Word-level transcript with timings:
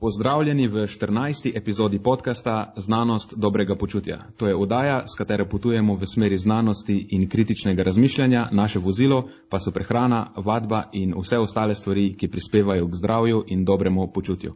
Pozdravljeni 0.00 0.68
v 0.68 0.86
14. 0.86 1.52
epizodi 1.54 1.98
podcasta 1.98 2.72
Znanost 2.76 3.34
dobrega 3.36 3.76
počutja. 3.76 4.18
To 4.36 4.46
je 4.46 4.54
oddaja, 4.54 5.06
s 5.06 5.14
katero 5.14 5.46
potujemo 5.46 5.94
v 5.94 6.06
smeri 6.06 6.38
znanosti 6.38 7.06
in 7.10 7.28
kritičnega 7.28 7.82
razmišljanja, 7.82 8.48
naše 8.52 8.78
vozilo 8.78 9.28
pa 9.48 9.60
so 9.60 9.70
prehrana, 9.70 10.26
vadba 10.36 10.82
in 10.92 11.14
vse 11.20 11.38
ostale 11.38 11.74
stvari, 11.74 12.14
ki 12.14 12.28
prispevajo 12.28 12.88
k 12.88 12.94
zdravju 12.94 13.44
in 13.46 13.64
dobremu 13.64 14.10
počutju. 14.12 14.54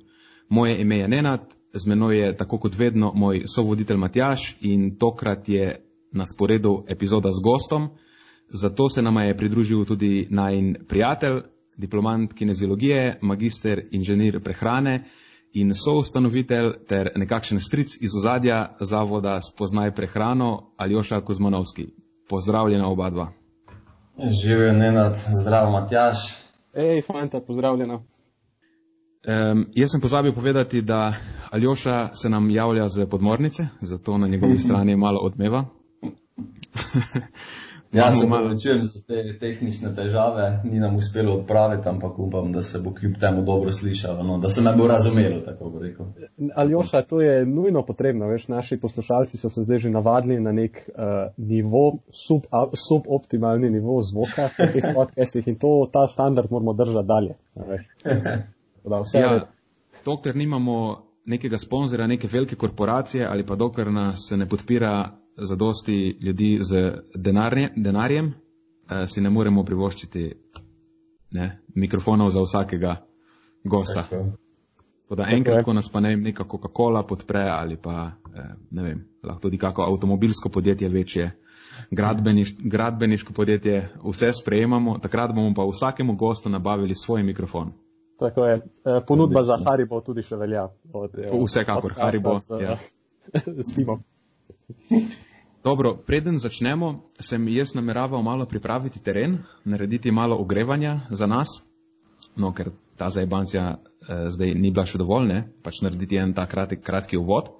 Moje 0.48 0.80
ime 0.80 0.98
je 0.98 1.08
Nenad, 1.08 1.40
z 1.74 1.86
menoj 1.86 2.18
je 2.18 2.36
tako 2.36 2.58
kot 2.58 2.74
vedno 2.74 3.12
moj 3.14 3.44
sovoditelj 3.46 3.96
Matjaš 3.96 4.56
in 4.60 4.98
tokrat 4.98 5.48
je 5.48 5.84
na 6.12 6.26
sporedu 6.26 6.84
epizoda 6.88 7.32
z 7.32 7.40
gostom, 7.42 7.88
zato 8.50 8.88
se 8.88 9.02
nama 9.02 9.22
je 9.22 9.36
pridružil 9.36 9.84
tudi 9.84 10.26
najn 10.30 10.76
prijatelj, 10.88 11.40
diplomant 11.76 12.32
kineziologije, 12.32 13.18
magister 13.22 13.82
inženir 13.90 14.40
prehrane 14.42 15.04
in 15.52 15.74
soustanovitelj 15.74 16.72
ter 16.88 17.10
nekakšen 17.16 17.60
stric 17.60 17.96
iz 18.00 18.14
ozadja 18.16 18.76
zavoda 18.80 19.40
Spoznaj 19.40 19.94
prehrano 19.94 20.72
Aljoša 20.76 21.20
Kozmanovski. 21.20 21.86
Pozdravljena 22.28 22.88
oba 22.88 23.10
dva. 23.10 23.32
Živijo 24.42 24.72
Nenad, 24.72 25.16
zdravo 25.40 25.70
Matjaš. 25.70 26.34
Ej, 26.74 27.02
fanta, 27.02 27.40
pozdravljena. 27.40 27.94
Um, 27.94 29.66
jaz 29.74 29.90
sem 29.90 30.00
pozabil 30.00 30.32
povedati, 30.32 30.82
da 30.82 31.12
Aljoša 31.50 32.08
se 32.14 32.28
nam 32.28 32.50
javlja 32.50 32.88
z 32.88 33.06
podmornice, 33.06 33.66
zato 33.80 34.18
na 34.18 34.26
njegovi 34.26 34.58
strani 34.64 34.96
malo 34.96 35.20
odmeva. 35.22 35.64
Ja, 37.92 38.12
se 38.12 38.26
opravičujem 38.26 38.84
za 38.84 39.00
te 39.00 39.38
tehnične 39.40 39.94
težave, 39.96 40.60
ni 40.64 40.80
nam 40.80 40.96
uspelo 40.96 41.32
odpraviti, 41.38 41.88
ampak 41.88 42.18
upam, 42.18 42.52
da 42.52 42.62
se 42.62 42.78
bo 42.78 42.92
kljub 42.94 43.14
temu 43.20 43.42
dobro 43.42 43.72
slišalo, 43.72 44.22
no, 44.22 44.38
da 44.38 44.50
se 44.50 44.60
me 44.60 44.72
bo 44.76 44.88
razumelo, 44.88 45.40
tako 45.40 45.70
bo 45.70 45.78
rekel. 45.78 46.06
Aljoša, 46.54 47.02
to 47.02 47.20
je 47.20 47.46
nujno 47.46 47.82
potrebno, 47.86 48.28
veš, 48.28 48.48
naši 48.48 48.76
poslušalci 48.76 49.38
so 49.38 49.48
se 49.48 49.62
zdaj 49.62 49.78
že 49.78 49.90
navadili 49.90 50.40
na 50.40 50.52
nek 50.52 50.88
uh, 50.88 51.04
nivo, 51.36 51.98
sub, 52.26 52.42
suboptimalni 52.88 53.70
nivo 53.70 54.02
zvoka 54.02 54.50
v 54.58 54.72
teh 54.72 54.92
podcastih 54.96 55.48
in 55.48 55.56
to, 55.56 55.88
ta 55.92 56.06
standard 56.06 56.50
moramo 56.50 56.72
držati 56.72 57.08
dalje. 57.08 57.34
Da, 58.84 59.04
ja, 59.14 59.40
dokler 60.04 60.36
nimamo 60.36 61.02
nekega 61.24 61.58
sponzora, 61.58 62.06
neke 62.06 62.28
velike 62.32 62.56
korporacije 62.56 63.26
ali 63.26 63.46
pa 63.46 63.54
dokler 63.54 63.92
nas 63.92 64.30
ne 64.36 64.48
podpira 64.48 65.08
zadosti 65.38 66.18
ljudi 66.20 66.58
z 66.60 66.92
denarje, 67.14 67.68
denarjem, 67.76 68.34
eh, 68.90 69.06
si 69.06 69.20
ne 69.20 69.30
moremo 69.30 69.64
privoščiti 69.64 70.32
ne, 71.30 71.62
mikrofonov 71.74 72.30
za 72.30 72.42
vsakega 72.42 72.96
gosta. 73.64 74.04
Da 75.16 75.26
enkrat, 75.32 75.64
ko 75.64 75.72
nas 75.72 75.88
pa 75.88 76.00
ne 76.00 76.08
vem, 76.08 76.22
neka 76.22 76.44
Coca-Cola 76.44 77.02
podpre 77.06 77.46
ali 77.48 77.76
pa 77.76 78.10
eh, 78.34 78.54
ne 78.70 78.82
vem, 78.82 79.04
lahko 79.24 79.40
tudi 79.40 79.58
kako 79.58 79.82
avtomobilsko 79.82 80.48
podjetje 80.48 80.88
večje, 80.88 81.30
gradbeniš, 81.90 82.56
gradbeniško 82.58 83.32
podjetje, 83.32 83.88
vse 84.04 84.32
sprejemamo, 84.32 84.98
takrat 84.98 85.34
bomo 85.34 85.54
pa 85.54 85.64
vsakemu 85.64 86.16
gostu 86.16 86.48
nabavili 86.48 86.94
svoj 86.94 87.22
mikrofon. 87.22 87.72
Tako 88.18 88.44
je. 88.44 88.54
E, 88.84 89.00
ponudba 89.06 89.42
za 89.42 89.58
Haribo 89.66 90.00
tudi 90.00 90.22
še 90.26 90.36
velja. 90.36 90.64
Od, 90.92 91.14
Vsekakor, 91.46 91.92
od 91.92 92.02
Haribo. 92.02 92.40
Z, 92.42 92.58
ja. 92.62 92.78
s 93.66 93.74
timom. 93.74 94.02
Dobro, 95.68 95.96
preden 96.00 96.38
začnemo, 96.40 97.12
sem 97.20 97.42
jaz 97.52 97.74
nameraval 97.76 98.22
malo 98.24 98.46
pripraviti 98.48 99.02
teren, 99.04 99.38
narediti 99.64 100.10
malo 100.10 100.36
ogrevanja 100.40 101.00
za 101.10 101.26
nas, 101.26 101.48
no, 102.36 102.54
ker 102.56 102.70
ta 102.96 103.10
zajbancija 103.10 103.64
eh, 103.76 104.30
zdaj 104.32 104.54
ni 104.54 104.70
bila 104.72 104.86
še 104.88 104.96
dovolj, 104.96 105.26
ne, 105.28 105.42
pač 105.60 105.82
narediti 105.84 106.16
en 106.16 106.32
ta 106.32 106.46
kratki, 106.48 106.78
kratki 106.80 107.20
uvod. 107.20 107.50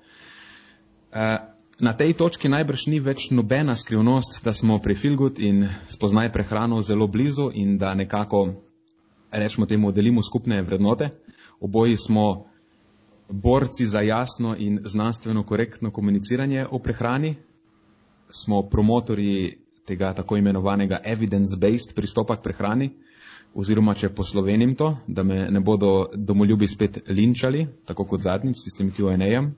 Eh, 1.12 1.36
na 1.84 1.92
tej 1.92 2.14
točki 2.16 2.48
najbrž 2.48 2.86
ni 2.88 3.00
več 3.04 3.26
nobena 3.28 3.76
skrivnost, 3.76 4.40
da 4.40 4.54
smo 4.56 4.78
pri 4.80 4.96
Filgut 4.96 5.36
in 5.38 5.66
spoznaj 5.92 6.32
prehrano 6.32 6.80
zelo 6.82 7.10
blizu 7.12 7.50
in 7.52 7.76
da 7.76 7.92
nekako, 7.94 8.40
rečemo 9.30 9.68
temu, 9.68 9.92
delimo 9.92 10.24
skupne 10.24 10.62
vrednote. 10.64 11.10
Oboji 11.60 12.00
smo 12.00 12.24
borci 13.28 13.84
za 13.84 14.00
jasno 14.00 14.56
in 14.56 14.80
znanstveno 14.84 15.44
korektno 15.44 15.92
komuniciranje 15.92 16.64
o 16.70 16.80
prehrani, 16.80 17.34
smo 18.30 18.62
promotorji 18.68 19.58
tega 19.86 20.12
tako 20.14 20.36
imenovanega 20.36 21.00
evidence-based 21.04 21.94
pristopa 21.94 22.36
k 22.36 22.42
prehrani, 22.42 22.90
oziroma 23.54 23.94
če 23.94 24.12
poslovenim 24.14 24.74
to, 24.76 24.92
da 25.06 25.22
me 25.22 25.46
ne 25.50 25.60
bodo 25.60 26.10
domoljubi 26.14 26.68
spet 26.68 27.00
linčali, 27.08 27.66
tako 27.88 28.04
kot 28.04 28.20
zadnjič 28.20 28.60
s 28.60 28.68
tistim 28.68 28.92
Q&A-jem, 28.92 29.54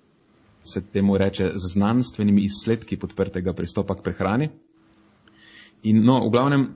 se 0.64 0.82
temu 0.92 1.19
reče 1.19 1.53
z 1.54 1.72
znanstvenimi 1.72 2.44
izsledki 2.44 2.97
podprtega 2.97 3.53
pristopa 3.56 3.97
k 3.97 4.04
prehrani. 4.04 4.50
In 5.82 6.04
no, 6.04 6.20
v 6.26 6.31
glavnem, 6.31 6.66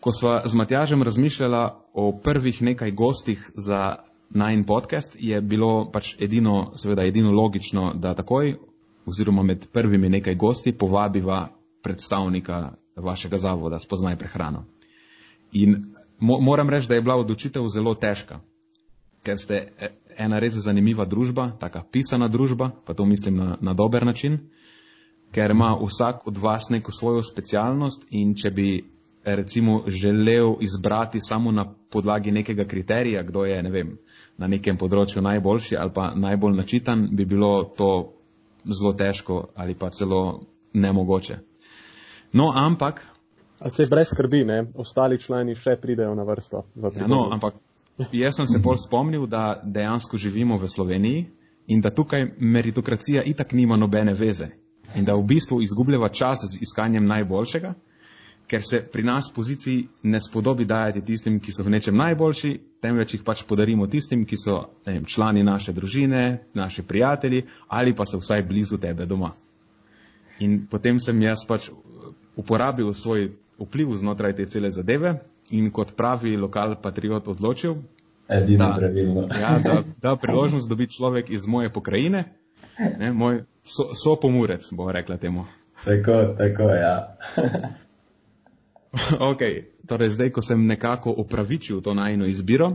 ko 0.00 0.12
sva 0.12 0.40
z 0.46 0.56
Matjažem 0.56 1.02
razmišljala 1.02 1.62
o 1.92 2.12
prvih 2.22 2.62
nekaj 2.62 2.90
gostih 2.90 3.50
za 3.54 3.96
najn 4.30 4.64
podcast, 4.64 5.16
je 5.20 5.40
bilo 5.40 5.90
pač 5.92 6.16
edino, 6.20 6.72
seveda 6.76 7.04
edino 7.06 7.32
logično, 7.32 7.92
da 7.94 8.14
takoj 8.14 8.56
oziroma 9.06 9.42
med 9.42 9.66
prvimi 9.72 10.08
nekaj 10.08 10.34
gosti 10.34 10.72
povabiva 10.72 11.48
predstavnika 11.82 12.72
vašega 12.96 13.38
zavoda 13.38 13.78
Spoznaj 13.78 14.16
prehrano. 14.18 14.64
In 15.52 15.84
mo 16.18 16.40
moram 16.40 16.70
reči, 16.70 16.88
da 16.88 16.94
je 16.94 17.02
bila 17.02 17.16
odločitev 17.16 17.68
zelo 17.68 17.94
težka, 17.94 18.40
ker 19.22 19.38
ste 19.38 19.54
e, 19.54 19.90
ena 20.18 20.38
res 20.38 20.54
zanimiva 20.54 21.04
družba, 21.04 21.50
taka 21.60 21.82
pisana 21.92 22.28
družba, 22.28 22.70
pa 22.86 22.94
to 22.94 23.04
mislim 23.04 23.36
na, 23.36 23.56
na 23.60 23.74
dober 23.74 24.06
način, 24.06 24.38
ker 25.32 25.50
ima 25.50 25.76
vsak 25.82 26.26
od 26.26 26.38
vas 26.38 26.70
neko 26.70 26.92
svojo 26.92 27.22
specialnost 27.22 28.06
in 28.10 28.34
če 28.34 28.50
bi 28.50 28.68
recimo 29.24 29.82
želel 29.86 30.54
izbrati 30.60 31.20
samo 31.20 31.52
na 31.52 31.64
podlagi 31.90 32.30
nekega 32.30 32.64
kriterija, 32.64 33.22
kdo 33.22 33.44
je, 33.44 33.62
ne 33.62 33.70
vem, 33.70 33.96
na 34.38 34.46
nekem 34.46 34.78
področju 34.78 35.22
najboljši 35.22 35.76
ali 35.76 35.90
pa 35.94 36.12
najbolj 36.14 36.56
načitan, 36.56 37.08
bi 37.12 37.24
bilo 37.24 37.64
to 37.76 38.15
zelo 38.72 38.92
težko 38.92 39.48
ali 39.54 39.74
pa 39.74 39.90
celo 39.90 40.40
nemogoče. 40.72 41.38
No, 42.32 42.52
ampak. 42.54 43.06
A 43.58 43.70
se 43.70 43.86
brez 43.90 44.08
skrbi, 44.12 44.44
ne? 44.44 44.66
ostali 44.74 45.18
člani 45.20 45.54
še 45.54 45.76
pridejo 45.80 46.14
na 46.14 46.22
vrsto. 46.22 46.66
Ja, 46.76 47.06
no, 47.06 47.28
ampak 47.32 47.54
jaz 48.12 48.36
sem 48.36 48.48
se 48.48 48.58
bolj 48.58 48.82
spomnil, 48.84 49.26
da 49.26 49.60
dejansko 49.64 50.18
živimo 50.18 50.58
v 50.58 50.68
Sloveniji 50.68 51.24
in 51.66 51.80
da 51.80 51.90
tukaj 51.90 52.26
meritokracija 52.38 53.22
itak 53.22 53.52
nima 53.52 53.76
nobene 53.76 54.14
veze 54.14 54.50
in 54.94 55.04
da 55.04 55.16
v 55.16 55.24
bistvu 55.24 55.62
izgubljava 55.62 56.08
čas 56.08 56.44
z 56.44 56.60
iskanjem 56.62 57.06
najboljšega, 57.06 57.74
ker 58.46 58.62
se 58.62 58.80
pri 58.92 59.02
nas 59.02 59.32
poziciji 59.34 59.88
ne 60.02 60.20
spodobi 60.20 60.64
dajati 60.64 61.04
tistim, 61.04 61.40
ki 61.40 61.52
so 61.52 61.64
v 61.66 61.70
nečem 61.74 61.96
najboljši, 61.96 62.52
temveč 62.80 63.14
jih 63.14 63.24
pač 63.26 63.42
podarimo 63.42 63.86
tistim, 63.86 64.24
ki 64.26 64.38
so 64.38 64.60
vem, 64.86 65.04
člani 65.04 65.42
naše 65.42 65.72
družine, 65.72 66.46
naši 66.54 66.82
prijatelji 66.82 67.42
ali 67.68 67.94
pa 67.94 68.06
so 68.06 68.20
vsaj 68.22 68.42
blizu 68.46 68.78
tebe 68.78 69.06
doma. 69.06 69.32
In 70.38 70.66
potem 70.70 71.00
sem 71.00 71.22
jaz 71.22 71.46
pač 71.48 71.70
uporabil 72.36 72.94
svoj 72.94 73.30
vpliv 73.58 73.96
znotraj 73.96 74.36
te 74.36 74.46
cele 74.46 74.70
zadeve 74.70 75.16
in 75.50 75.70
kot 75.70 75.96
pravi 75.96 76.36
lokal 76.36 76.76
patriot 76.82 77.28
odločil, 77.28 77.76
da, 78.28 78.34
ja, 79.40 79.58
da, 79.64 79.82
da 80.02 80.16
priložnost 80.16 80.68
dobi 80.68 80.88
človek 80.90 81.30
iz 81.30 81.46
moje 81.46 81.70
pokrajine, 81.70 82.24
ne, 82.98 83.12
moj 83.12 83.44
so, 83.64 83.94
so 83.94 84.16
pomurec, 84.20 84.66
bo 84.72 84.90
rekla 84.92 85.16
temu. 85.16 85.46
Tako, 85.84 86.34
tako, 86.38 86.70
ja. 86.74 86.96
ok, 89.32 89.42
torej 89.88 90.14
zdaj, 90.16 90.30
ko 90.32 90.42
sem 90.42 90.66
nekako 90.66 91.14
opravičil 91.24 91.80
to 91.80 91.94
najno 91.94 92.26
izbiro, 92.26 92.72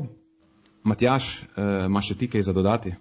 Matjaš, 0.83 1.43
uh, 1.43 1.85
imaš 1.85 2.07
še 2.11 2.17
ti 2.17 2.27
kaj 2.27 2.43
za 2.49 2.53
dodati? 2.53 2.93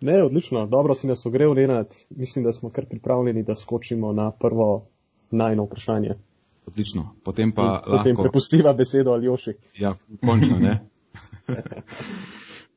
Ne, 0.00 0.22
odlično, 0.22 0.66
dobro 0.66 0.94
si 0.94 1.06
nas 1.06 1.26
ogrel, 1.26 1.52
Lenat. 1.52 1.94
Mislim, 2.10 2.44
da 2.44 2.52
smo 2.52 2.70
kar 2.70 2.86
pripravljeni, 2.86 3.42
da 3.42 3.54
skočimo 3.54 4.12
na 4.12 4.30
prvo 4.30 4.86
najno 5.30 5.64
vprašanje. 5.64 6.14
Odlično, 6.66 7.14
potem 7.24 7.52
pa 7.52 7.62
In, 7.62 7.68
lahko. 7.68 7.96
Potem 7.96 8.16
prepustiva 8.16 8.72
besedo 8.72 9.12
Aljoši. 9.12 9.54
Ja, 9.78 9.94
končno, 10.24 10.58
ne? 10.58 10.78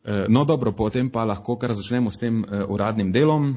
Eh, 0.03 0.25
no 0.30 0.45
dobro, 0.50 0.71
potem 0.71 1.12
pa 1.13 1.21
lahko 1.30 1.59
kar 1.62 1.75
začnemo 1.77 2.09
s 2.12 2.18
tem 2.18 2.39
uh, 2.41 2.63
uradnim 2.74 3.12
delom 3.13 3.51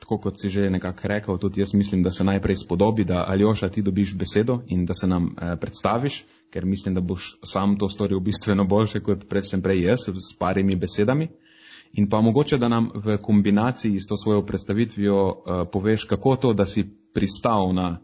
tako 0.00 0.18
kot 0.18 0.40
si 0.40 0.48
že 0.48 0.70
nekako 0.70 1.08
rekel, 1.08 1.38
tudi 1.38 1.60
jaz 1.60 1.74
mislim, 1.74 2.02
da 2.02 2.10
se 2.10 2.24
najprej 2.24 2.56
spodobi, 2.56 3.04
da 3.04 3.24
Aljoša 3.28 3.68
ti 3.68 3.82
dobiš 3.82 4.14
besedo 4.16 4.62
in 4.68 4.86
da 4.86 4.94
se 4.94 5.06
nam 5.06 5.36
eh, 5.36 5.56
predstaviš, 5.60 6.24
ker 6.50 6.64
mislim, 6.64 6.94
da 6.94 7.00
boš 7.00 7.38
sam 7.44 7.78
to 7.78 7.88
storil 7.88 8.20
bistveno 8.20 8.64
boljše 8.64 9.00
kot 9.00 9.28
predvsem 9.28 9.62
prej 9.62 9.82
jaz 9.82 10.08
s 10.08 10.36
parimi 10.38 10.76
besedami. 10.76 11.28
In 11.92 12.08
pa 12.08 12.20
mogoče, 12.20 12.58
da 12.58 12.68
nam 12.68 12.90
v 12.94 13.16
kombinaciji 13.18 14.00
s 14.00 14.06
to 14.06 14.16
svojo 14.16 14.46
predstavitvijo 14.46 15.18
eh, 15.30 15.64
poveš, 15.72 16.04
kako 16.04 16.36
to, 16.36 16.52
da 16.52 16.66
si 16.66 16.86
pristal 17.14 17.74
na 17.74 17.98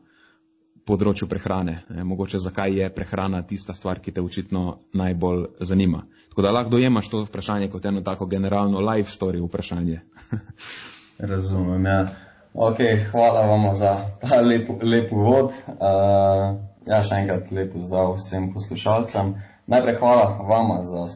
področju 0.87 1.26
prehrane. 1.26 1.81
E, 1.90 2.04
mogoče 2.04 2.38
zakaj 2.38 2.76
je 2.78 2.90
prehrana 2.94 3.43
tista 3.43 3.75
stvar, 3.75 3.98
ki 4.00 4.12
te 4.14 4.22
očitno 4.22 4.78
najbolj 4.94 5.46
zanima. 5.66 6.04
Tako 6.31 6.43
da 6.43 6.52
lahko 6.54 6.70
dojemaš 6.76 7.08
to 7.10 7.25
vprašanje 7.25 7.70
kot 7.72 7.84
eno 7.90 8.04
tako 8.06 8.26
generalno 8.31 8.81
life 8.81 9.10
story 9.10 9.43
vprašanje. 9.43 10.00
Razumem, 11.19 11.87
ja. 11.87 12.07
Ok, 12.55 12.79
hvala 13.11 13.47
vam 13.47 13.75
za 13.75 13.97
ta 14.21 14.41
lep, 14.41 14.69
lep 14.83 15.13
uvod. 15.13 15.53
Uh, 15.69 16.57
ja, 16.89 17.03
še 17.05 17.23
enkrat 17.23 17.51
lepo 17.53 17.81
zdrav 17.85 18.15
vsem 18.17 18.51
poslušalcem. 18.55 19.35
Najprej 19.67 19.97
hvala 20.01 20.27
vam 20.49 20.75
za, 20.87 21.07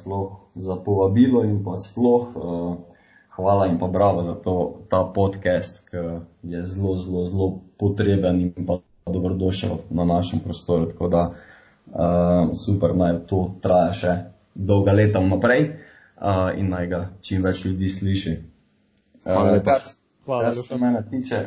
za 0.57 0.77
povabilo 0.85 1.45
in 1.45 1.61
pa 1.65 1.77
sploh. 1.81 2.33
Uh, 2.37 2.75
hvala 3.37 3.71
in 3.71 3.79
pa 3.79 3.89
bravo 3.89 4.23
za 4.23 4.35
to, 4.35 4.85
ta 4.91 5.05
podcast, 5.05 5.85
ki 5.89 5.97
je 6.49 6.65
zelo, 6.65 6.97
zelo, 7.01 7.27
zelo 7.27 7.49
potreben 7.81 8.41
in 8.41 8.67
pa 8.67 8.81
dobrodošel 9.07 9.79
na 9.91 10.05
našem 10.05 10.41
prostoru. 10.41 10.93
Tako 10.93 11.09
da 11.09 11.23
uh, 11.31 12.53
super, 12.57 12.97
naj 12.97 13.25
to 13.29 13.47
traja 13.63 13.93
še 13.93 14.17
dolga 14.55 14.93
leta 14.93 15.21
naprej 15.25 15.71
uh, 15.71 16.53
in 16.57 16.73
naj 16.73 16.87
ga 16.89 17.01
čim 17.25 17.45
več 17.45 17.65
ljudi 17.65 17.89
sliši. 17.89 18.37
Hvala 19.25 19.57
lepa. 19.57 19.77
Uh, 19.77 19.93
hvala, 20.25 20.55
kar 20.55 20.63
se 20.65 20.79
mene 20.79 21.03
tiče. 21.11 21.41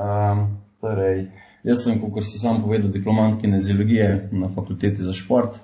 Um, 0.00 0.44
torej, 0.80 1.26
jaz 1.64 1.84
sem, 1.84 2.00
kot 2.00 2.24
si 2.26 2.38
sam 2.40 2.62
povedal, 2.62 2.90
diplomant 2.90 3.40
kineziologije 3.40 4.28
na 4.32 4.48
fakulteti 4.54 5.02
za 5.02 5.14
šport. 5.16 5.60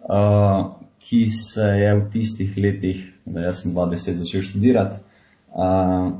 Uh, 0.00 0.76
ki 1.06 1.26
se 1.30 1.66
je 1.80 1.90
v 1.94 2.06
tistih 2.10 2.56
letih, 2.58 3.02
da 3.24 3.46
jaz 3.46 3.62
sem 3.62 3.74
20 3.74 4.22
začel 4.22 4.42
študirati, 4.42 5.04
Uh, 5.56 6.12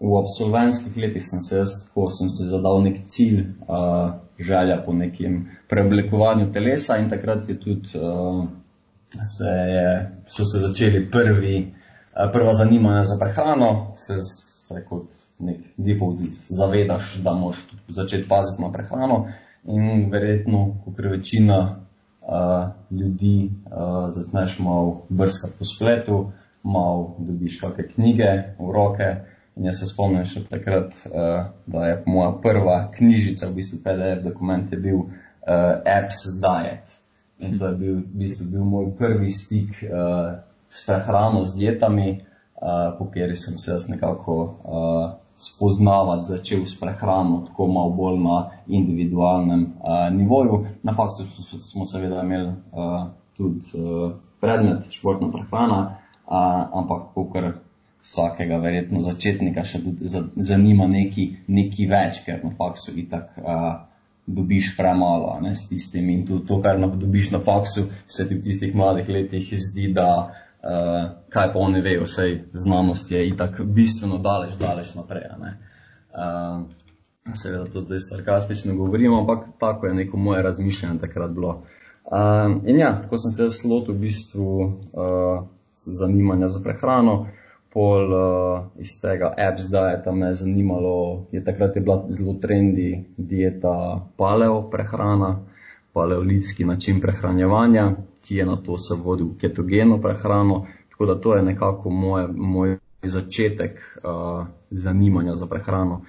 v 0.00 0.16
absolventskih 0.20 0.96
letih 0.96 1.24
sem 1.24 1.40
se 1.40 1.56
jaz, 1.56 1.74
ko 1.94 2.10
sem 2.12 2.28
se 2.28 2.44
zadal 2.48 2.82
nek 2.84 2.98
cilj, 3.08 3.40
uh, 3.64 4.20
želja 4.36 4.82
po 4.84 4.92
nekem 4.92 5.46
preoblikovanju 5.68 6.50
telesa 6.52 6.98
in 7.00 7.08
takrat 7.08 7.48
je 7.48 7.56
tudi 7.60 7.88
uh, 7.96 8.44
se 9.24 9.54
je, 9.72 9.86
so 10.28 10.44
se 10.44 10.60
začeli 10.60 11.06
prvi, 11.10 11.72
prva 12.32 12.54
zanimanja 12.54 13.04
za 13.04 13.18
prehrano, 13.18 13.92
se, 13.96 14.22
se 14.22 14.84
kot 14.88 15.08
nek 15.38 15.60
default 15.76 16.20
zavedaš, 16.48 17.14
da 17.24 17.32
moraš 17.32 17.64
začeti 17.88 18.28
paziti 18.28 18.62
na 18.62 18.72
prehrano 18.72 19.26
in 19.64 20.10
verjetno, 20.10 20.76
kot 20.84 20.98
večina 20.98 21.58
uh, 21.60 22.68
ljudi, 22.90 23.50
uh, 23.66 24.12
začneš 24.14 24.58
malo 24.58 25.02
brskati 25.08 25.54
po 25.58 25.64
spletu 25.64 26.30
malo 26.62 27.16
dobiš 27.18 27.60
kakšne 27.60 27.88
knjige 27.88 28.30
v 28.58 28.72
roke. 28.72 29.08
In 29.56 29.66
jaz 29.66 29.80
se 29.80 29.88
spomnim 29.90 30.24
še 30.24 30.44
takrat, 30.48 30.94
uh, 31.10 31.50
da 31.66 31.86
je 31.86 31.96
moja 32.06 32.30
prva 32.42 32.76
knjižica, 32.96 33.48
v 33.48 33.58
bistvu 33.60 33.80
PDF 33.84 34.22
dokument, 34.24 34.72
je 34.72 34.78
bil 34.78 35.00
uh, 35.00 35.08
Apps 35.84 36.22
Diet. 36.40 36.94
In 37.40 37.58
to 37.58 37.72
je 37.72 37.76
bil, 37.76 37.96
v 38.04 38.22
bistvu, 38.22 38.46
bil 38.52 38.64
moj 38.64 38.92
prvi 38.98 39.32
stik 39.34 39.82
uh, 39.84 40.38
s 40.70 40.86
prehrano, 40.86 41.44
s 41.44 41.54
dietami, 41.54 42.20
uh, 42.60 42.98
po 42.98 43.08
kateri 43.10 43.36
sem 43.36 43.58
se 43.58 43.70
jaz 43.70 43.88
nekako 43.88 44.36
uh, 44.42 45.10
spoznavati 45.36 46.28
začel 46.28 46.66
s 46.66 46.80
prehrano, 46.80 47.44
tako 47.46 47.66
malo 47.66 47.90
bolj 47.90 48.18
na 48.22 48.50
individualnem 48.66 49.62
uh, 49.80 50.08
nivoju. 50.14 50.66
Na 50.82 50.94
faktu 50.94 51.26
smo 51.60 51.86
seveda 51.86 52.22
imeli 52.22 52.48
uh, 52.48 53.08
tudi 53.36 53.60
uh, 53.74 54.12
predmet 54.40 54.86
športna 54.90 55.32
prehrana 55.32 56.00
ampak 56.30 57.10
kar 57.32 57.52
vsakega 58.02 58.58
verjetno 58.62 59.02
začetnika 59.02 59.64
še 59.64 59.82
zanima 60.36 60.86
neki, 60.88 61.26
neki 61.48 61.86
več, 61.90 62.22
ker 62.24 62.40
na 62.44 62.54
faksu 62.56 62.94
itak 62.96 63.34
a, 63.44 63.56
dobiš 64.30 64.76
premalo 64.76 65.34
ne, 65.42 65.54
s 65.54 65.66
tistim 65.68 66.08
in 66.08 66.24
tudi 66.26 66.46
to, 66.46 66.60
kar 66.62 66.78
dobiš 66.78 67.32
na 67.34 67.42
faksu, 67.44 67.88
se 68.06 68.28
ti 68.28 68.38
v 68.38 68.44
tistih 68.46 68.74
mladih 68.74 69.08
letih 69.08 69.50
zdi, 69.52 69.90
da 69.92 70.32
a, 70.62 71.08
kaj 71.28 71.52
pa 71.52 71.58
oni 71.58 71.80
vejo, 71.80 72.04
vsej 72.04 72.38
znanost 72.52 73.10
je 73.10 73.28
itak 73.28 73.60
bistveno 73.60 74.18
daleč, 74.18 74.56
daleč 74.60 74.94
naprej. 74.94 75.22
Seveda 77.34 77.64
to 77.64 77.80
zdaj 77.80 78.00
sarkastično 78.00 78.74
govorim, 78.74 79.14
ampak 79.14 79.44
tako 79.58 79.86
je 79.86 79.94
neko 79.94 80.16
moje 80.16 80.42
razmišljanje 80.42 80.98
takrat 80.98 81.30
bilo. 81.30 81.62
Uh, 82.04 82.62
in 82.66 82.78
ja, 82.78 83.02
tako 83.02 83.18
sem 83.18 83.32
se 83.32 83.68
lotil 83.68 83.94
v 83.94 83.98
bistvu 83.98 84.62
uh, 84.62 85.44
zanimanja 85.72 86.48
za 86.48 86.60
prehrano. 86.62 87.26
Pol 87.72 88.10
uh, 88.10 88.64
iz 88.82 88.96
tega 89.00 89.30
apps 89.38 89.68
dieta 89.70 90.12
me 90.12 90.26
je 90.26 90.34
zanimalo, 90.34 91.26
je 91.32 91.44
takrat 91.44 91.76
je 91.76 91.82
bila 91.82 92.06
zelo 92.08 92.34
trendi 92.42 93.04
dieta 93.16 94.00
paleo 94.16 94.70
prehrana, 94.70 95.38
paleolitski 95.92 96.64
način 96.64 97.00
prehranjevanja, 97.00 97.92
ki 98.30 98.36
je 98.36 98.46
na 98.46 98.56
to 98.56 98.78
se 98.78 98.94
vodil 98.94 99.34
ketogeno 99.40 99.98
prehrano. 100.00 100.66
Tako 100.90 101.06
da 101.06 101.20
to 101.20 101.34
je 101.34 101.42
nekako 101.42 101.90
moj, 101.90 102.28
moj 102.30 102.76
začetek 103.02 103.78
uh, 104.04 104.46
zanimanja 104.70 105.34
za 105.34 105.46
prehrano. 105.46 106.04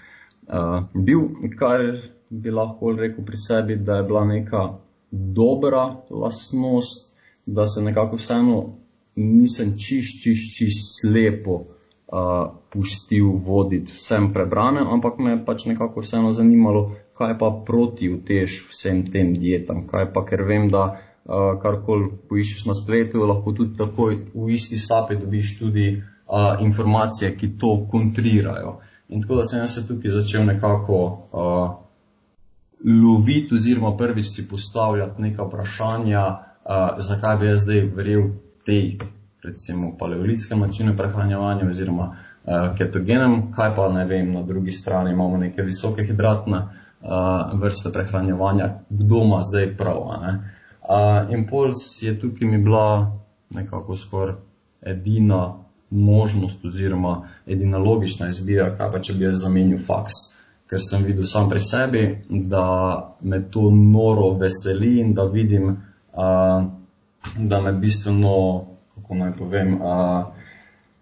Uh, 0.47 0.83
bil, 0.93 1.19
kar 1.57 1.79
bi 2.29 2.51
lahko 2.51 2.93
rekel 2.93 3.25
pri 3.25 3.37
sebi, 3.37 3.75
da 3.75 3.97
je 3.97 4.03
bila 4.03 4.25
neka 4.25 4.77
dobra 5.11 5.95
lasnost, 6.09 7.09
da 7.45 7.67
se 7.67 7.81
nekako 7.81 8.15
vseeno 8.15 8.75
nisem 9.15 9.73
čist, 9.77 10.21
čist, 10.23 10.53
čist 10.57 11.01
slepo 11.01 11.55
uh, 11.57 12.53
pustil 12.69 13.33
voditi 13.45 13.97
vsem 13.97 14.29
prebranem, 14.33 14.87
ampak 14.87 15.17
me 15.17 15.31
je 15.31 15.45
pač 15.45 15.65
nekako 15.65 16.05
vseeno 16.05 16.33
zanimalo, 16.33 16.91
kaj 17.17 17.39
pa 17.39 17.49
proti 17.65 18.13
vtež 18.13 18.67
vsem 18.69 19.07
tem 19.09 19.33
dietam, 19.33 19.87
kaj 19.87 20.13
pa 20.13 20.25
ker 20.29 20.45
vem, 20.45 20.69
da 20.69 21.01
uh, 21.25 21.61
karkoli 21.61 22.09
poiščeš 22.29 22.65
na 22.65 22.75
spletu, 22.75 23.25
lahko 23.25 23.53
tudi 23.57 23.77
takoj 23.77 24.17
v 24.33 24.49
isti 24.55 24.77
sapi 24.77 25.19
dobiš 25.19 25.57
tudi 25.59 25.87
uh, 25.97 26.61
informacije, 26.61 27.35
ki 27.37 27.57
to 27.57 27.75
kontrirajo. 27.91 28.79
In 29.09 29.21
tako 29.21 29.41
da 29.41 29.43
sem 29.43 29.67
se 29.67 29.87
tukaj 29.87 30.11
začel 30.11 30.45
nekako 30.45 30.99
uh, 31.31 31.71
loviti 32.85 33.55
oziroma 33.55 33.97
prvič 33.97 34.29
si 34.35 34.47
postavljati 34.47 35.21
neka 35.21 35.43
vprašanja, 35.43 36.27
uh, 36.27 36.99
zakaj 36.99 37.37
bi 37.37 37.47
jaz 37.47 37.65
zdaj 37.65 37.81
verjel 37.95 38.29
tej, 38.65 38.97
recimo, 39.43 39.95
paleolitskem 39.99 40.59
načinu 40.59 40.97
prehranjevanja 40.97 41.69
oziroma 41.69 42.07
uh, 42.11 42.77
ketogenem, 42.77 43.51
kaj 43.55 43.75
pa 43.75 43.89
ne 43.89 44.05
vem, 44.05 44.31
na 44.31 44.41
drugi 44.41 44.71
strani 44.71 45.11
imamo 45.11 45.37
neke 45.37 45.61
visoke 45.61 46.03
hidratne 46.03 46.57
uh, 46.57 47.59
vrste 47.61 47.91
prehranjevanja, 47.93 48.73
kdo 48.89 49.23
ima 49.25 49.41
zdaj 49.41 49.77
prav. 49.77 50.07
Uh, 50.81 51.33
impuls 51.33 52.01
je 52.01 52.19
tukaj 52.19 52.47
mi 52.47 52.57
bila 52.57 53.11
nekako 53.49 53.95
skoraj 53.95 54.35
edina 54.81 55.53
možnost 55.89 56.65
oziroma 56.65 57.29
edina 57.47 57.77
logična 57.77 58.27
izbira, 58.27 58.75
kaj 58.77 58.91
pa 58.91 58.99
če 58.99 59.13
bi 59.13 59.25
jaz 59.25 59.41
zamenil 59.43 59.79
faks. 59.87 60.13
Ker 60.71 60.79
sem 60.79 61.03
videl 61.03 61.27
sam 61.27 61.49
pri 61.51 61.59
sebi, 61.59 62.03
da 62.29 62.65
me 63.21 63.41
to 63.51 63.69
noro 63.71 64.29
veseli 64.39 64.99
in 65.01 65.13
da 65.13 65.25
vidim, 65.27 65.67
uh, 65.67 66.63
da 67.37 67.61
me 67.61 67.73
bistveno, 67.73 68.65
kako 68.95 69.15
naj 69.15 69.33
povem, 69.37 69.73
uh, 69.81 70.31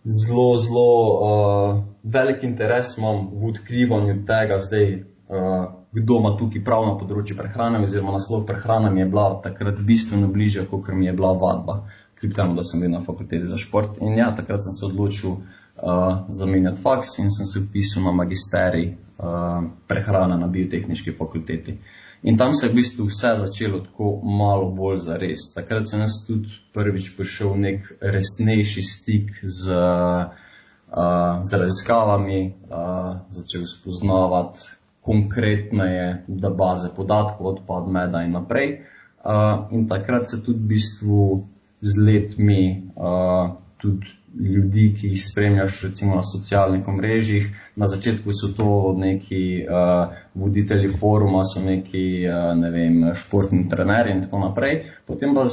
zelo, 0.04 0.48
zelo 0.58 0.88
uh, 1.14 1.84
velik 2.04 2.44
interes 2.44 2.98
imam 2.98 3.28
v 3.34 3.54
odkrivanju 3.54 4.24
tega 4.26 4.58
zdaj, 4.58 4.90
uh, 5.30 5.79
kdo 5.92 6.20
ima 6.20 6.36
tukaj 6.38 6.64
prav 6.64 6.86
na 6.86 6.98
področju 7.00 7.38
prehrane, 7.38 7.82
oziroma 7.82 8.14
nasploh 8.14 8.44
prehrana 8.46 8.92
mi 8.94 9.02
je 9.02 9.10
bila 9.10 9.30
takrat 9.44 9.80
bistveno 9.86 10.30
bliže, 10.30 10.68
kot 10.70 10.92
mi 10.94 11.08
je 11.08 11.14
bila 11.18 11.34
vadba, 11.34 11.80
kljub 12.20 12.36
temu, 12.38 12.56
da 12.56 12.64
sem 12.64 12.84
bil 12.84 12.92
na 12.94 13.02
fakulteti 13.06 13.50
za 13.50 13.58
šport. 13.58 13.98
In 14.02 14.18
ja, 14.20 14.30
takrat 14.38 14.66
sem 14.66 14.76
se 14.76 14.86
odločil 14.86 15.40
uh, 15.40 16.28
zamenjati 16.30 16.84
faks 16.84 17.18
in 17.24 17.34
sem 17.34 17.50
se 17.50 17.64
upisal 17.64 18.06
na 18.06 18.14
magisterij 18.20 18.92
uh, 18.92 19.66
prehrane 19.90 20.38
na 20.38 20.48
biotehnički 20.48 21.16
fakulteti. 21.18 21.80
In 22.22 22.38
tam 22.38 22.52
se 22.54 22.68
je 22.68 22.74
v 22.74 22.82
bistvu 22.82 23.06
vse 23.08 23.38
začelo 23.40 23.80
tako 23.80 24.18
malo 24.28 24.68
bolj 24.76 25.00
za 25.08 25.18
res. 25.18 25.54
Takrat 25.56 25.88
sem 25.90 26.04
jaz 26.04 26.20
tudi 26.28 26.52
prvič 26.76 27.14
prišel 27.18 27.56
v 27.56 27.62
nek 27.64 27.94
resnejši 28.04 28.84
stik 28.84 29.40
z, 29.42 29.72
uh, 29.72 31.40
z 31.48 31.62
raziskavami, 31.64 32.42
uh, 32.68 33.24
začel 33.34 33.64
spoznavati 33.66 34.79
konkretneje 35.02 36.24
baze 36.58 36.90
podatkov 36.96 37.48
od 37.48 37.60
PubMeda 37.68 38.24
in 38.24 38.32
naprej. 38.32 38.82
Uh, 39.20 39.68
in 39.72 39.88
takrat 39.88 40.30
se 40.30 40.44
tudi 40.44 40.60
v 40.60 40.68
bistvu 40.68 41.48
z 41.82 42.06
letmi 42.06 42.92
uh, 42.96 43.58
tudi 43.78 44.20
ljudi, 44.40 44.94
ki 45.00 45.08
jih 45.08 45.22
spremljaš 45.24 45.82
recimo 45.84 46.16
na 46.16 46.24
socialnih 46.24 46.88
omrežjih. 46.88 47.50
Na 47.76 47.88
začetku 47.88 48.32
so 48.34 48.52
to 48.58 48.94
neki 48.98 49.66
uh, 49.66 50.14
voditelji 50.36 50.92
foruma, 51.00 51.44
so 51.44 51.64
neki 51.66 52.28
uh, 52.28 52.54
ne 52.60 52.70
vem, 52.72 53.02
športni 53.16 53.68
trenerji 53.70 54.14
in 54.14 54.22
tako 54.24 54.40
naprej. 54.40 54.84
Potem 55.08 55.34
pa 55.36 55.48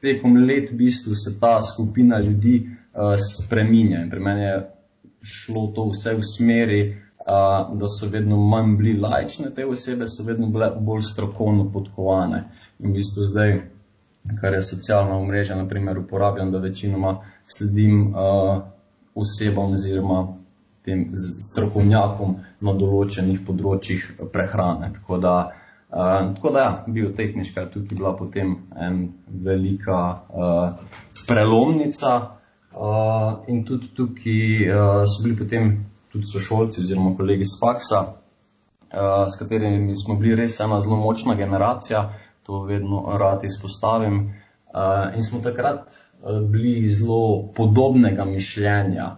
tekom 0.00 0.36
let 0.46 0.72
v 0.72 0.76
bistvu 0.76 1.14
se 1.14 1.36
ta 1.40 1.58
skupina 1.62 2.18
ljudi 2.18 2.62
uh, 2.64 3.14
spreminja 3.20 4.02
in 4.02 4.10
pri 4.10 4.20
meni 4.20 4.42
je 4.42 4.56
šlo 5.22 5.66
to 5.76 5.90
vse 5.92 6.14
v 6.16 6.24
smeri 6.24 6.80
uh, 6.88 7.09
da 7.26 7.88
so 7.88 8.08
vedno 8.08 8.36
manj 8.36 8.76
bili 8.76 9.00
lajčne 9.00 9.50
te 9.54 9.66
osebe, 9.66 10.06
so 10.08 10.24
vedno 10.24 10.46
bile 10.46 10.70
bolj 10.80 11.02
strokovno 11.02 11.70
podkovane. 11.72 12.44
In 12.78 12.90
v 12.90 12.94
bistvu 12.94 13.26
zdaj, 13.26 13.60
kar 14.40 14.54
je 14.54 14.62
socialna 14.62 15.16
omrežja, 15.16 15.56
naprimer, 15.56 15.98
uporabljam, 15.98 16.52
da 16.52 16.58
večinoma 16.58 17.18
sledim 17.46 18.14
uh, 18.14 18.62
osebam 19.14 19.72
oziroma 19.72 20.26
tem 20.84 21.10
strokovnjakom 21.50 22.36
na 22.64 22.72
določenih 22.72 23.42
področjih 23.46 24.06
prehrane. 24.32 24.92
Tako 24.96 25.18
da, 25.20 25.34
uh, 25.92 26.32
tako 26.34 26.52
da 26.56 26.64
ja, 26.64 26.72
biotehniška 26.88 27.66
je 27.66 27.72
tukaj 27.74 27.98
bila 27.98 28.14
potem 28.16 28.56
en 28.76 29.00
velika 29.28 30.00
uh, 30.32 30.80
prelomnica 31.28 32.16
uh, 32.72 33.44
in 33.48 33.64
tudi 33.68 33.92
tukaj 33.96 34.72
uh, 34.72 35.04
so 35.04 35.24
bili 35.26 35.36
potem 35.36 35.72
tudi 36.12 36.26
sošolci 36.26 36.80
oziroma 36.80 37.16
kolegi 37.16 37.44
z 37.44 37.58
faksa, 37.60 38.00
uh, 38.06 39.26
s 39.32 39.38
katerimi 39.38 39.96
smo 39.96 40.14
bili 40.14 40.34
res 40.42 40.60
ena 40.60 40.80
zelo 40.80 40.96
močna 40.96 41.34
generacija, 41.34 42.12
to 42.42 42.62
vedno 42.62 43.04
rad 43.18 43.44
izpostavim. 43.44 44.22
Uh, 44.70 45.16
in 45.16 45.24
smo 45.24 45.40
takrat 45.40 45.86
uh, 46.22 46.40
bili 46.40 46.90
zelo 46.90 47.52
podobnega 47.56 48.24
mišljenja, 48.24 49.16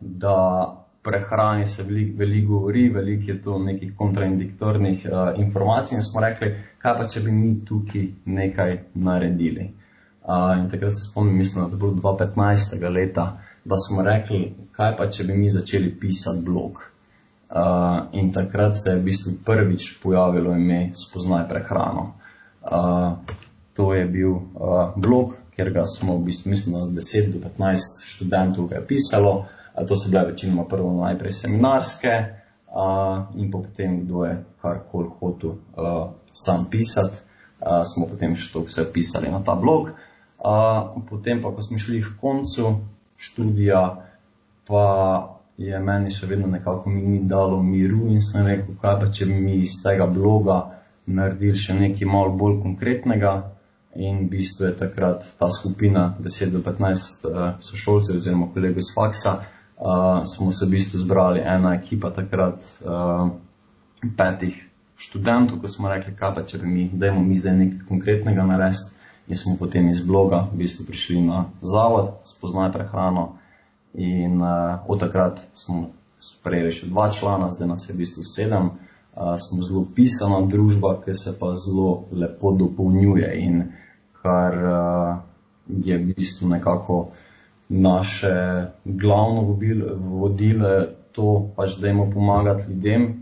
da 0.00 0.36
prehrani 1.02 1.66
se 1.66 1.82
veliko 1.82 2.18
velik 2.18 2.44
govori, 2.46 2.88
veliko 2.88 3.30
je 3.30 3.42
to 3.42 3.58
nekih 3.58 3.96
kontraindiktornih 3.96 5.06
informacij 5.36 5.96
in 5.96 6.02
smo 6.02 6.20
rekli, 6.20 6.54
kaj 6.78 6.94
pa 6.98 7.08
če 7.08 7.20
bi 7.20 7.32
mi 7.32 7.64
tukaj 7.66 8.06
nekaj 8.24 8.76
naredili. 8.94 9.72
In 10.58 10.68
takrat 10.70 10.94
se 10.94 11.08
spomnim, 11.08 11.38
mislim, 11.38 11.64
da 11.64 11.70
je 11.70 11.80
bilo 11.80 11.92
2015. 11.92 12.88
leta, 12.94 13.40
da 13.64 13.76
smo 13.78 14.02
rekli, 14.02 14.54
kaj 14.72 14.96
pa 14.96 15.06
če 15.10 15.24
bi 15.24 15.36
mi 15.38 15.50
začeli 15.50 15.92
pisati 16.00 16.42
blog. 16.44 16.82
Uh, 17.52 18.08
in 18.12 18.32
takrat 18.32 18.76
se 18.76 18.90
je 18.90 18.96
v 18.96 19.04
bistvu 19.04 19.32
prvič 19.44 19.98
pojavilo 20.02 20.54
ime 20.56 20.90
Spoznaj 20.96 21.48
prehrano. 21.48 22.14
Uh, 22.62 23.12
to 23.76 23.92
je 23.94 24.06
bil 24.06 24.30
uh, 24.32 24.94
blog, 24.96 25.34
kjer 25.56 25.70
ga 25.72 25.84
smo 25.86 26.16
v 26.16 26.30
bistvu, 26.30 26.50
mislim, 26.50 26.78
da 26.80 27.00
10 27.00 27.32
do 27.32 27.42
15 27.58 28.06
študentov 28.08 28.70
ga 28.70 28.80
je 28.80 28.86
pisalo. 28.86 29.34
Uh, 29.74 29.86
to 29.88 29.96
so 29.96 30.08
bile 30.10 30.24
večinoma 30.30 30.64
prvo 30.64 30.92
najprej 31.04 31.32
seminarske 31.32 32.14
uh, 32.72 33.36
in 33.36 33.50
potem, 33.50 34.00
kdo 34.04 34.24
je 34.24 34.44
karkoli 34.62 35.10
hotel 35.20 35.50
uh, 35.50 36.10
sam 36.32 36.66
pisati, 36.70 37.20
uh, 37.60 37.84
smo 37.94 38.06
potem 38.06 38.36
še 38.36 38.52
to 38.52 38.64
vse 38.64 38.88
pisali 38.92 39.30
na 39.30 39.42
ta 39.44 39.54
blog. 39.54 39.92
Uh, 40.42 41.04
potem 41.10 41.42
pa, 41.42 41.52
ko 41.52 41.62
smo 41.62 41.78
šli 41.78 42.00
v 42.00 42.16
koncu 42.20 42.72
študija, 43.22 43.82
pa 44.66 44.86
je 45.58 45.78
meni 45.78 46.10
še 46.10 46.26
vedno 46.26 46.48
nekako 46.50 46.90
mi 46.90 47.02
ni 47.02 47.20
dalo 47.28 47.62
miru 47.62 48.08
in 48.10 48.22
sem 48.22 48.46
rekel, 48.46 48.74
kaj 48.82 49.00
pa 49.00 49.10
če 49.14 49.28
bi 49.30 49.38
mi 49.38 49.58
iz 49.62 49.78
tega 49.84 50.06
bloga 50.10 50.58
naredili 51.06 51.58
še 51.58 51.76
nekaj 51.78 52.08
malo 52.08 52.34
bolj 52.38 52.60
konkretnega. 52.62 53.34
In 53.92 54.22
v 54.22 54.30
bistvu 54.32 54.70
je 54.70 54.76
takrat 54.80 55.26
ta 55.36 55.50
skupina 55.52 56.06
10 56.24 56.54
do 56.54 56.62
15 56.64 57.26
uh, 57.28 57.40
sošolcev 57.60 58.16
oziroma 58.16 58.46
kolegov 58.54 58.80
iz 58.80 58.88
faksa, 58.94 59.34
uh, 59.36 60.22
smo 60.24 60.48
se 60.48 60.64
v 60.64 60.78
bistvu 60.78 61.02
zbrali 61.02 61.42
ena 61.44 61.74
ekipa 61.76 62.08
takrat 62.16 62.64
uh, 62.80 63.26
petih 64.16 64.56
študentov, 64.96 65.60
ko 65.60 65.68
smo 65.68 65.92
rekli, 65.92 66.14
kaj 66.16 66.32
pa 66.38 66.46
če 66.48 66.62
bi 66.62 66.72
mi, 66.72 66.86
dajmo 66.88 67.20
mi 67.26 67.36
zdaj 67.36 67.58
nekaj 67.58 67.84
konkretnega 67.90 68.48
narediti 68.48 69.01
in 69.32 69.36
smo 69.36 69.56
potem 69.56 69.88
iz 69.88 70.04
bloga 70.04 70.44
v 70.52 70.60
bistvu 70.60 70.84
prišli 70.84 71.24
na 71.24 71.48
zavod, 71.64 72.20
spoznaj 72.28 72.68
prehrano 72.72 73.40
in 73.96 74.36
uh, 74.36 74.84
od 74.84 75.00
takrat 75.00 75.40
smo 75.56 75.88
sprejeli 76.20 76.68
še 76.68 76.90
dva 76.92 77.08
člana, 77.08 77.48
zdaj 77.48 77.68
nas 77.68 77.88
je 77.88 77.96
v 77.96 78.04
bistvu 78.04 78.20
sedem. 78.28 78.76
Uh, 79.16 79.40
smo 79.40 79.64
zelo 79.64 79.86
pisana 79.88 80.44
družba, 80.44 81.00
ki 81.00 81.16
se 81.16 81.32
pa 81.32 81.56
zelo 81.56 82.04
lepo 82.12 82.52
dopolnjuje 82.52 83.32
in 83.40 83.72
kar 84.20 84.52
uh, 84.52 85.24
je 85.80 85.96
v 85.96 86.12
bistvu 86.12 86.52
nekako 86.52 87.16
naše 87.72 88.36
glavno 88.84 89.48
vodilo, 89.48 90.92
to 91.16 91.48
pač 91.56 91.80
dajmo 91.80 92.10
pomagati 92.12 92.68
ljudem 92.68 93.21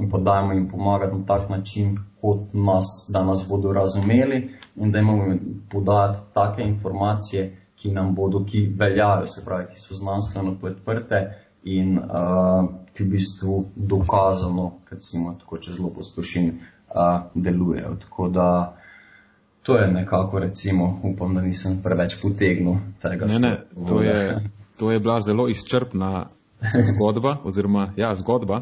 in 0.00 0.10
pa 0.10 0.18
dajmo 0.18 0.52
jim 0.52 0.68
pomagati 0.68 1.16
na 1.16 1.26
tak 1.26 1.48
način, 1.50 1.98
kot 2.20 2.40
nas, 2.52 3.06
da 3.08 3.24
nas 3.24 3.46
bodo 3.48 3.72
razumeli 3.72 4.50
in 4.76 4.92
da 4.92 4.98
imamo 4.98 5.36
podati 5.70 6.18
take 6.34 6.62
informacije, 6.62 7.56
ki 7.76 7.90
nam 7.90 8.14
bodo, 8.14 8.44
ki 8.44 8.74
veljajo, 8.78 9.26
se 9.26 9.44
pravi, 9.44 9.66
ki 9.72 9.80
so 9.80 9.94
znanstveno 9.94 10.56
podprte 10.60 11.44
in 11.64 11.98
uh, 11.98 12.68
ki 12.94 13.04
v 13.04 13.06
bistvu 13.08 13.64
dokazano, 13.76 14.72
recimo, 14.90 15.34
tako 15.40 15.58
če 15.58 15.72
zelo 15.72 15.90
poslušim, 15.90 16.48
uh, 16.48 17.22
delujejo. 17.34 17.96
Tako 18.00 18.28
da 18.28 18.76
to 19.62 19.76
je 19.76 19.90
nekako, 19.92 20.38
recimo, 20.38 21.00
upam, 21.02 21.34
da 21.34 21.40
nisem 21.40 21.80
preveč 21.82 22.20
potegnil 22.22 22.76
tega. 23.02 23.26
Ne, 23.26 23.38
ne, 23.38 23.56
to 23.88 24.02
je, 24.02 24.50
to 24.78 24.90
je 24.90 25.00
bila 25.00 25.20
zelo 25.20 25.48
izčrpna 25.48 26.26
zgodba, 26.92 27.36
oziroma 27.44 27.88
ja, 27.96 28.14
zgodba. 28.14 28.60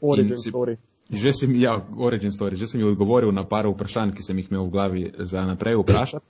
Origin 0.00 0.36
story. 0.36 0.76
Že 1.08 1.32
sem, 1.32 1.54
ja, 1.56 1.80
origin 1.96 2.32
story, 2.32 2.56
že 2.60 2.66
sem 2.68 2.80
ji 2.80 2.86
odgovoril 2.86 3.32
na 3.32 3.44
par 3.48 3.64
vprašanj, 3.64 4.12
ki 4.12 4.22
sem 4.22 4.38
jih 4.38 4.50
imel 4.52 4.68
v 4.68 4.72
glavi 4.72 5.02
za 5.24 5.46
naprej 5.48 5.80
vprašati. 5.80 6.26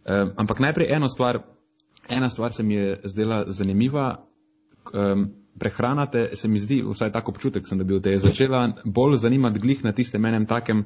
Um, 0.00 0.32
ampak 0.36 0.58
najprej 0.58 0.90
eno 0.90 1.06
stvar, 1.08 1.44
ena 2.08 2.30
stvar 2.30 2.52
se 2.52 2.62
mi 2.62 2.74
je 2.74 3.00
zdela 3.04 3.44
zanimiva. 3.48 4.26
Um, 4.90 5.30
prehranate 5.58 6.36
se 6.36 6.48
mi 6.48 6.60
zdi, 6.60 6.82
vsaj 6.82 7.12
tako 7.12 7.30
občutek 7.30 7.68
sem 7.68 7.78
dobil, 7.78 8.00
da 8.00 8.10
je 8.10 8.18
začela 8.18 8.64
bolj 8.84 9.16
zanimati 9.16 9.60
glih 9.60 9.84
na 9.84 9.92
tistem 9.92 10.24
enem 10.24 10.46
takem, 10.46 10.84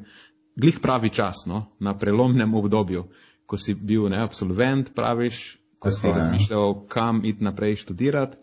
glih 0.56 0.80
pravi 0.82 1.08
čas, 1.08 1.46
no, 1.46 1.66
na 1.80 1.94
prelomnem 1.98 2.54
obdobju, 2.54 3.04
ko 3.46 3.58
si 3.58 3.74
bil 3.74 4.08
ne, 4.08 4.18
absolvent, 4.22 4.94
praviš, 4.94 5.58
ko 5.78 5.92
si 5.92 6.06
ja. 6.06 6.14
razmišljal, 6.14 6.86
kam 6.88 7.24
iti 7.24 7.44
naprej 7.44 7.76
študirati 7.76 8.36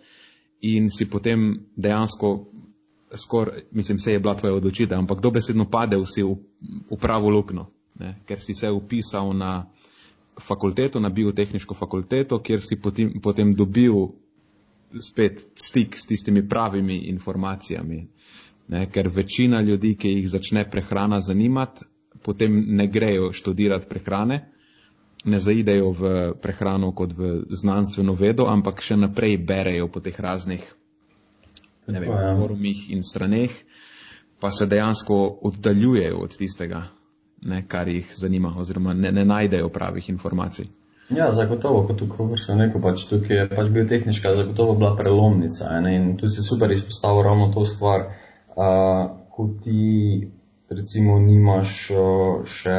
in 0.62 0.92
si 0.94 1.10
potem 1.10 1.66
dejansko 1.76 2.51
skoraj, 3.16 3.62
mislim, 3.72 3.98
vse 3.98 4.12
je 4.12 4.20
bila 4.20 4.36
tvoja 4.36 4.56
odločitev, 4.56 4.98
ampak 4.98 5.22
dobesedno 5.22 5.70
padel 5.70 6.06
si 6.06 6.24
v, 6.24 6.36
v 6.92 6.98
pravo 7.00 7.30
lukno, 7.30 7.68
ne? 8.00 8.16
ker 8.26 8.42
si 8.42 8.56
se 8.56 8.72
upisal 8.72 9.34
na 9.34 9.66
fakulteto, 10.40 11.00
na 11.00 11.10
biotehniško 11.10 11.76
fakulteto, 11.76 12.40
kjer 12.40 12.62
si 12.62 12.80
potem, 12.80 13.20
potem 13.22 13.54
dobil 13.56 13.94
spet 15.02 15.44
stik 15.56 15.96
s 15.96 16.06
tistimi 16.06 16.48
pravimi 16.50 16.98
informacijami. 17.12 18.08
Ne? 18.68 18.86
Ker 18.92 19.10
večina 19.10 19.62
ljudi, 19.62 19.96
ki 19.96 20.10
jih 20.10 20.30
začne 20.30 20.66
prehrana 20.72 21.22
zanimati, 21.22 21.86
potem 22.24 22.64
ne 22.68 22.88
grejo 22.88 23.32
študirati 23.34 23.90
prehrane, 23.90 24.40
ne 25.26 25.40
zaidejo 25.40 25.92
v 25.92 26.12
prehrano 26.42 26.92
kot 26.92 27.14
v 27.14 27.44
znanstveno 27.50 28.14
vedo, 28.14 28.48
ampak 28.50 28.82
še 28.82 28.98
naprej 28.98 29.38
berejo 29.38 29.88
po 29.88 30.00
teh 30.00 30.20
raznih 30.20 30.64
ne 31.92 32.00
vem, 32.00 32.12
ja. 32.12 32.36
forumih 32.40 32.90
in 32.96 33.04
straneh, 33.04 33.52
pa 34.40 34.52
se 34.52 34.66
dejansko 34.66 35.18
oddaljujejo 35.42 36.18
od 36.18 36.38
tistega, 36.38 36.84
ne, 37.42 37.64
kar 37.68 37.88
jih 37.88 38.14
zanima, 38.18 38.54
oziroma 38.58 38.94
ne, 38.94 39.12
ne 39.12 39.26
najdejo 39.26 39.70
pravih 39.70 40.10
informacij. 40.10 40.70
Ja, 41.12 41.32
zagotovo, 41.36 41.84
kot 41.88 41.98
tukaj 42.00 42.38
sem 42.40 42.60
rekel, 42.62 42.82
pač 42.82 43.04
tukaj 43.10 43.38
je 43.38 43.48
pač 43.52 43.72
bil 43.74 43.88
tehnička, 43.88 44.36
zagotovo 44.38 44.78
bila 44.80 44.94
prelomnica 44.96 45.74
ne, 45.84 45.96
in 45.98 46.06
tu 46.18 46.30
si 46.32 46.44
super 46.44 46.72
izpostavil 46.72 47.26
ravno 47.28 47.50
to 47.52 47.66
stvar, 47.68 48.06
uh, 48.56 49.02
ko 49.32 49.50
ti 49.64 50.30
recimo 50.72 51.20
nimaš 51.20 51.74
uh, 51.92 52.46
še 52.48 52.78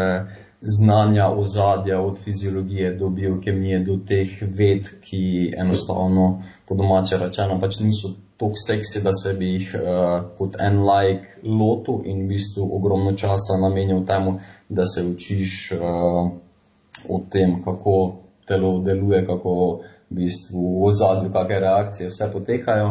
znanja 0.62 1.28
ozadja 1.28 2.00
od 2.00 2.22
fiziologije 2.24 2.94
do 2.96 3.08
biokemije, 3.08 3.82
do 3.84 3.98
teh 4.08 4.32
ved, 4.42 4.88
ki 5.04 5.52
enostavno 5.58 6.42
po 6.68 6.74
domače 6.78 7.18
rečeno 7.18 7.60
pač 7.60 7.80
niso 7.80 8.14
tako 8.42 8.54
seksi, 8.66 9.00
da 9.02 9.12
se 9.12 9.34
bi 9.38 9.46
jih 9.46 9.74
uh, 9.74 10.24
kot 10.38 10.56
en 10.60 10.80
like 10.82 11.26
lotil 11.44 12.02
in 12.04 12.24
v 12.24 12.28
bistvu 12.34 12.66
ogromno 12.74 13.12
časa 13.12 13.58
namenil 13.62 14.02
temu, 14.06 14.40
da 14.68 14.86
se 14.86 15.04
učiš 15.06 15.72
uh, 15.72 16.30
o 17.08 17.20
tem, 17.30 17.62
kako 17.62 18.16
telo 18.48 18.80
deluje, 18.82 19.26
kako 19.26 19.52
v 20.10 20.14
bistvu 20.16 20.86
v 20.86 20.90
zadju, 20.94 21.30
kakšne 21.32 21.60
reakcije 21.60 22.10
vse 22.10 22.30
potekajo. 22.32 22.88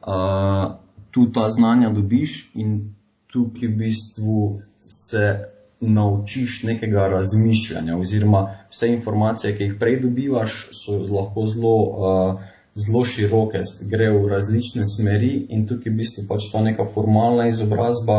Uh, 0.00 0.80
tu 1.10 1.28
ta 1.32 1.50
znanja 1.50 1.92
dobiš 1.92 2.54
in 2.54 2.94
tukaj 3.28 3.68
v 3.68 3.76
bistvu 3.84 4.60
se 4.80 5.52
naučiš 5.80 6.62
nekega 6.62 7.08
razmišljanja 7.12 7.98
oziroma 7.98 8.46
vse 8.72 8.88
informacije, 8.88 9.56
ki 9.56 9.68
jih 9.68 9.76
prej 9.80 10.00
dobivaš, 10.00 10.68
so 10.72 10.96
lahko 11.12 11.46
zelo 11.46 11.76
uh, 11.76 12.53
zelo 12.74 13.04
široke, 13.04 13.62
gre 13.90 14.10
v 14.12 14.28
različne 14.28 14.86
smeri 14.86 15.46
in 15.48 15.66
tukaj 15.68 15.92
v 15.92 15.98
bistvu 16.02 16.26
pač 16.28 16.50
ta 16.52 16.62
neka 16.64 16.88
formalna 16.94 17.48
izobrazba 17.48 18.18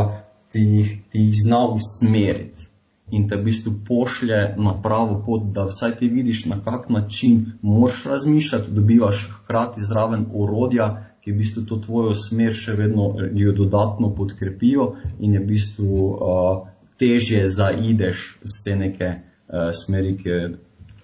ti, 0.52 1.02
ti 1.12 1.28
jih 1.28 1.42
zna 1.44 1.66
usmeriti 1.76 2.70
in 3.12 3.28
te 3.30 3.38
v 3.38 3.46
bistvu 3.46 3.74
pošlje 3.88 4.56
na 4.58 4.74
pravo 4.82 5.20
pot, 5.26 5.44
da 5.54 5.68
vsaj 5.70 5.98
ti 6.00 6.08
vidiš, 6.10 6.46
na 6.50 6.58
kak 6.66 6.90
način 6.90 7.46
moraš 7.62 8.04
razmišljati, 8.06 8.72
dobivaš 8.72 9.28
hkrati 9.34 9.84
zraven 9.84 10.26
orodja, 10.34 10.88
ki 11.22 11.32
v 11.32 11.38
bistvu 11.38 11.66
to 11.66 11.78
tvojo 11.82 12.16
smer 12.16 12.54
še 12.54 12.74
vedno 12.78 13.12
jo 13.34 13.54
dodatno 13.54 14.12
podkrepijo 14.16 14.94
in 15.20 15.34
je 15.34 15.42
v 15.42 15.48
bistvu 15.50 16.02
uh, 16.10 16.68
težje 17.02 17.48
zaideš 17.50 18.26
z 18.44 18.64
te 18.64 18.76
neke 18.76 19.12
uh, 19.12 19.70
smeri, 19.74 20.16
ki 20.18 20.30
je, 20.30 20.42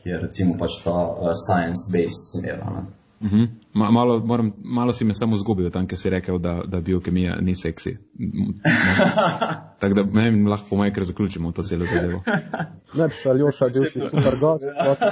ki 0.01 0.09
je 0.09 0.19
recimo 0.25 0.57
pač 0.57 0.81
ta 0.83 0.93
uh, 0.93 1.31
science-based 1.37 2.25
smer. 2.31 2.61
Uh 3.21 3.31
-huh. 3.31 3.47
Ma, 3.73 3.91
malo, 3.91 4.19
moram, 4.19 4.53
malo 4.63 4.93
si 4.93 5.05
me 5.05 5.13
samo 5.13 5.37
zgubil 5.37 5.69
tam, 5.69 5.87
ker 5.87 5.99
si 5.99 6.09
rekel, 6.09 6.39
da, 6.39 6.61
da 6.67 6.81
biokemija 6.81 7.35
ni 7.41 7.55
seksi. 7.55 7.97
Tako 9.79 9.93
da 9.93 10.03
me 10.03 10.49
lahko 10.49 10.69
pomaj, 10.69 10.93
ker 10.93 11.03
zaključimo 11.03 11.51
to 11.51 11.63
celo 11.63 11.85
zadevo. 11.93 12.23
Ne, 12.93 13.09
Aljoša, 13.29 13.65
bil 13.65 13.83
si 13.83 13.99
super 13.99 14.39
gost. 14.39 14.65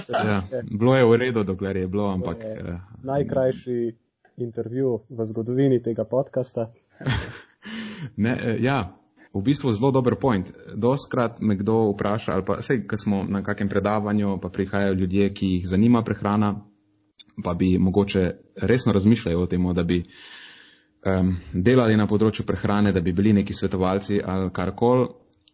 Ja, 0.29 0.41
bilo 0.79 0.95
je 0.95 1.05
v 1.05 1.17
redu, 1.17 1.43
dokler 1.43 1.77
je 1.77 1.87
bilo, 1.87 2.11
ampak. 2.13 2.37
Je, 2.43 2.63
uh, 2.63 2.79
najkrajši 3.03 3.95
intervju 4.37 4.99
v 5.09 5.25
zgodovini 5.25 5.83
tega 5.83 6.03
podcasta. 6.03 6.71
ne, 8.23 8.37
eh, 8.43 8.57
ja, 8.59 8.99
v 9.33 9.41
bistvu 9.41 9.73
zelo 9.73 9.91
dober 9.91 10.15
point. 10.15 10.51
Doskrat 10.75 11.39
me 11.41 11.55
kdo 11.55 11.91
vpraša, 11.93 12.33
ali 12.33 12.45
pa 12.45 12.61
sej, 12.61 12.87
ko 12.87 12.97
smo 12.97 13.23
na 13.29 13.43
kakem 13.43 13.69
predavanju, 13.69 14.39
pa 14.41 14.49
prihajajo 14.49 14.93
ljudje, 14.93 15.33
ki 15.33 15.47
jih 15.47 15.67
zanima 15.67 16.01
prehrana, 16.01 16.55
pa 17.43 17.53
bi 17.53 17.77
mogoče 17.77 18.31
resno 18.55 18.93
razmišljali 18.93 19.35
o 19.35 19.45
tem, 19.45 19.73
da 19.73 19.83
bi 19.83 20.03
um, 21.05 21.35
delali 21.53 21.97
na 21.97 22.07
področju 22.07 22.45
prehrane, 22.45 22.91
da 22.91 23.01
bi 23.01 23.13
bili 23.13 23.33
neki 23.33 23.53
svetovalci 23.53 24.21
ali 24.25 24.51
karkoli 24.53 25.07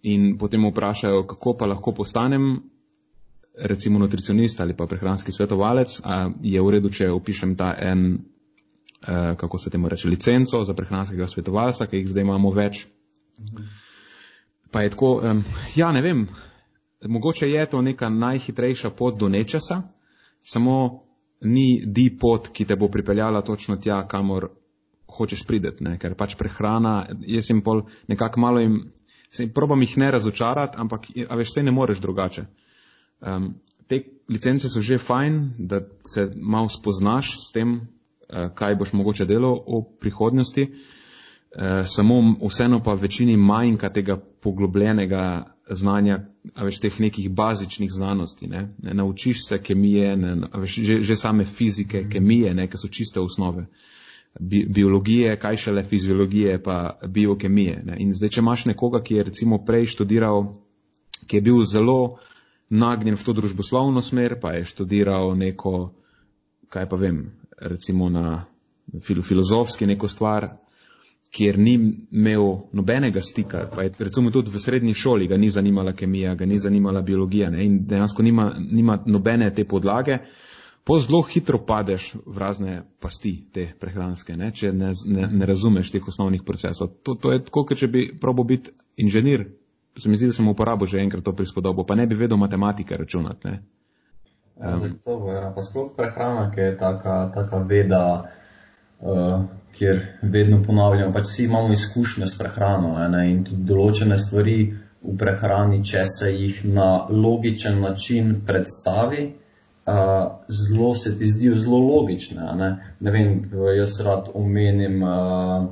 in 0.06 0.38
potem 0.38 0.66
vprašajo, 0.70 1.24
kako 1.28 1.56
pa 1.58 1.66
lahko 1.66 1.92
postanem 1.92 2.60
recimo 3.58 4.00
nutricionist 4.00 4.60
ali 4.62 4.76
pa 4.78 4.86
prehranski 4.86 5.32
svetovalec, 5.32 6.02
je 6.42 6.62
v 6.62 6.72
redu, 6.72 6.90
če 6.90 7.10
upišem 7.12 7.56
ta 7.56 7.74
en, 7.80 8.20
uh, 9.08 9.34
kako 9.40 9.60
se 9.60 9.70
temu 9.70 9.90
reče, 9.90 10.10
licenco 10.10 10.64
za 10.64 10.74
prehranskega 10.74 11.28
svetovalca, 11.28 11.88
ki 11.88 12.04
jih 12.04 12.10
zdaj 12.12 12.28
imamo 12.28 12.52
več. 12.52 12.86
Pa 14.72 14.84
je 14.84 14.92
tako, 14.92 15.22
um, 15.24 15.44
ja, 15.76 15.92
ne 15.96 16.02
vem, 16.02 16.28
mogoče 17.08 17.50
je 17.50 17.66
to 17.66 17.82
neka 17.82 18.10
najhitrejša 18.10 18.90
pot 18.90 19.18
do 19.20 19.30
nečesa, 19.30 19.82
samo 20.44 21.05
ni 21.46 21.82
di 21.86 22.10
pot, 22.20 22.50
ki 22.54 22.66
te 22.66 22.76
bo 22.76 22.90
pripeljala 22.92 23.42
točno 23.46 23.78
tja, 23.82 24.02
kamor 24.08 24.50
hočeš 25.16 25.46
prideti, 25.48 25.84
ne? 25.86 25.98
ker 26.02 26.16
pač 26.18 26.36
prehrana, 26.40 27.06
jaz 27.28 27.50
jim 27.50 27.62
pol 27.64 27.86
nekako 28.12 28.42
malo 28.44 28.64
jim, 28.64 28.80
se, 29.32 29.48
probam 29.54 29.82
jih 29.86 29.98
ne 30.02 30.12
razočarati, 30.12 30.78
ampak, 30.82 31.08
a 31.30 31.38
veš, 31.40 31.54
vse 31.54 31.64
ne 31.64 31.74
moreš 31.76 32.02
drugače. 32.04 32.46
Um, 33.22 33.54
te 33.88 34.02
licence 34.30 34.70
so 34.70 34.82
že 34.82 34.98
fajn, 34.98 35.40
da 35.58 35.82
se 36.08 36.28
malo 36.36 36.70
spoznaš 36.70 37.38
s 37.48 37.52
tem, 37.56 37.78
uh, 37.80 38.50
kaj 38.56 38.76
boš 38.76 38.94
mogoče 38.94 39.26
delal 39.30 39.62
v 39.68 39.84
prihodnosti, 40.02 40.68
uh, 40.68 41.86
samo 41.88 42.22
vseeno 42.44 42.82
pa 42.84 42.98
večini 43.00 43.38
manjka 43.38 43.90
tega 43.90 44.18
poglobljenega 44.18 45.55
znanja, 45.70 46.20
veš, 46.62 46.80
teh 46.80 47.00
nekih 47.00 47.30
bazičnih 47.32 47.92
znanosti. 47.92 48.48
Ne? 48.48 48.70
Ne, 48.84 48.94
naučiš 48.94 49.48
se 49.48 49.62
kemije, 49.64 50.16
ne, 50.18 50.36
veš, 50.54 50.76
že, 50.76 51.02
že 51.02 51.18
same 51.18 51.46
fizike, 51.46 52.06
kemije, 52.10 52.54
ne, 52.54 52.68
ki 52.70 52.78
so 52.78 52.88
čiste 52.88 53.20
osnove. 53.20 53.66
Bi, 54.40 54.66
biologije, 54.70 55.36
kaj 55.40 55.58
šele 55.58 55.84
fiziologije, 55.84 56.64
pa 56.64 57.00
biokemije. 57.08 57.82
Ne? 57.86 57.98
In 58.00 58.14
zdaj, 58.16 58.30
če 58.30 58.44
imaš 58.44 58.66
nekoga, 58.66 59.02
ki 59.02 59.16
je 59.16 59.28
recimo 59.32 59.64
prej 59.66 59.88
študiral, 59.96 60.52
ki 61.28 61.38
je 61.38 61.42
bil 61.42 61.64
zelo 61.66 62.18
nagnjen 62.70 63.16
v 63.16 63.24
to 63.24 63.34
družboslovno 63.34 64.02
smer, 64.02 64.40
pa 64.42 64.54
je 64.58 64.66
študiral 64.66 65.36
neko, 65.38 65.94
kaj 66.70 66.90
pa 66.90 67.00
vem, 67.00 67.32
recimo 67.58 68.10
na 68.10 68.46
fil 69.02 69.22
filozofski 69.22 69.86
neko 69.86 70.08
stvar, 70.08 70.50
kjer 71.36 71.58
ni 71.60 71.74
imel 72.12 72.46
nobenega 72.74 73.22
stika, 73.22 73.66
pa 73.76 73.84
je 73.84 73.92
recimo 74.00 74.32
tudi 74.32 74.52
v 74.54 74.60
srednji 74.60 74.94
šoli 74.94 75.28
ga 75.28 75.38
ni 75.38 75.50
zanimala 75.52 75.92
kemija, 75.92 76.36
ga 76.36 76.46
ni 76.46 76.60
zanimala 76.60 77.02
biologija 77.02 77.50
ne, 77.52 77.66
in 77.66 77.82
dejansko 77.88 78.24
nima, 78.24 78.54
nima 78.60 79.02
nobene 79.06 79.50
te 79.56 79.66
podlage, 79.68 80.18
po 80.86 81.00
zelo 81.00 81.22
hitro 81.26 81.60
padeš 81.66 82.14
v 82.26 82.38
razne 82.38 82.78
pasti 83.02 83.34
te 83.54 83.68
prehranske, 83.80 84.38
ne, 84.38 84.52
če 84.54 84.72
ne, 84.72 84.94
ne, 85.06 85.28
ne 85.32 85.46
razumeš 85.50 85.92
teh 85.92 86.08
osnovnih 86.08 86.44
procesov. 86.46 86.94
To, 87.04 87.18
to 87.20 87.34
je 87.34 87.42
tako, 87.48 87.66
kot 87.66 87.82
če 87.82 87.90
bi 87.92 88.06
probo 88.22 88.46
biti 88.46 88.72
inženir. 89.02 89.48
Se 89.98 90.10
mi 90.10 90.20
zdi, 90.20 90.30
da 90.30 90.36
sem 90.36 90.48
uporabil 90.48 90.88
že 90.88 91.02
enkrat 91.02 91.24
to 91.26 91.34
prispodobo, 91.34 91.84
pa 91.84 91.96
ne 91.96 92.06
bi 92.08 92.16
vedel 92.16 92.38
matematike 92.38 92.98
računati. 92.98 93.48
Ne. 93.48 93.64
Ja, 94.62 94.78
zato, 94.78 95.18
ja. 95.32 95.52
Pa 95.56 95.64
sploh 95.66 95.92
prehrana, 95.98 96.48
ki 96.54 96.62
je 96.62 96.78
taka, 96.78 97.18
taka 97.34 97.64
veda, 97.68 98.04
uh, 99.02 99.42
kjer 99.78 100.02
vedno 100.22 100.62
ponavljamo, 100.64 101.14
pač 101.14 101.30
vsi 101.30 101.46
imamo 101.46 101.74
izkušnje 101.74 102.28
s 102.28 102.38
prehrano 102.38 102.96
ne, 103.10 103.24
in 103.32 103.44
tudi 103.44 103.64
določene 103.68 104.18
stvari 104.18 104.58
v 105.06 105.16
prehrani, 105.20 105.82
če 105.86 106.06
se 106.10 106.32
jih 106.34 106.62
na 106.66 106.90
logičen 107.10 107.82
način 107.82 108.34
predstavi, 108.48 109.26
uh, 109.86 109.96
zelo 110.50 110.94
se 110.96 111.18
ti 111.20 111.28
zdijo 111.30 111.60
zelo 111.62 111.80
logične. 111.84 112.52
Ne. 112.58 112.70
ne 113.00 113.12
vem, 113.12 113.36
jaz 113.78 114.00
rad 114.06 114.32
omenim 114.34 115.04
uh, 115.04 115.68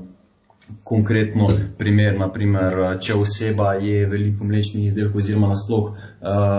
konkretno 0.84 1.50
primer, 1.78 2.18
naprimer, 2.20 2.80
če 3.04 3.18
oseba 3.20 3.74
je 3.82 4.06
veliko 4.08 4.48
mlečnih 4.48 4.92
izdelkov 4.92 5.24
oziroma 5.24 5.52
nasploh 5.54 5.90
uh, 5.92 5.98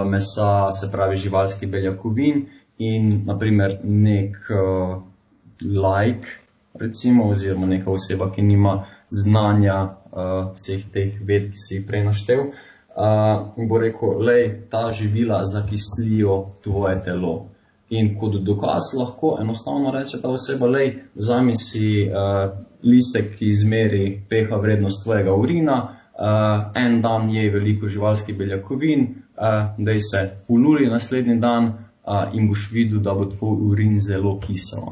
mesa, 0.08 0.70
se 0.76 0.90
pravi 0.92 1.20
živalskih 1.20 1.70
beljakovin 1.70 2.46
in 2.82 3.12
naprimer 3.28 3.78
nek 3.84 4.40
uh, 4.50 4.98
like 5.62 6.43
recimo, 6.74 7.28
oziroma 7.28 7.66
neka 7.66 7.90
oseba, 7.90 8.30
ki 8.30 8.42
nima 8.42 8.84
znanja 9.10 9.76
uh, 9.84 10.54
vseh 10.56 10.84
teh 10.92 11.18
ved, 11.20 11.50
ki 11.52 11.58
si 11.58 11.74
jih 11.76 11.86
prej 11.86 12.04
naštel, 12.04 12.46
uh, 12.50 13.66
bo 13.68 13.78
rekel, 13.78 14.18
lej, 14.26 14.46
ta 14.70 14.90
živila 14.92 15.44
zakislijo 15.44 16.38
tvoje 16.64 17.02
telo. 17.04 17.34
In 17.90 18.14
kot 18.18 18.40
dokaz 18.42 18.94
lahko 18.98 19.36
enostavno 19.40 19.92
reče 19.94 20.20
ta 20.22 20.32
oseba, 20.32 20.66
lej, 20.66 20.94
vzami 21.14 21.54
si 21.54 22.08
uh, 22.08 22.50
listek, 22.82 23.36
ki 23.38 23.48
izmeri 23.48 24.06
pH 24.28 24.58
vrednost 24.60 25.04
tvojega 25.04 25.34
urina, 25.34 25.76
uh, 25.84 26.72
en 26.74 27.00
dan 27.02 27.30
je 27.30 27.50
veliko 27.50 27.88
živalskih 27.88 28.38
beljakovin, 28.38 29.06
uh, 29.36 29.76
da 29.78 30.00
se 30.00 30.24
ululi 30.48 30.90
naslednji 30.90 31.38
dan 31.38 31.66
uh, 31.68 32.34
in 32.34 32.48
boš 32.48 32.70
videl, 32.72 32.98
da 32.98 33.14
bo 33.14 33.30
tvoj 33.30 33.62
urin 33.70 34.00
zelo 34.00 34.40
kisel. 34.40 34.82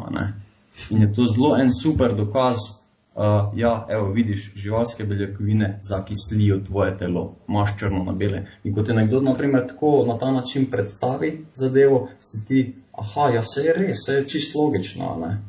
In 0.90 1.02
je 1.02 1.12
to 1.14 1.26
zelo 1.26 1.56
en 1.56 1.72
super 1.72 2.14
dokaz, 2.16 2.56
da 2.56 2.82
uh, 3.14 3.58
ja, 3.58 3.87
evo, 3.90 4.12
vidiš, 4.12 4.52
živalske 4.56 5.04
beljakovine 5.04 5.78
zakislijo 5.82 6.61
tvoje 6.66 6.98
telo, 6.98 7.35
imaš 7.48 7.76
črno 7.78 8.04
na 8.04 8.12
bele. 8.12 8.46
In 8.64 8.74
ko 8.74 8.82
te 8.82 8.94
nekdo 8.94 9.20
naprimer, 9.20 9.66
tako 9.68 10.04
na 10.06 10.18
ta 10.18 10.30
način 10.32 10.66
predstavi 10.70 11.44
zadevo, 11.54 12.08
si 12.20 12.44
ti, 12.46 12.74
aha, 12.92 13.28
ja, 13.35 13.42
se 13.42 13.61
je 13.61 13.74
res, 13.76 14.06
se 14.06 14.12
je 14.12 14.28
čisto 14.28 14.62
logično. 14.62 15.16
Ne? 15.20 15.40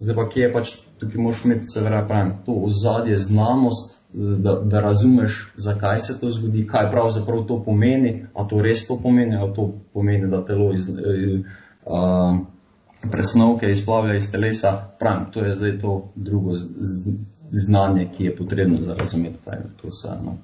Zdaj 0.00 0.16
pa 0.16 0.28
kje 0.28 0.42
je 0.42 0.52
pač, 0.52 0.74
tukaj 0.98 1.22
moš 1.22 1.44
imeti, 1.44 1.72
se 1.72 1.80
verja 1.80 2.04
pravim, 2.08 2.32
to 2.46 2.52
ozadje 2.52 3.18
znanost, 3.18 3.96
da, 4.12 4.54
da 4.64 4.80
razumeš, 4.80 5.52
zakaj 5.56 6.00
se 6.00 6.20
to 6.20 6.30
zgodi, 6.30 6.66
kaj 6.66 6.90
pravzaprav 6.90 7.44
to 7.46 7.62
pomeni, 7.64 8.26
a 8.34 8.44
to 8.44 8.62
res 8.62 8.86
to 8.86 8.96
pomeni, 9.02 9.36
a 9.36 9.46
to 9.54 9.70
pomeni, 9.92 10.30
da 10.30 10.44
telo 10.44 10.72
iz. 10.74 10.88
Uh, 10.90 12.40
presnovke 13.10 13.70
izplavlja 13.70 14.14
iz 14.14 14.30
telesa, 14.30 14.88
pravim, 14.98 15.26
to 15.32 15.40
je 15.40 15.56
zdaj 15.56 15.80
to 15.80 16.12
drugo 16.14 16.56
znanje, 17.50 18.08
ki 18.16 18.24
je 18.24 18.36
potrebno 18.36 18.82
za 18.82 18.94
razumeti 18.94 19.38
taj, 19.44 19.58
to 19.82 19.88
vse. 19.88 20.08
No. 20.24 20.36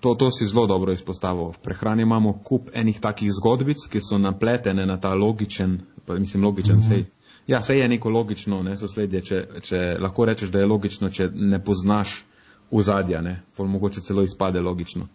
To, 0.00 0.14
to 0.14 0.30
si 0.30 0.46
zelo 0.46 0.66
dobro 0.66 0.92
izpostavil. 0.92 1.44
V 1.44 1.58
prehrani 1.62 2.02
imamo 2.02 2.32
kup 2.32 2.68
enih 2.74 3.00
takih 3.00 3.32
zgodbic, 3.32 3.86
ki 3.90 4.00
so 4.00 4.18
napletene 4.18 4.86
na 4.86 5.00
ta 5.00 5.14
logičen, 5.14 5.80
pa 6.06 6.14
mislim 6.14 6.44
logičen, 6.44 6.76
mm 6.76 6.80
-hmm. 6.80 6.88
sej, 6.88 7.04
ja, 7.46 7.62
sej 7.62 7.78
je 7.78 7.88
neko 7.88 8.10
logično 8.10 8.62
ne, 8.62 8.76
sosledje, 8.78 9.20
če, 9.20 9.46
če 9.60 9.96
lahko 10.00 10.24
rečeš, 10.24 10.50
da 10.50 10.58
je 10.58 10.66
logično, 10.66 11.10
če 11.10 11.30
ne 11.34 11.64
poznaš 11.64 12.24
vzadja, 12.70 13.20
ne, 13.20 13.42
pol 13.56 13.66
mogoče 13.66 14.00
celo 14.00 14.22
izpade 14.22 14.60
logično. 14.60 15.08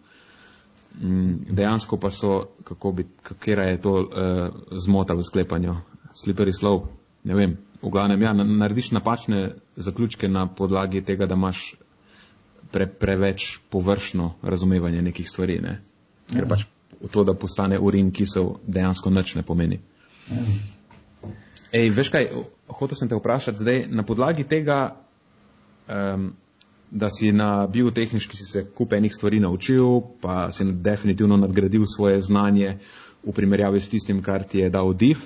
Mm, 1.00 1.34
dejansko 1.50 1.96
pa 1.96 2.10
so, 2.10 2.44
kako 2.64 2.92
bi, 2.92 3.06
kakera 3.22 3.64
je 3.64 3.80
to 3.80 3.92
uh, 3.92 4.08
zmota 4.78 5.14
v 5.14 5.22
sklepanju 5.22 5.76
slippery 6.14 6.52
slope, 6.52 6.90
ne 7.24 7.34
vem, 7.34 7.56
v 7.82 7.90
glavnem, 7.90 8.22
ja, 8.22 8.32
narediš 8.32 8.90
napačne 8.90 9.54
zaključke 9.76 10.28
na 10.28 10.46
podlagi 10.46 11.02
tega, 11.02 11.26
da 11.26 11.34
imaš 11.34 11.74
pre, 12.70 12.86
preveč 12.86 13.58
površno 13.70 14.34
razumevanje 14.42 15.02
nekih 15.02 15.28
stvari, 15.28 15.58
ne? 15.62 15.80
ker 16.32 16.46
pač 16.48 16.64
to, 17.10 17.24
da 17.24 17.34
postane 17.34 17.78
urin 17.78 18.12
kisel, 18.14 18.54
dejansko 18.66 19.10
nič 19.10 19.34
ne 19.34 19.42
pomeni. 19.42 19.80
Ej, 21.72 21.90
veš 21.96 22.12
kaj, 22.12 22.28
hotel 22.68 22.98
sem 22.98 23.10
te 23.10 23.18
vprašati 23.18 23.58
zdaj, 23.58 23.84
na 23.90 24.04
podlagi 24.06 24.44
tega, 24.48 24.94
um, 25.88 26.30
da 26.92 27.08
si 27.10 27.32
na 27.32 27.66
biotehnički 27.66 28.36
si 28.36 28.44
se 28.44 28.64
kup 28.76 28.92
enih 28.92 29.14
stvari 29.14 29.40
naučil, 29.40 30.00
pa 30.20 30.52
si 30.52 30.64
definitivno 30.64 31.36
nadgradil 31.40 31.86
svoje 31.88 32.20
znanje 32.20 32.76
v 33.24 33.32
primerjavi 33.32 33.80
s 33.80 33.88
tistim, 33.88 34.22
kar 34.22 34.44
ti 34.44 34.60
je 34.60 34.70
dal 34.70 34.92
div, 34.94 35.18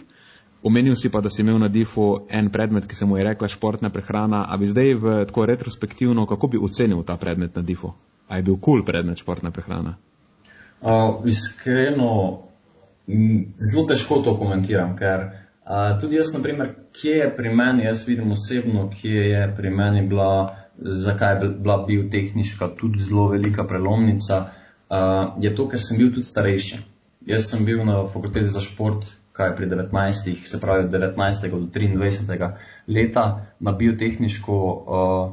omenil 0.66 0.96
si 0.96 1.08
pa, 1.08 1.20
da 1.20 1.30
si 1.30 1.42
imel 1.42 1.58
na 1.62 1.68
difu 1.68 2.26
en 2.28 2.50
predmet, 2.50 2.86
ki 2.86 2.94
se 2.94 3.06
mu 3.06 3.16
je 3.16 3.24
rekla 3.24 3.48
športna 3.48 3.90
prehrana. 3.90 4.46
A 4.50 4.56
bi 4.56 4.66
zdaj 4.66 4.94
v 4.94 5.14
tako 5.30 5.46
retrospektivno, 5.46 6.26
kako 6.26 6.46
bi 6.46 6.58
ocenil 6.58 7.04
ta 7.06 7.16
predmet 7.16 7.54
na 7.56 7.62
difu? 7.62 7.92
A 8.28 8.36
je 8.36 8.42
bil 8.42 8.58
kul 8.58 8.80
cool 8.80 8.84
predmet 8.84 9.22
športna 9.22 9.50
prehrana? 9.54 9.94
Uh, 10.82 11.22
iskreno, 11.24 12.42
zelo 13.70 13.86
težko 13.86 14.18
to 14.26 14.34
komentiram, 14.38 14.96
ker 14.98 15.22
uh, 15.30 15.94
tudi 16.00 16.18
jaz, 16.18 16.34
na 16.34 16.42
primer, 16.42 16.74
kje 16.92 17.14
je 17.22 17.30
pri 17.36 17.54
meni, 17.54 17.86
jaz 17.86 18.02
vidim 18.08 18.32
osebno, 18.34 18.88
kje 18.90 19.30
je 19.30 19.44
pri 19.56 19.70
meni 19.70 20.02
bila, 20.08 20.48
zakaj 20.76 21.38
je 21.42 21.52
bila 21.62 21.78
biotehniška 21.86 22.74
tudi 22.76 23.06
zelo 23.06 23.28
velika 23.30 23.64
prelomnica, 23.64 24.42
uh, 24.90 25.38
je 25.40 25.54
to, 25.54 25.68
ker 25.70 25.80
sem 25.80 26.02
bil 26.02 26.10
tudi 26.10 26.26
starejši. 26.26 26.82
Jaz 27.26 27.48
sem 27.50 27.64
bil 27.64 27.86
na 27.86 28.02
fakulteti 28.10 28.50
za 28.50 28.60
šport 28.62 29.06
kaj 29.36 29.56
pri 29.56 29.66
19, 29.68 30.48
se 30.48 30.60
pravi 30.60 30.84
od 30.84 30.90
19. 30.90 31.50
do 31.50 31.56
23. 31.56 32.50
leta 32.88 33.46
na 33.60 33.72
biotehniško, 33.72 34.56
uh, 34.56 35.32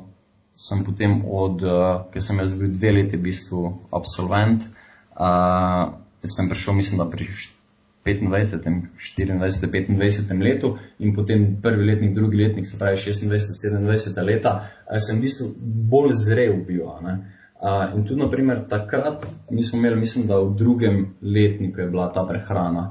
sem 0.55 0.83
potem 0.83 1.21
od, 1.25 1.63
uh, 1.63 2.05
ker 2.11 2.23
sem 2.23 2.39
jaz 2.39 2.55
bil 2.59 2.73
dve 2.75 2.91
leti 2.91 3.17
v 3.17 3.29
bistvu 3.29 3.61
absolvent, 3.95 4.65
uh, 5.15 5.93
sem 6.23 6.49
prišel, 6.49 6.75
mislim, 6.75 6.99
da 6.99 7.07
pri 7.09 7.27
25, 8.03 8.89
24, 8.99 9.39
25 9.95 10.43
letu 10.43 10.73
in 10.99 11.15
potem 11.15 11.45
prvi 11.61 11.85
letnik, 11.87 12.15
drugi 12.15 12.37
letnik, 12.37 12.67
se 12.67 12.79
pravi 12.79 12.99
26, 12.99 13.79
27 13.79 14.25
leta, 14.27 14.57
uh, 14.83 14.99
sem 14.99 15.17
v 15.17 15.29
bistvu 15.29 15.47
bolj 15.93 16.11
zrel 16.25 16.59
bil. 16.67 16.91
Uh, 16.91 17.95
in 17.95 18.03
tudi, 18.03 18.19
naprimer, 18.19 18.65
takrat 18.67 19.23
mi 19.49 19.63
smo 19.63 19.79
imeli, 19.79 20.01
mislim, 20.03 20.27
da 20.27 20.41
v 20.43 20.51
drugem 20.59 20.99
letniku 21.21 21.81
je 21.81 21.87
bila 21.87 22.11
ta 22.11 22.27
prehrana 22.27 22.89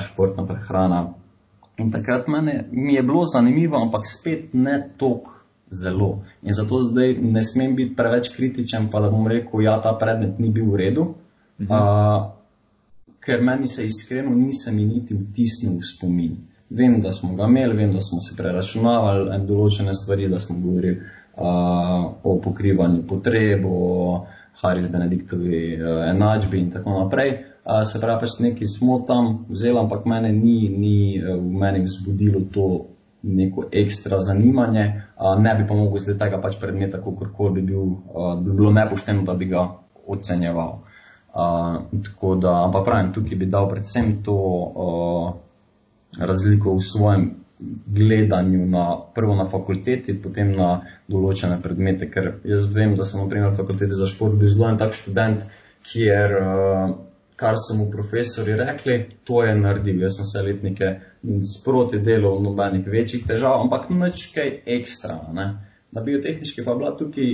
športna 0.00 0.46
prehrana. 0.46 1.14
In 1.78 1.90
takrat 1.90 2.28
mene, 2.28 2.68
mi 2.72 2.94
je 2.94 3.02
bilo 3.02 3.24
zanimivo, 3.24 3.76
ampak 3.76 4.06
spet 4.06 4.54
ne 4.54 4.90
toliko 4.96 5.32
zelo. 5.70 6.24
In 6.42 6.52
zato 6.52 6.82
zdaj 6.82 7.14
ne 7.14 7.42
smem 7.44 7.76
biti 7.76 7.96
preveč 7.96 8.28
kritičen, 8.36 8.90
pa 8.92 9.00
da 9.00 9.10
bom 9.10 9.26
rekel, 9.26 9.62
ja, 9.62 9.78
ta 9.82 9.94
predmet 9.98 10.38
ni 10.38 10.50
bil 10.50 10.72
v 10.72 10.76
redu, 10.76 11.06
mhm. 11.60 11.72
uh, 11.72 12.30
ker 13.24 13.42
meni 13.42 13.68
se 13.68 13.86
iskreno 13.86 14.34
nisem 14.34 14.76
niti 14.76 15.14
vtisnil 15.14 15.78
v 15.78 15.86
spomin. 15.94 16.36
Vem, 16.70 17.00
da 17.00 17.12
smo 17.12 17.34
ga 17.34 17.48
imeli, 17.50 17.76
vem, 17.76 17.92
da 17.92 18.00
smo 18.00 18.20
se 18.20 18.36
preračunavali 18.36 19.40
določene 19.46 19.94
stvari, 19.94 20.28
da 20.30 20.40
smo 20.40 20.58
govorili 20.60 21.00
uh, 21.00 22.12
o 22.22 22.36
pokrivanju 22.42 23.02
potreb, 23.08 23.64
o 23.66 24.26
Haris 24.60 24.86
Benediktovi 24.92 25.80
enačbi 26.10 26.60
in 26.60 26.70
tako 26.70 26.98
naprej 26.98 27.49
se 27.84 28.00
pravi, 28.00 28.20
pač 28.20 28.38
nekaj 28.38 28.68
smo 28.68 29.00
tam 29.08 29.44
vzeli, 29.48 29.78
ampak 29.78 30.06
mene 30.08 30.32
ni, 30.32 30.68
ni 30.68 31.18
eh, 31.18 31.34
v 31.34 31.60
meni 31.60 31.84
vzbudilo 31.84 32.40
to 32.52 32.66
neko 33.22 33.66
ekstra 33.72 34.20
zanimanje, 34.24 34.84
ne 35.38 35.54
bi 35.54 35.66
pa 35.68 35.74
mogel 35.76 36.00
zdaj 36.00 36.16
tega 36.18 36.38
pač 36.40 36.56
predmeta, 36.60 37.02
kako 37.04 37.50
bi, 37.52 37.60
bil, 37.60 37.90
bi 38.40 38.54
bilo 38.56 38.70
nepošteno, 38.72 39.26
da 39.28 39.34
bi 39.34 39.50
ga 39.50 39.66
ocenjeval. 40.08 40.78
Da, 42.40 42.54
ampak 42.64 42.86
pravim, 42.86 43.12
tukaj 43.12 43.36
bi 43.36 43.46
dal 43.46 43.68
predvsem 43.68 44.22
to 44.24 44.38
razliko 46.16 46.78
v 46.78 46.82
svojem 46.82 47.28
gledanju 47.86 48.66
na 48.66 48.96
prvo 49.14 49.36
na 49.36 49.44
fakulteti, 49.48 50.16
potem 50.16 50.54
na 50.56 50.80
določene 51.08 51.60
predmete, 51.62 52.08
ker 52.10 52.32
jaz 52.48 52.64
vem, 52.72 52.96
da 52.96 53.04
sem 53.04 53.20
na 53.20 53.28
primer 53.28 53.52
na 53.52 53.56
fakulteti 53.56 53.98
za 53.98 54.08
šport 54.08 54.38
bil 54.40 54.48
zelo 54.48 54.70
en 54.70 54.80
tak 54.80 54.96
študent, 54.96 55.44
kjer 55.84 56.36
uh, 56.40 56.94
kar 57.40 57.56
so 57.56 57.76
mu 57.76 57.90
profesori 57.90 58.54
rekli, 58.54 58.96
to 59.24 59.42
je 59.44 59.54
naredil. 59.56 60.02
Jaz 60.02 60.18
sem 60.18 60.28
vse 60.28 60.42
letnike 60.44 60.90
sproti 61.56 61.98
delal, 62.04 62.42
nobenih 62.44 62.86
večjih 62.86 63.24
težav, 63.28 63.62
ampak 63.64 63.88
nič 63.90 64.26
kaj 64.34 64.52
ekstra. 64.76 65.16
Ne. 65.32 65.46
Na 65.90 66.04
biotehnički 66.04 66.64
pa 66.64 66.74
je 66.74 66.78
bila 66.82 66.92
tukaj 66.98 67.32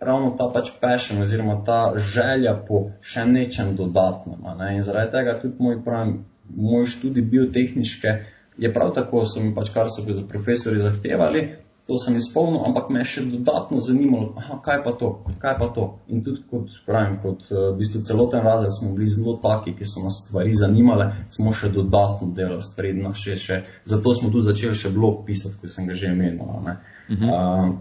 ravno 0.00 0.30
ta 0.38 0.46
pač 0.54 0.70
passion 0.80 1.22
oziroma 1.22 1.58
ta 1.66 1.80
želja 1.98 2.54
po 2.68 2.84
še 3.02 3.26
nečem 3.26 3.74
dodatnem. 3.76 4.46
Ne. 4.60 4.76
In 4.78 4.86
zaradi 4.86 5.16
tega 5.18 5.38
tudi 5.42 5.58
moj, 5.58 5.80
pravim, 5.84 6.20
moj 6.54 6.86
študij 6.94 7.26
biotehničke 7.34 8.14
je 8.58 8.72
prav 8.74 8.94
tako, 8.94 9.24
so 9.26 9.42
mi 9.42 9.54
pač 9.54 9.74
kar 9.74 9.90
so 9.90 10.06
profesori 10.30 10.80
zahtevali, 10.82 11.48
to 11.88 11.96
sem 11.98 12.16
izpolnil, 12.20 12.60
ampak 12.68 12.90
me 12.92 13.00
je 13.00 13.08
še 13.08 13.22
dodatno 13.32 13.80
zanimalo, 13.80 14.34
aha, 14.36 14.58
kaj 14.64 14.82
pa 14.84 14.92
to, 15.00 15.08
kaj 15.40 15.54
pa 15.56 15.68
to. 15.72 15.84
In 16.12 16.20
tudi 16.24 16.42
kot 16.50 16.74
pravim, 16.84 17.14
kot 17.22 17.46
uh, 17.48 17.70
v 17.72 17.78
bistvu 17.80 18.02
celoten 18.04 18.44
razred 18.44 18.74
smo 18.74 18.92
bili 18.92 19.08
zelo 19.08 19.38
taki, 19.40 19.72
ki 19.72 19.88
so 19.88 20.04
nas 20.04 20.18
stvari 20.20 20.52
zanimale, 20.52 21.06
smo 21.32 21.54
še 21.56 21.70
dodatno 21.72 22.28
delali 22.36 22.60
stvari, 22.60 22.92
no, 23.00 23.14
še, 23.16 23.38
še, 23.40 23.62
zato 23.88 24.12
smo 24.18 24.28
tudi 24.28 24.50
začeli 24.50 24.76
še 24.76 24.92
blog 24.92 25.22
pisati, 25.24 25.56
ko 25.56 25.70
sem 25.72 25.88
ga 25.88 25.96
že 25.96 26.12
imel. 26.12 26.36
Uh 26.44 26.68
-huh. 27.08 27.24
uh, 27.24 27.72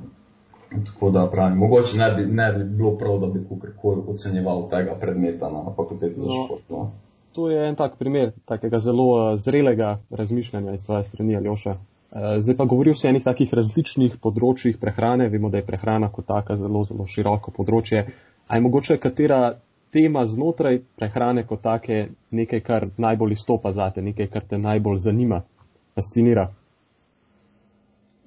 tako 0.88 1.12
da 1.12 1.28
pravim, 1.28 1.58
mogoče 1.58 1.98
ne 1.98 2.08
bi, 2.16 2.26
ne 2.32 2.48
bi 2.54 2.64
bilo 2.64 2.96
prav, 2.98 3.20
da 3.20 3.28
bi 3.28 3.44
kakorkoli 3.44 4.08
ocenjeval 4.08 4.70
tega 4.70 4.96
predmeta 4.96 5.52
na 5.52 5.68
fakulteti 5.76 6.16
za 6.16 6.28
no. 6.28 6.46
šport. 6.46 6.64
No. 6.70 6.92
To 7.36 7.50
je 7.50 7.68
en 7.68 7.76
tak 7.76 8.00
primer 8.00 8.32
takega 8.46 8.80
zelo 8.80 9.34
eh, 9.34 9.38
zrelega 9.38 10.00
razmišljanja 10.10 10.74
iz 10.74 10.86
tvoje 10.86 11.04
strani, 11.04 11.36
Aljoša. 11.36 11.76
Eh, 12.12 12.42
zdaj 12.42 12.56
pa 12.56 12.66
govoril 12.66 12.96
si 12.96 13.08
o 13.08 13.10
enih 13.10 13.24
takih 13.24 13.54
različnih 13.54 14.16
področjih 14.24 14.78
prehrane. 14.80 15.28
Vemo, 15.30 15.50
da 15.52 15.60
je 15.60 15.68
prehrana 15.68 16.08
kot 16.12 16.28
taka 16.28 16.56
zelo, 16.56 16.86
zelo 16.88 17.06
široko 17.06 17.52
področje. 17.52 18.06
A 18.48 18.56
je 18.56 18.64
mogoče 18.64 18.98
katera 18.98 19.42
tema 19.92 20.24
znotraj 20.28 20.80
prehrane 20.96 21.44
kot 21.48 21.62
take 21.66 22.08
nekaj, 22.32 22.62
kar 22.64 22.88
najbolj 22.98 23.36
izstopa 23.36 23.74
zate, 23.76 24.02
nekaj, 24.02 24.30
kar 24.32 24.48
te 24.48 24.60
najbolj 24.60 25.02
zanima, 25.04 25.42
fascinira? 25.96 26.48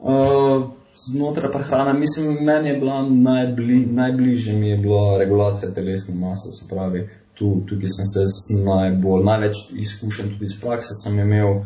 Uh, 0.01 0.69
znotraj 0.97 1.53
prehrane, 1.53 1.97
mislim, 1.99 2.37
meni 2.45 2.75
je 2.75 2.77
bila 2.85 3.01
najbli, 3.09 3.81
najbližje 3.97 4.61
mi 4.61 4.71
je 4.75 4.79
bila 4.85 5.19
regulacija 5.19 5.73
telesne 5.77 6.15
mase, 6.21 6.53
se 6.53 6.69
pravi, 6.69 7.07
tu, 7.35 7.61
tukaj 7.69 7.97
sem 7.97 8.09
se 8.13 8.63
najbolj, 8.65 9.25
največ 9.25 9.67
izkušen 9.89 10.35
tudi 10.35 10.49
iz 10.49 10.57
prakse 10.61 10.97
sem 11.01 11.19
imel 11.21 11.63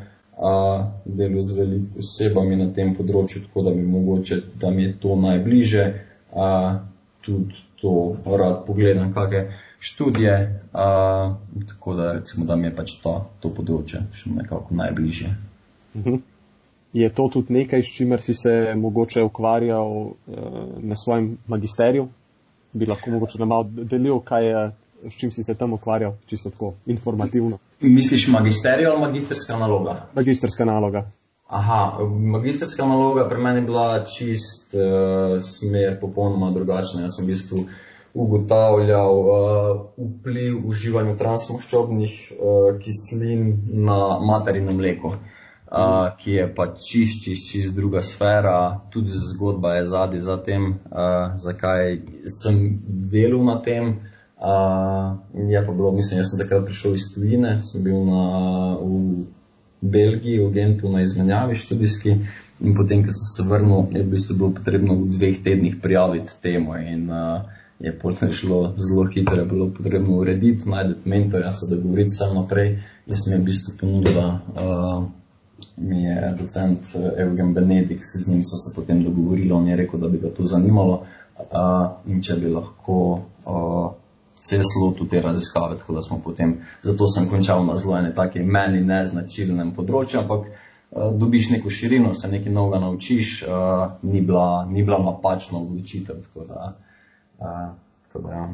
delu 1.05 1.43
z 1.43 1.57
veliko 1.57 1.99
osebami 1.99 2.57
na 2.57 2.67
tem 2.75 2.95
področju, 2.95 3.45
tako 3.47 3.69
da 3.69 3.75
mi 3.75 3.85
mogoče, 3.87 4.41
da 4.61 4.71
mi 4.71 4.89
je 4.89 4.97
to 4.99 5.17
najbliže, 5.17 5.85
a, 6.35 6.49
tudi 7.23 7.63
to 7.81 8.17
rad 8.27 8.65
pogledam, 8.67 9.13
kakšne 9.15 9.45
študije, 9.85 10.35
a, 10.73 10.87
tako 11.69 11.95
da 11.95 12.13
recimo, 12.19 12.47
da 12.47 12.57
mi 12.57 12.67
je 12.67 12.75
pač 12.75 12.97
to, 13.05 13.15
to 13.41 13.53
področje 13.55 14.03
še 14.13 14.35
nekako 14.35 14.75
najbliže. 14.75 15.35
Mhm. 15.95 16.23
Je 16.95 17.09
to 17.11 17.27
tudi 17.27 17.55
nekaj, 17.55 17.83
s 17.83 17.91
čimer 17.91 18.23
si 18.23 18.37
se 18.39 18.71
mogoče 18.79 19.23
ukvarjal 19.27 19.89
uh, 19.91 20.13
na 20.79 20.95
svojem 20.95 21.33
magisteriju? 21.51 22.05
Bi 22.71 22.87
lahko 22.87 23.11
mogoče 23.11 23.41
nam 23.43 23.73
delil, 23.91 24.21
kaj 24.23 24.47
je 24.47 24.61
s 25.11 25.15
čim 25.15 25.33
si 25.33 25.45
se 25.45 25.55
tam 25.55 25.73
ukvarjal, 25.73 26.15
čisto 26.27 26.51
tako 26.51 26.75
informativno. 26.87 27.59
Misliš 27.85 28.29
magisterij 28.29 28.87
ali 28.87 29.01
magisterska 29.01 29.57
naloga? 29.57 30.07
Magisterska 30.15 30.65
naloga. 30.65 31.11
Aha, 31.47 31.99
magisterska 32.33 32.87
naloga 32.87 33.29
pri 33.29 33.43
meni 33.43 33.59
je 33.59 33.67
bila 33.67 34.05
čist 34.05 34.75
uh, 34.75 35.43
smer 35.43 36.01
popolnoma 36.01 36.51
drugačna. 36.51 37.03
Jaz 37.03 37.17
sem 37.17 37.25
v 37.25 37.29
bistvu 37.29 37.65
ugotavljal 38.15 39.19
uh, 39.19 39.37
vpliv 39.99 40.65
uživanja 40.69 41.17
transmaščobnih 41.21 42.17
uh, 42.33 42.79
kislin 42.81 43.61
na 43.69 43.99
materino 44.25 44.73
mleko, 44.73 45.09
uh, 45.09 46.17
ki 46.19 46.33
je 46.39 46.49
pa 46.55 46.67
čist, 46.89 47.25
čist, 47.25 47.53
čist 47.53 47.77
druga 47.77 48.03
sfera. 48.03 48.81
Tudi 48.91 49.13
zgodba 49.13 49.75
je 49.75 49.85
zadnji 49.85 50.21
za 50.21 50.37
tem, 50.37 50.71
uh, 50.71 51.37
zakaj 51.37 52.01
sem 52.41 52.65
delal 53.13 53.45
na 53.45 53.61
tem. 53.63 53.95
Uh, 54.35 55.17
je 55.51 55.67
pa 55.67 55.73
bilo, 55.73 55.93
mislim, 55.93 56.19
jaz 56.21 56.31
sem 56.31 56.39
takrat 56.39 56.65
prišel 56.67 56.95
iz 56.95 57.07
tujine, 57.15 57.61
sem 57.63 57.85
bil 57.85 58.01
na, 58.05 58.23
v 58.83 59.25
Belgiji, 59.81 60.43
v 60.43 60.51
Gentu 60.53 60.91
na 60.93 61.01
izmenjavi 61.03 61.57
študijski 61.57 62.17
in 62.61 62.75
potem, 62.75 63.05
ko 63.07 63.15
sem 63.15 63.29
se 63.31 63.47
vrnil, 63.49 63.87
je 63.95 64.03
v 64.03 64.11
bistvu 64.11 64.37
bilo 64.37 64.51
potrebno 64.57 64.99
v 64.99 65.09
dveh 65.15 65.39
tednih 65.45 65.79
prijaviti 65.83 66.35
temo 66.43 66.77
in 66.77 67.07
uh, 67.11 67.47
je 67.79 67.93
potem 67.99 68.33
šlo 68.33 68.75
zelo 68.79 69.07
hitro, 69.15 69.39
je 69.39 69.45
bilo 69.45 69.71
potrebno 69.71 70.19
urediti, 70.19 70.69
najti 70.69 71.09
mentorja, 71.09 71.53
se 71.53 71.71
dogovoriti 71.71 72.11
vse 72.11 72.31
naprej 72.35 72.71
in 73.07 73.17
sem 73.17 73.33
jim 73.33 73.43
v 73.43 73.51
bistvu 73.51 73.79
ponudil, 73.81 74.15
da 74.15 74.29
uh, 74.35 75.05
mi 75.77 76.05
je 76.05 76.37
docent 76.39 76.95
Eugen 77.19 77.55
Benedikt, 77.55 78.05
z 78.05 78.29
njim 78.29 78.43
so 78.43 78.57
se 78.57 78.75
potem 78.75 79.05
dogovorili, 79.05 79.53
on 79.53 79.69
je 79.69 79.77
rekel, 79.77 80.01
da 80.01 80.09
bi 80.09 80.19
ga 80.19 80.31
to 80.31 80.47
zanimalo 80.47 81.03
uh, 81.39 81.91
in 82.07 82.23
če 82.23 82.37
bi 82.41 82.51
lahko 82.51 83.21
uh, 83.47 83.93
se 84.41 84.57
je 84.57 84.63
slotil 84.73 85.09
te 85.09 85.21
raziskave, 85.21 85.79
tako 85.79 85.95
da 85.95 86.03
smo 86.03 86.21
potem, 86.25 86.59
zato 86.83 87.09
sem 87.09 87.29
končal 87.31 87.65
na 87.67 87.79
zelo 87.79 87.97
ene 87.99 88.15
take 88.15 88.43
meni 88.43 88.83
neznačilnem 88.85 89.73
področju, 89.77 90.21
ampak 90.21 90.47
uh, 90.49 91.09
dobiš 91.19 91.51
neko 91.57 91.71
širino, 91.71 92.15
se 92.15 92.29
nekaj 92.29 92.53
novega 92.53 92.83
naučiš, 92.85 93.43
uh, 93.43 93.97
ni, 94.03 94.21
bila, 94.21 94.67
ni 94.71 94.85
bila 94.85 95.01
napačna 95.05 95.59
odločitev, 95.59 96.23
tako 96.29 96.47
da, 96.49 96.75
uh, 97.41 97.67
tako 98.09 98.27
da 98.27 98.39
ja. 98.39 98.47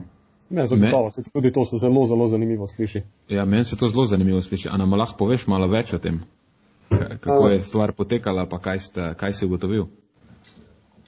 Ne, 0.50 0.66
zagotovo 0.66 1.10
se 1.10 1.22
tudi 1.22 1.52
to 1.52 1.64
zelo, 1.64 2.06
zelo 2.06 2.26
zanimivo 2.26 2.66
sliši. 2.68 3.02
Ja, 3.28 3.44
meni 3.44 3.64
se 3.64 3.76
to 3.76 3.88
zelo 3.88 4.06
zanimivo 4.06 4.42
sliši. 4.42 4.68
A 4.72 4.76
nam 4.76 4.94
lahko 4.98 5.16
poveš 5.18 5.46
malo 5.46 5.68
več 5.70 5.92
o 5.94 5.98
tem? 5.98 6.22
Kako 7.20 7.48
je 7.48 7.62
stvar 7.62 7.92
potekala, 7.92 8.48
pa 8.50 8.58
kaj, 8.58 8.80
ste, 8.80 9.12
kaj 9.14 9.34
si 9.38 9.46
ugotovil? 9.46 9.86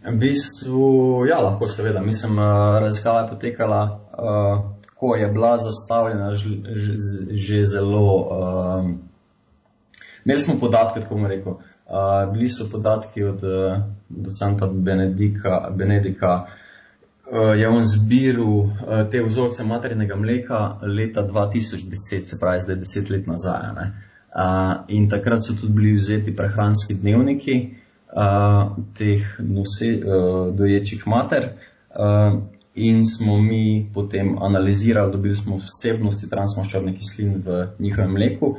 V 0.02 0.16
bistvu, 0.18 1.26
ja, 1.30 1.38
lahko 1.38 1.68
seveda. 1.68 2.00
Mislim, 2.02 2.38
raziskava 2.80 3.20
je 3.20 3.28
potekala, 3.28 3.82
uh, 4.18 4.64
ko 4.98 5.14
je 5.16 5.28
bila 5.28 5.58
zastavljena 5.58 6.34
že, 6.34 6.48
že 7.30 7.64
zelo. 7.66 8.16
Uh, 8.16 8.90
imeli 10.24 10.40
smo 10.40 10.58
podatke, 10.60 11.00
tako 11.00 11.14
bomo 11.14 11.28
rekel. 11.28 11.52
Uh, 11.52 12.32
bili 12.32 12.48
so 12.48 12.66
podatki 12.70 13.24
od 13.24 13.44
uh, 13.44 13.78
docenta 14.08 14.66
Benedika, 14.66 15.70
Benedika 15.70 16.46
uh, 16.46 17.60
je 17.60 17.68
on 17.68 17.84
zbiral 17.84 18.58
uh, 18.58 18.70
te 19.10 19.22
vzorce 19.22 19.64
materinega 19.64 20.16
mleka 20.16 20.78
leta 20.82 21.22
2010, 21.22 22.22
se 22.22 22.38
pravi 22.40 22.60
zdaj 22.60 22.76
deset 22.76 23.10
let 23.10 23.26
nazaj. 23.26 23.60
Uh, 23.70 24.74
in 24.88 25.08
takrat 25.08 25.44
so 25.46 25.54
tudi 25.60 25.72
bili 25.72 25.94
vzeti 25.94 26.36
prehranski 26.36 26.94
dnevniki 26.94 27.70
uh, 27.70 27.81
teh 28.98 29.36
nose, 29.40 29.92
uh, 29.98 30.54
doječih 30.56 31.06
mater. 31.06 31.52
Uh, 31.92 32.42
In 32.74 33.04
smo 33.06 33.36
mi 33.36 33.90
potem 33.94 34.38
analizirali, 34.42 35.12
dobili 35.12 35.36
smo 35.36 35.58
vsebnosti 35.60 36.28
transmaščobnih 36.28 36.94
kislin 36.98 37.42
v 37.44 37.66
njihovem 37.78 38.14
mleku, 38.16 38.54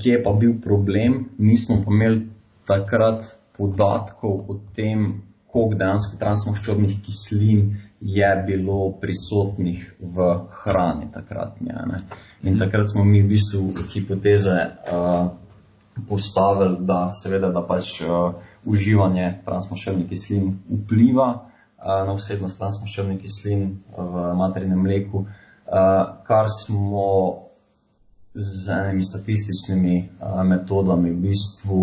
kje 0.00 0.14
je 0.14 0.22
pa 0.24 0.32
bil 0.32 0.54
problem, 0.64 1.26
nismo 1.38 1.76
pa 1.84 1.92
imeli 1.92 2.22
takrat 2.66 3.34
podatkov 3.58 4.48
o 4.48 4.56
tem, 4.76 5.20
koliko 5.52 5.76
dejansko 5.76 6.16
transmaščobnih 6.16 6.96
kislin 7.04 7.76
je 8.00 8.30
bilo 8.46 8.92
prisotnih 9.00 9.84
v 10.00 10.30
hrani 10.62 11.10
takrat. 11.12 11.60
Ne? 11.60 12.00
In 12.42 12.56
takrat 12.58 12.88
smo 12.88 13.04
mi 13.04 13.20
v 13.20 13.28
bistvu 13.34 13.74
hipoteze 13.92 14.56
uh, 14.56 15.28
postavili, 16.08 16.78
da 16.80 17.10
seveda 17.12 17.52
da 17.52 17.60
pač 17.66 17.98
uh, 18.06 18.40
uživanje 18.64 19.40
transmaščobnih 19.44 20.08
kislin 20.08 20.54
vpliva 20.68 21.28
uh, 21.34 22.00
na 22.06 22.16
vsebnost 22.16 22.58
transmaščobnih 22.58 23.20
kislin 23.22 23.68
v 23.96 24.26
materinem 24.36 24.82
mleku, 24.82 25.24
uh, 25.24 25.30
kar 26.26 26.50
smo 26.52 27.06
z 28.34 28.70
enimi 28.70 29.04
statističnimi 29.04 30.08
a, 30.20 30.42
metodami 30.44 31.10
v 31.10 31.22
bistvu 31.30 31.80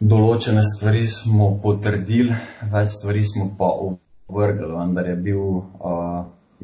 določene 0.00 0.64
stvari 0.64 1.04
smo 1.08 1.50
potrdili, 1.62 2.34
več 2.72 2.96
stvari 2.96 3.24
smo 3.24 3.50
pa 3.58 3.68
ovrgli, 3.68 4.70
vendar 4.72 5.10
je, 5.12 5.16
bil, 5.20 5.44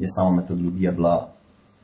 je 0.01 0.09
sama 0.09 0.41
metodologija 0.41 0.93
bila 0.97 1.15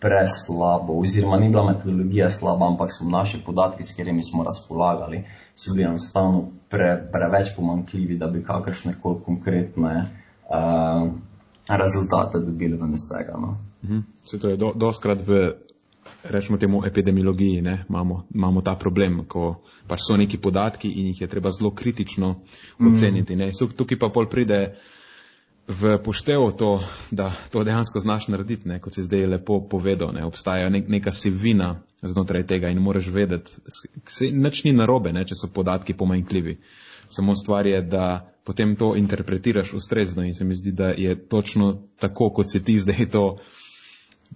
preslabo, 0.02 0.98
oziroma 1.02 1.40
ni 1.42 1.50
bila 1.54 1.68
metodologija 1.72 2.30
slaba, 2.34 2.68
ampak 2.68 2.94
so 2.94 3.08
naši 3.10 3.42
podatki, 3.46 3.86
s 3.86 3.96
katerimi 3.96 4.26
smo 4.26 4.46
razpolagali, 4.46 5.24
so 5.58 5.74
bili 5.74 5.88
enostavno 5.88 6.52
pre, 6.70 7.10
preveč 7.12 7.56
pomankljivi, 7.56 8.18
da 8.18 8.28
bi 8.28 8.44
kakršne 8.44 8.94
koli 9.02 9.24
konkretne 9.26 10.10
a, 10.50 11.08
rezultate 11.68 12.40
dobili 12.40 12.78
ven 12.78 12.94
iz 12.94 13.08
tega. 13.10 13.38
No. 13.42 13.58
Mhm. 13.84 14.00
Se 14.26 14.40
to 14.40 14.50
je 14.50 14.58
do, 14.58 14.72
doskrat 14.76 15.28
v 15.28 15.54
rečemo 16.24 16.58
temu 16.58 16.86
epidemiologiji, 16.86 17.62
ne, 17.62 17.86
imamo, 17.90 18.24
imamo 18.36 18.62
ta 18.62 18.76
problem, 18.76 19.26
ko 19.28 19.62
pač 19.88 20.06
so 20.08 20.18
neki 20.18 20.38
podatki 20.38 20.92
in 20.92 21.08
jih 21.08 21.22
je 21.22 21.28
treba 21.28 21.52
zelo 21.52 21.72
kritično 21.72 22.36
mm. 22.80 22.94
oceniti. 22.94 23.36
Ne. 23.36 23.52
Tukaj 23.78 24.00
pa 24.00 24.10
pol 24.10 24.30
pride 24.30 24.76
v 25.68 25.98
poštevo 26.00 26.52
to, 26.52 26.84
da 27.12 27.32
to 27.52 27.64
dejansko 27.64 28.00
znaš 28.00 28.28
narediti, 28.28 28.68
ne, 28.68 28.80
kot 28.80 28.96
si 28.96 29.04
zdaj 29.04 29.28
lepo 29.28 29.60
povedal, 29.70 30.14
ne, 30.16 30.24
obstaja 30.26 30.70
nek, 30.70 30.88
neka 30.88 31.12
sivina 31.12 31.76
znotraj 32.02 32.48
tega 32.48 32.70
in 32.70 32.80
moraš 32.80 33.10
vedeti, 33.12 33.52
nič 34.32 34.64
ni 34.64 34.74
narobe, 34.74 35.12
ne, 35.14 35.26
če 35.28 35.36
so 35.36 35.52
podatki 35.52 35.94
pomanjkljivi. 35.94 36.58
Samo 37.10 37.36
stvar 37.36 37.68
je, 37.68 37.82
da 37.82 38.32
potem 38.44 38.76
to 38.76 38.96
interpretiraš 38.96 39.74
ustrezno 39.74 40.24
in 40.24 40.36
se 40.36 40.46
mi 40.46 40.56
zdi, 40.56 40.72
da 40.72 40.88
je 40.96 41.16
točno 41.28 41.82
tako, 42.00 42.30
kot 42.30 42.52
si 42.52 42.64
ti 42.64 42.80
zdaj 42.80 43.10
to 43.12 43.38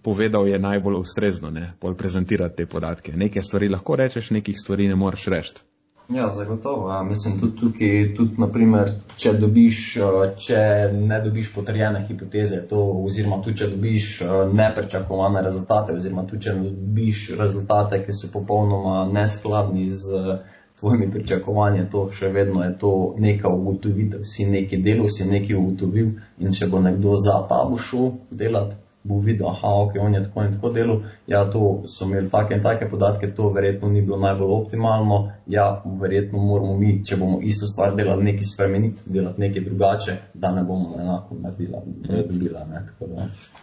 povedal, 0.02 0.48
je 0.48 0.60
najbolj 0.60 1.00
ustrezno, 1.00 1.50
ne, 1.50 1.74
bolj 1.82 1.96
prezentirati 1.96 2.58
te 2.58 2.66
podatke. 2.66 3.16
Neke 3.16 3.44
stvari 3.44 3.70
lahko 3.70 3.96
rečeš, 3.96 4.30
nekih 4.30 4.60
stvari 4.60 4.88
ne 4.88 4.96
moreš 4.96 5.26
reči. 5.26 5.71
Ja, 6.16 6.32
zagotovo. 6.34 6.90
Ja. 6.90 7.04
Mislim, 7.04 7.40
tudi 7.40 7.60
tukaj, 7.60 8.16
tudi 8.16 8.42
naprimer, 8.42 8.92
če, 9.18 9.34
dobiš, 9.40 9.98
eh, 9.98 10.34
če 10.38 10.60
ne 10.94 11.22
dobiš 11.24 11.54
potrjene 11.56 12.04
hipoteze, 12.08 12.62
to, 12.70 12.82
oziroma 13.06 13.42
tudi 13.44 13.62
če 13.64 13.70
dobiš 13.76 14.08
eh, 14.22 14.34
neprečakovane 14.54 15.44
rezultate, 15.46 15.96
oziroma 15.96 16.26
tudi 16.28 16.48
če 16.48 16.56
dobiš 16.60 17.22
rezultate, 17.40 18.02
ki 18.06 18.18
so 18.18 18.32
popolnoma 18.34 19.06
neskladni 19.14 19.88
z 19.90 20.26
tvojimi 20.82 21.12
pričakovanji, 21.14 21.88
to 21.92 22.08
še 22.10 22.32
vedno 22.34 22.64
je 22.64 22.72
to 22.82 22.92
neka 23.22 23.50
ugotovitev. 23.54 24.26
Si 24.26 24.48
neki 24.50 24.82
delal, 24.82 25.10
si 25.14 25.30
neki 25.30 25.56
ugotovil 25.56 26.16
in 26.42 26.56
če 26.58 26.68
bo 26.68 26.82
nekdo 26.82 27.16
za 27.22 27.38
tabo 27.50 27.78
šel 27.78 28.16
delati, 28.32 28.81
bo 29.04 29.20
videl, 29.20 29.48
da 29.48 29.68
okay, 29.68 30.00
on 30.00 30.14
je 30.14 30.24
tako 30.24 30.44
in 30.44 30.54
tako 30.54 30.70
delal, 30.70 31.00
ja, 31.28 31.52
to 31.52 31.84
so 31.88 32.06
imeli 32.06 32.30
take 32.30 32.54
in 32.54 32.64
take 32.64 32.90
podatke, 32.90 33.34
to 33.36 33.50
verjetno 33.50 33.90
ni 33.90 34.02
bilo 34.02 34.18
najbolj 34.18 34.52
optimalno, 34.52 35.32
ja, 35.48 35.84
verjetno 36.02 36.40
moramo 36.40 36.78
mi, 36.78 37.06
če 37.06 37.18
bomo 37.18 37.40
isto 37.42 37.68
stvar 37.68 37.96
delali, 37.96 38.24
nekaj 38.24 38.44
spremeniti, 38.54 39.02
delati 39.06 39.42
nekaj 39.42 39.64
drugače, 39.64 40.18
da 40.34 40.52
ne 40.52 40.64
bomo 40.64 40.96
enako 41.00 41.36
naredili, 41.42 41.82
da 41.86 42.16
je 42.16 42.24
dobila. 42.24 42.66
Ne, 42.66 42.86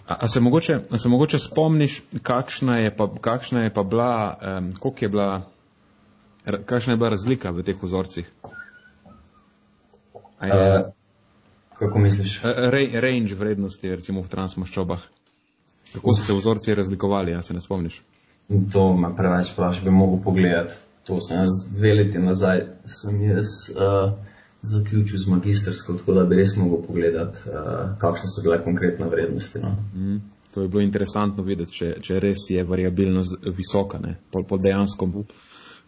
a, 0.09 0.17
a, 0.21 0.29
se 0.29 0.41
mogoče, 0.41 0.79
a 0.91 0.99
se 0.99 1.09
mogoče 1.09 1.39
spomniš, 1.39 2.03
kakšna 2.23 2.79
je 2.79 2.97
pa, 2.97 3.09
kakšna 3.21 3.63
je 3.63 3.71
pa 3.75 3.83
bila, 3.83 4.39
um, 4.59 4.73
koliko 4.79 5.05
je 5.05 5.09
bila, 5.09 5.43
kakšna 6.65 6.93
je 6.93 6.97
bila 6.97 7.11
razlika 7.11 7.51
v 7.51 7.63
teh 7.63 7.83
vzorcih? 7.83 8.33
Uh, 10.41 10.91
kako 11.79 11.99
misliš? 11.99 12.41
Range 13.03 13.35
vrednosti, 13.35 13.95
recimo 13.95 14.23
v 14.23 14.29
transmaščobah. 14.29 15.07
Kako 15.95 16.15
so 16.15 16.25
se 16.25 16.35
vzorci 16.35 16.75
razlikovali, 16.75 17.33
ja 17.33 17.43
se 17.43 17.55
ne 17.55 17.61
spomniš? 17.61 18.03
To 18.73 18.97
me 18.97 19.11
preveč 19.17 19.53
vprašaj, 19.53 19.85
bi 19.85 19.91
mogel 19.91 20.23
pogledati. 20.25 20.75
To 21.09 21.21
sem 21.21 21.37
jaz 21.37 21.51
dve 21.71 21.95
leti 21.95 22.19
nazaj, 22.19 22.63
sem 22.85 23.23
jaz 23.23 23.49
uh, 23.73 24.13
zaključil 24.63 25.19
z 25.19 25.29
magistrsko, 25.29 25.95
tako 26.01 26.13
da 26.13 26.25
bi 26.25 26.37
res 26.37 26.57
mogel 26.57 26.83
pogledati, 26.87 27.39
uh, 27.49 27.95
kakšne 28.01 28.29
so 28.29 28.45
bile 28.45 28.59
konkretne 28.65 29.09
vrednosti. 29.09 29.61
No. 29.63 29.77
Mm, 29.95 30.19
to 30.55 30.63
je 30.63 30.69
bilo 30.69 30.83
interesantno 30.85 31.45
videti, 31.45 31.73
če, 31.73 31.93
če 32.05 32.21
res 32.21 32.51
je 32.51 32.65
variabilnost 32.65 33.49
visoka, 33.57 34.01
ne, 34.05 34.19
pol, 34.33 34.45
pol 34.45 34.61
dejansko 34.61 35.09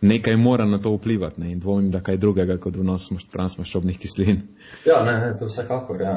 nekaj 0.00 0.36
mora 0.36 0.64
na 0.64 0.78
to 0.78 0.90
vplivati 0.90 1.40
ne, 1.40 1.52
in 1.52 1.60
dvomim, 1.60 1.90
da 1.90 2.00
kaj 2.00 2.16
drugega 2.16 2.56
kot 2.56 2.76
vnos 2.76 3.10
transmaščobnih 3.32 3.98
kislin. 3.98 4.40
Ja, 4.86 5.04
ne, 5.04 5.18
ne, 5.20 5.34
to 5.38 5.48
vsekakor, 5.50 6.00
ja. 6.00 6.14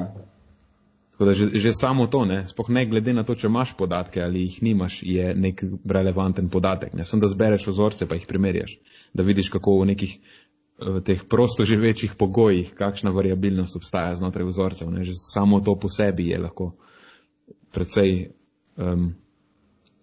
Tako 1.23 1.31
da 1.31 1.39
že, 1.39 1.55
že 1.55 1.71
samo 1.73 2.07
to, 2.11 2.25
ne, 2.25 2.43
spoh 2.47 2.67
ne 2.69 2.83
glede 2.85 3.13
na 3.15 3.23
to, 3.23 3.31
če 3.35 3.47
imaš 3.47 3.71
podatke 3.79 4.19
ali 4.19 4.41
jih 4.43 4.57
nimaš, 4.63 4.97
je 5.07 5.29
nek 5.35 5.61
relevanten 5.87 6.49
podatek. 6.51 6.91
Ne, 6.99 7.05
sem 7.07 7.21
da 7.23 7.29
zbereš 7.31 7.69
ozorce 7.71 8.07
pa 8.11 8.17
jih 8.19 8.25
primerjaš, 8.27 8.73
da 9.15 9.23
vidiš, 9.23 9.47
kako 9.53 9.77
v 9.79 9.85
nekih 9.93 10.17
v 10.83 10.99
teh 10.99 11.23
prosto 11.29 11.63
živečih 11.63 12.17
pogojih, 12.19 12.73
kakšna 12.75 13.13
variabilnost 13.15 13.77
obstaja 13.79 14.17
znotraj 14.19 14.49
vzorcev. 14.49 14.91
Ne, 14.91 15.05
že 15.07 15.15
samo 15.15 15.61
to 15.63 15.77
po 15.79 15.87
sebi 15.87 16.27
je 16.27 16.41
lahko 16.43 16.73
precej 17.71 18.33
um, 18.75 19.13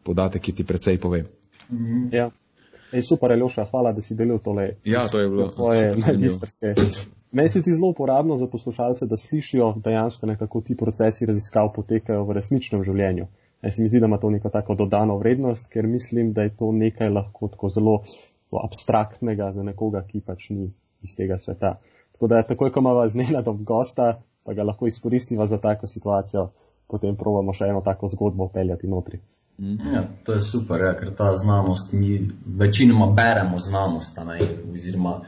podatek, 0.02 0.40
ki 0.40 0.56
ti 0.56 0.64
precej 0.64 0.96
pove. 0.96 1.26
Ja. 2.16 2.30
Ej, 2.92 3.02
super, 3.02 3.32
Aljoša, 3.32 3.64
hvala, 3.70 3.92
da 3.92 4.02
si 4.02 4.14
delil 4.14 4.38
tole. 4.38 4.70
Ja, 4.84 5.08
to 5.08 5.20
je 5.20 5.28
bilo. 5.28 5.50
Svoje 5.50 5.94
magistrske. 6.06 6.74
Meni 7.32 7.48
se 7.48 7.62
ti 7.62 7.72
zelo 7.72 7.90
uporabno 7.90 8.36
za 8.38 8.46
poslušalce, 8.46 9.06
da 9.06 9.16
slišijo 9.16 9.74
dejansko 9.84 10.26
nekako 10.26 10.60
ti 10.60 10.76
procesi 10.76 11.26
raziskav 11.26 11.72
potekajo 11.74 12.24
v 12.24 12.32
resničnem 12.32 12.84
življenju. 12.84 13.26
Meni 13.62 13.72
se 13.72 13.82
mi 13.82 13.88
zdi, 13.88 14.00
da 14.00 14.06
ima 14.06 14.18
to 14.18 14.30
neko 14.30 14.50
tako 14.50 14.74
dodano 14.74 15.18
vrednost, 15.18 15.68
ker 15.68 15.86
mislim, 15.86 16.32
da 16.32 16.42
je 16.42 16.56
to 16.56 16.72
nekaj 16.72 17.10
lahko 17.10 17.48
tako 17.48 17.68
zelo 17.68 18.00
abstraktnega 18.64 19.52
za 19.52 19.62
nekoga, 19.62 20.02
ki 20.08 20.20
pač 20.26 20.50
ni 20.50 20.72
iz 21.02 21.14
tega 21.16 21.38
sveta. 21.38 21.76
Tako 22.12 22.26
da 22.26 22.42
takoj, 22.42 22.72
ko 22.72 22.80
imamo 22.80 23.06
znena 23.06 23.42
do 23.42 23.52
gosta, 23.52 24.22
pa 24.44 24.52
ga 24.52 24.66
lahko 24.66 24.86
izkoristiva 24.86 25.46
za 25.46 25.58
tako 25.58 25.86
situacijo, 25.86 26.48
potem 26.88 27.16
provamo 27.16 27.52
še 27.52 27.70
eno 27.70 27.84
tako 27.86 28.08
zgodbo 28.08 28.48
peljati 28.48 28.88
notri. 28.88 29.20
Ja, 29.92 30.08
to 30.24 30.32
je 30.32 30.42
super, 30.42 30.80
ja, 30.80 30.94
ker 30.96 31.10
ta 31.16 31.36
znanost, 31.36 31.92
mi 31.92 32.30
večinoma 32.46 33.10
beremo 33.12 33.58
znanost, 33.60 34.18
oziroma 34.72 35.20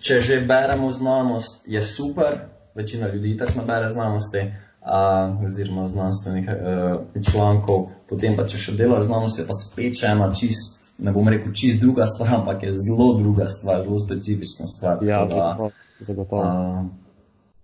če 0.00 0.20
že 0.20 0.40
beremo 0.48 0.92
znanost, 0.92 1.60
je 1.66 1.82
super, 1.82 2.38
večina 2.74 3.08
ljudi 3.12 3.36
tako 3.36 3.58
ne 3.58 3.64
bere 3.66 3.90
znanosti, 3.90 4.38
uh, 4.38 5.44
oziroma 5.46 5.86
znanstvenih 5.88 6.48
uh, 6.48 7.22
člankov, 7.32 7.88
potem 8.08 8.36
pa 8.36 8.48
če 8.48 8.58
še 8.58 8.76
delaš 8.80 9.04
znanost, 9.10 9.38
je 9.38 9.46
pa 9.46 9.58
spet 9.58 10.00
še 10.00 10.14
ena 10.14 10.32
čist, 10.34 10.94
ne 10.98 11.12
bom 11.12 11.28
rekel 11.28 11.52
čist 11.52 11.84
druga 11.84 12.08
stvar, 12.08 12.34
ampak 12.40 12.64
je 12.64 12.72
zelo 12.88 13.12
druga 13.20 13.48
stvar, 13.52 13.84
zelo 13.84 14.00
specifična 14.00 14.68
stvar. 14.68 15.04
Ja, 15.04 15.26
da, 15.28 15.70
zagotovo. 16.00 16.42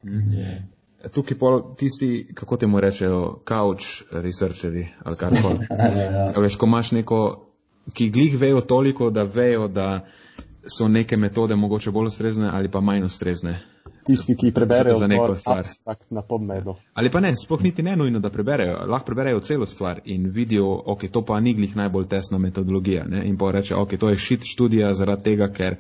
Uh, 0.05 0.76
Tukaj 1.15 1.39
pa 1.39 1.47
tisti, 1.79 2.27
kako 2.35 2.57
te 2.57 2.67
mu 2.67 2.81
rečejo, 2.81 3.43
couch 3.49 4.03
researcheri 4.11 4.87
ali 5.05 5.17
kar 5.17 5.35
koli. 5.43 5.67
ja, 5.99 6.03
ja. 6.03 6.33
Veš, 6.41 6.57
ko 6.57 6.67
imaš 6.67 6.93
neko, 6.93 7.21
ki 7.93 8.11
glih 8.11 8.41
vejo 8.41 8.61
toliko, 8.61 9.11
da 9.11 9.23
vejo, 9.23 9.69
da 9.69 10.07
so 10.67 10.89
neke 10.89 11.17
metode 11.17 11.55
mogoče 11.55 11.91
bolj 11.91 12.07
ustrezne 12.07 12.51
ali 12.53 12.71
pa 12.71 12.81
manj 12.81 13.05
ustrezne. 13.05 13.59
Tisti, 14.07 14.37
ki 14.37 14.53
preberejo 14.55 14.99
za 14.99 15.07
neko 15.07 15.37
stvar. 15.37 15.67
Na 16.11 16.23
podmedu. 16.23 16.75
Ali 16.95 17.11
pa 17.11 17.21
ne, 17.21 17.35
sploh 17.37 17.63
niti 17.63 17.83
ne 17.83 17.97
nujno, 17.97 18.19
da 18.19 18.31
preberejo. 18.31 18.79
Lahko 18.87 19.07
preberejo 19.07 19.41
celo 19.41 19.67
stvar 19.67 20.01
in 20.05 20.29
vidijo, 20.31 20.83
ok, 20.87 21.09
to 21.13 21.25
pa 21.25 21.41
ni 21.41 21.55
glih 21.55 21.77
najbolj 21.77 22.07
tesna 22.09 22.39
metodologija. 22.39 23.05
Ne? 23.05 23.25
In 23.29 23.39
pa 23.39 23.51
reče, 23.51 23.75
ok, 23.75 23.97
to 23.99 24.09
je 24.09 24.17
šit 24.17 24.45
študija 24.45 24.95
zaradi 24.95 25.23
tega, 25.23 25.49
ker 25.53 25.77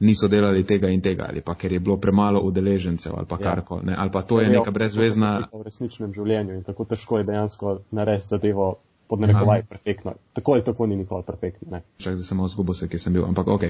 niso 0.00 0.28
delali 0.28 0.64
tega 0.64 0.88
in 0.88 1.00
tega, 1.00 1.26
ali 1.28 1.40
pa 1.40 1.54
ker 1.54 1.72
je 1.72 1.80
bilo 1.80 1.96
premalo 1.96 2.40
udeležencev, 2.40 3.12
ali 3.16 3.26
pa 3.26 3.36
ja. 3.40 3.42
karkoli. 3.42 3.94
Ali 3.96 4.10
pa 4.10 4.22
to 4.22 4.40
je 4.40 4.50
neka 4.50 4.70
brezvezna. 4.70 5.48
V 5.52 5.62
resničnem 5.64 6.12
življenju 6.12 6.58
in 6.58 6.62
tako 6.66 6.84
težko 6.84 7.18
je 7.18 7.24
dejansko 7.24 7.78
narediti 7.90 8.28
zadevo 8.28 8.74
pod 9.08 9.20
narekovaj 9.20 9.62
perfektno. 9.62 10.16
Tako 10.32 10.52
ali 10.52 10.64
tako 10.64 10.86
ni 10.86 10.96
nikoli 10.96 11.22
perfektno. 11.26 11.80
Čak, 11.98 12.14
da 12.14 12.22
sem 12.22 12.36
malo 12.36 12.48
zgubil 12.48 12.74
se, 12.74 12.88
ki 12.88 12.98
sem 12.98 13.12
bil, 13.12 13.24
ampak 13.24 13.48
ok. 13.48 13.62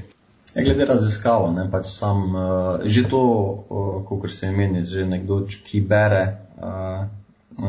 Ja, 0.57 0.63
glede 0.65 0.87
raziskav, 0.89 1.51
ne, 1.53 1.67
pač 1.71 1.91
sam, 1.93 2.23
uh, 2.33 2.85
že 2.85 3.05
to, 3.11 3.21
uh, 3.69 3.97
kot 4.09 4.31
se 4.33 4.49
imeni, 4.49 4.87
že 4.89 5.05
nekdo, 5.07 5.43
ki 5.47 5.83
bere 5.85 6.23
uh, 6.57 7.05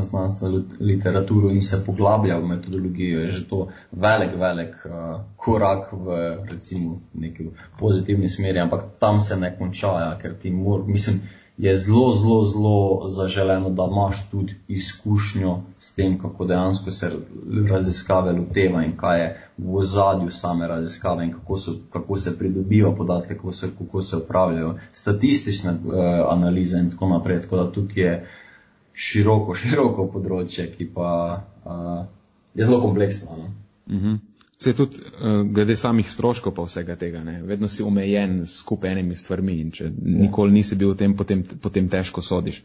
znanstveno 0.04 0.64
literaturo 0.80 1.50
in 1.50 1.62
se 1.62 1.86
poglablja 1.86 2.38
v 2.38 2.48
metodologijo, 2.48 3.20
je 3.22 3.32
že 3.32 3.48
to 3.50 3.68
velik, 3.92 4.36
velik 4.36 4.76
uh, 4.86 5.22
korak 5.36 5.92
v 5.92 6.38
recimo 6.52 7.02
neki 7.14 7.50
pozitivni 7.80 8.30
smeri, 8.30 8.60
ampak 8.60 8.84
tam 9.00 9.20
se 9.20 9.38
ne 9.38 9.58
konča, 9.58 9.88
ja, 9.88 10.18
ker 10.22 10.36
ti 10.40 10.52
mor, 10.52 10.84
mislim, 10.88 11.22
je 11.58 11.76
zelo, 11.76 12.14
zelo, 12.14 12.44
zelo 12.46 13.10
zaželeno, 13.10 13.70
da 13.70 13.88
imaš 13.92 14.30
tudi 14.30 14.56
izkušnjo 14.68 15.62
s 15.80 15.96
tem, 15.96 16.20
kako 16.22 16.46
dejansko 16.46 16.92
se 16.92 17.12
raziskave 17.70 18.32
loteva 18.32 18.84
in 18.84 18.98
kaj 18.98 19.22
je 19.22 19.30
v 19.58 19.76
ozadju 19.76 20.32
same 20.32 20.68
raziskave 20.68 21.26
in 21.26 21.34
kako, 21.34 21.58
so, 21.58 21.72
kako 21.90 22.18
se 22.18 22.38
pridobiva 22.38 22.96
podatke, 22.96 23.36
kako 23.36 23.52
se, 23.52 23.70
kako 23.78 24.02
se 24.02 24.18
upravljajo 24.18 24.76
statistične 24.94 25.72
uh, 25.72 25.94
analize 26.30 26.80
in 26.80 26.92
tako 26.92 27.08
naprej. 27.08 27.42
Tako 27.42 27.56
da 27.56 27.72
tukaj 27.72 28.04
je 28.04 28.28
široko, 28.98 29.56
široko 29.62 30.10
področje, 30.14 30.72
ki 30.74 30.90
pa 30.96 31.12
uh, 31.66 32.02
je 32.58 32.66
zelo 32.66 32.82
kompleksno. 32.82 33.38
No? 33.38 33.54
Uh 33.94 34.02
-huh. 34.02 34.18
Se 34.58 34.74
tudi 34.74 34.98
uh, 34.98 35.44
glede 35.54 35.76
samih 35.78 36.12
stroškov 36.12 36.54
pa 36.58 36.64
vsega 36.66 36.96
tega, 36.96 37.24
ne? 37.24 37.42
vedno 37.46 37.68
si 37.70 37.84
omejen 37.84 38.40
s 38.46 38.56
skupaj 38.64 38.92
enimi 38.92 39.16
stvarmi 39.16 39.60
in 39.62 39.72
če 39.72 39.84
ja. 39.84 39.92
nikoli 40.04 40.52
nisi 40.52 40.76
bil 40.76 40.96
v 40.96 40.98
tem, 40.98 41.14
potem, 41.18 41.44
potem 41.62 41.90
težko 41.90 42.22
sodiš. 42.22 42.64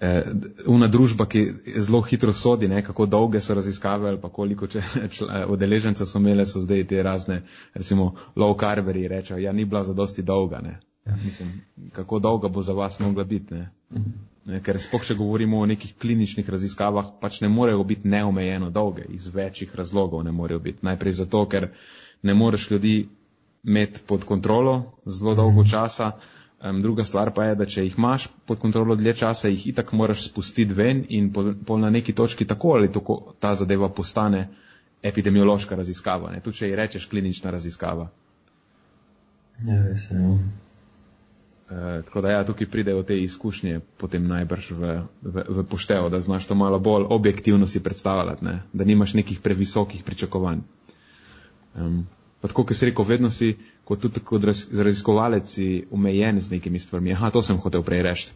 Uh, 0.00 0.20
una 0.66 0.86
družba, 0.86 1.26
ki 1.26 1.42
zelo 1.82 2.00
hitro 2.00 2.32
sodi, 2.32 2.68
ne? 2.68 2.82
kako 2.82 3.06
dolge 3.06 3.40
so 3.40 3.54
raziskave 3.54 4.08
ali 4.08 4.20
pa 4.20 4.28
koliko 4.28 4.68
udeležencev 5.54 6.06
so 6.06 6.18
imele, 6.18 6.46
so 6.46 6.60
zdaj 6.60 6.86
te 6.86 7.02
razne, 7.02 7.42
recimo, 7.74 8.14
low 8.36 8.54
carveri 8.60 9.08
rečejo, 9.08 9.38
ja, 9.38 9.52
ni 9.52 9.64
bila 9.64 9.84
za 9.84 9.94
dosti 9.94 10.22
dolga. 10.22 10.60
Ne? 10.60 10.78
Ja, 11.06 11.16
mislim, 11.24 11.60
kako 11.92 12.18
dolga 12.18 12.48
bo 12.48 12.62
za 12.62 12.72
vas 12.72 13.00
mogla 13.00 13.24
biti. 13.24 13.54
Ne? 13.54 13.70
Mhm. 13.90 14.00
Ne, 14.00 14.29
ker 14.64 14.80
spoh, 14.80 15.02
če 15.04 15.14
govorimo 15.18 15.60
o 15.60 15.66
nekih 15.68 15.92
kliničnih 16.00 16.48
raziskavah, 16.50 17.12
pač 17.20 17.40
ne 17.44 17.48
morejo 17.52 17.84
biti 17.84 18.08
neomejeno 18.08 18.70
dolge, 18.70 19.04
iz 19.08 19.28
večjih 19.34 19.74
razlogov 19.76 20.24
ne 20.24 20.32
morejo 20.32 20.58
biti. 20.58 20.84
Najprej 20.86 21.12
zato, 21.20 21.44
ker 21.48 21.68
ne 22.22 22.34
moreš 22.34 22.70
ljudi 22.70 23.08
imeti 23.64 24.00
pod 24.06 24.24
kontrolo 24.24 24.92
zelo 25.06 25.34
dolgo 25.34 25.62
mhm. 25.62 25.70
časa. 25.70 26.12
Um, 26.60 26.82
druga 26.82 27.04
stvar 27.04 27.30
pa 27.32 27.44
je, 27.44 27.54
da 27.56 27.66
če 27.66 27.84
jih 27.84 27.94
imaš 27.96 28.26
pod 28.46 28.58
kontrolo 28.60 28.96
dlje 28.96 29.14
časa, 29.22 29.48
jih 29.48 29.66
itak 29.70 29.92
moraš 29.96 30.26
spustiti 30.26 30.74
ven 30.76 31.06
in 31.08 31.30
po, 31.32 31.54
po 31.66 31.78
na 31.80 31.90
neki 31.90 32.12
točki 32.12 32.44
tako 32.44 32.74
ali 32.76 32.92
tako 32.92 33.34
ta 33.40 33.54
zadeva 33.54 33.88
postane 33.88 34.48
epidemiološka 35.02 35.76
raziskava. 35.76 36.34
Tu 36.44 36.52
če 36.52 36.68
ji 36.68 36.76
rečeš 36.76 37.06
klinična 37.08 37.50
raziskava. 37.50 38.10
Ja, 39.64 39.78
res. 39.86 40.10
Ja. 40.10 40.36
Eh, 41.70 42.02
tako 42.02 42.20
da 42.20 42.30
ja, 42.30 42.44
tukaj 42.44 42.66
pridejo 42.66 43.02
te 43.02 43.14
izkušnje 43.22 43.80
potem 43.96 44.26
najbrž 44.26 44.70
v, 44.70 44.94
v, 45.22 45.42
v 45.48 45.62
poštevo, 45.70 46.08
da 46.10 46.20
znaš 46.20 46.46
to 46.46 46.54
malo 46.54 46.78
bolj 46.78 47.04
objektivno 47.08 47.66
si 47.66 47.82
predstavljati, 47.82 48.44
ne? 48.44 48.62
da 48.72 48.84
nimaš 48.84 49.14
nekih 49.14 49.38
previsokih 49.40 50.02
pričakovanj. 50.02 50.58
Um, 51.74 52.06
pa 52.40 52.48
tako, 52.48 52.64
kot 52.64 52.76
si 52.76 52.88
rekel, 52.88 53.04
vedno 53.04 53.30
si 53.30 53.54
kot 53.84 54.00
tudi 54.00 54.20
kot 54.20 54.44
raziskovalec 54.72 55.54
omejen 55.90 56.40
z 56.40 56.50
nekimi 56.50 56.80
stvarmi. 56.80 57.12
Aha, 57.12 57.30
to 57.30 57.42
sem 57.42 57.56
hotel 57.56 57.82
prej 57.86 58.02
reči. 58.02 58.32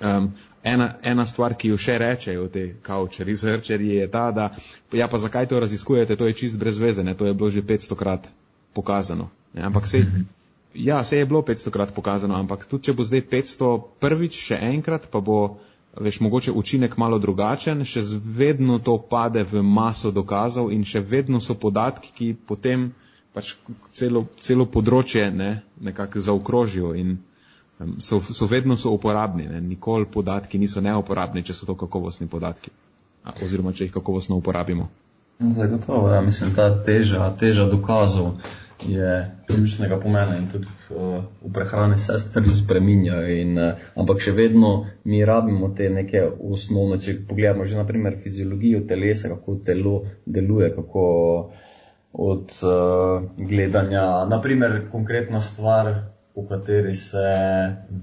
Um, 0.00 0.30
ena, 0.62 0.94
ena 1.02 1.26
stvar, 1.26 1.52
ki 1.60 1.68
jo 1.68 1.76
še 1.76 1.98
rečejo 2.00 2.46
te 2.48 2.62
couch 2.86 3.20
researcherji, 3.20 3.98
je 4.00 4.06
ta, 4.08 4.30
da 4.32 4.48
ja, 4.92 5.08
pa 5.08 5.20
zakaj 5.20 5.50
to 5.52 5.60
raziskujete, 5.60 6.16
to 6.16 6.32
je 6.32 6.32
čist 6.32 6.56
brez 6.56 6.80
veze, 6.80 7.04
ne? 7.04 7.12
to 7.14 7.28
je 7.28 7.34
bilo 7.34 7.50
že 7.50 7.60
500 7.60 7.94
krat 7.94 8.30
pokazano. 8.72 9.28
Ne? 9.52 9.62
Ampak 9.68 9.86
se. 9.86 9.98
Mm 10.00 10.08
-hmm. 10.08 10.43
Ja, 10.74 11.04
se 11.04 11.18
je 11.18 11.26
bilo 11.26 11.42
500 11.42 11.70
krat 11.70 11.94
pokazano, 11.94 12.34
ampak 12.34 12.64
tudi 12.66 12.88
če 12.88 12.92
bo 12.98 13.06
zdaj 13.06 13.22
500 13.30 13.70
prvič 14.02 14.38
še 14.48 14.58
enkrat, 14.74 15.06
pa 15.10 15.20
bo, 15.22 15.58
veš, 15.94 16.18
mogoče 16.20 16.52
učinek 16.52 16.96
malo 16.98 17.18
drugačen, 17.22 17.84
še 17.86 18.02
vedno 18.38 18.80
to 18.82 18.96
pade 18.98 19.44
v 19.46 19.62
maso 19.62 20.10
dokazov 20.10 20.72
in 20.74 20.82
še 20.84 21.00
vedno 21.00 21.40
so 21.40 21.54
podatki, 21.54 22.10
ki 22.14 22.32
potem 22.34 22.90
pač 23.34 23.54
celo, 23.94 24.26
celo 24.38 24.66
področje 24.66 25.28
ne, 25.30 25.62
nekako 25.78 26.22
zaokrožijo 26.22 26.94
in 26.98 27.16
um, 27.78 27.96
so, 28.02 28.18
so 28.18 28.50
vedno 28.50 28.76
so 28.78 28.94
uporabni. 28.94 29.46
Ne. 29.50 29.62
Nikoli 29.62 30.10
podatki 30.10 30.58
niso 30.58 30.82
neuporabni, 30.82 31.46
če 31.46 31.54
so 31.54 31.70
to 31.70 31.78
kakovostni 31.78 32.30
podatki 32.30 32.74
oziroma 33.24 33.72
če 33.72 33.86
jih 33.86 33.94
kakovostno 33.94 34.36
uporabimo. 34.36 34.90
Zagotovo, 35.38 36.10
ja, 36.12 36.20
mislim, 36.22 36.52
ta 36.54 36.68
teža, 36.86 37.26
teža 37.40 37.66
dokazov 37.66 38.36
je 38.82 39.30
ključnega 39.46 40.00
pomena 40.00 40.36
in 40.36 40.48
tudi 40.52 40.66
uh, 40.90 41.24
v 41.42 41.52
prehrani 41.52 41.98
se 41.98 42.18
stvari 42.18 42.50
spreminjajo. 42.50 43.28
In, 43.36 43.58
uh, 43.58 43.84
ampak 43.94 44.20
še 44.20 44.32
vedno 44.32 44.72
mi 45.04 45.24
rabimo 45.24 45.70
te 45.76 45.88
neke 45.90 46.22
osnovne, 46.40 46.98
če 47.00 47.20
pogledamo 47.28 47.64
že 47.64 47.78
naprimer 47.78 48.18
fiziologijo 48.22 48.84
telesa, 48.88 49.28
kako 49.28 49.60
telo 49.64 49.94
deluje, 50.26 50.72
kako 50.74 51.04
od 52.12 52.58
uh, 52.62 53.22
gledanja, 53.38 54.24
naprimer 54.30 54.84
konkretna 54.90 55.40
stvar, 55.40 55.94
v 56.34 56.42
kateri 56.48 56.94
se 56.98 57.24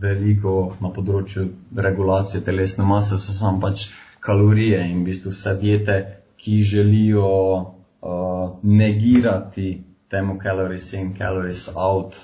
veliko 0.02 0.78
na 0.80 0.92
področju 0.96 1.50
regulacije 1.76 2.44
telesne 2.48 2.86
mase, 2.88 3.20
so 3.20 3.36
samo 3.36 3.60
pač 3.60 3.90
kalorije 4.24 4.80
in 4.88 5.02
v 5.02 5.10
bistvu 5.12 5.34
vse 5.36 5.56
diete, 5.60 5.98
ki 6.42 6.62
želijo 6.66 7.28
uh, 7.60 8.60
negirati 8.64 9.91
temu 10.12 10.38
calories 10.44 10.92
in 10.94 11.14
calories 11.18 11.70
out, 11.76 12.16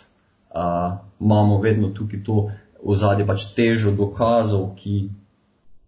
uh, 0.56 0.98
imamo 1.20 1.62
vedno 1.62 1.90
tukaj 1.96 2.24
to 2.24 2.50
ozadje, 2.84 3.26
pač 3.28 3.48
težo 3.56 3.92
dokazov, 3.92 4.74
ki 4.76 5.10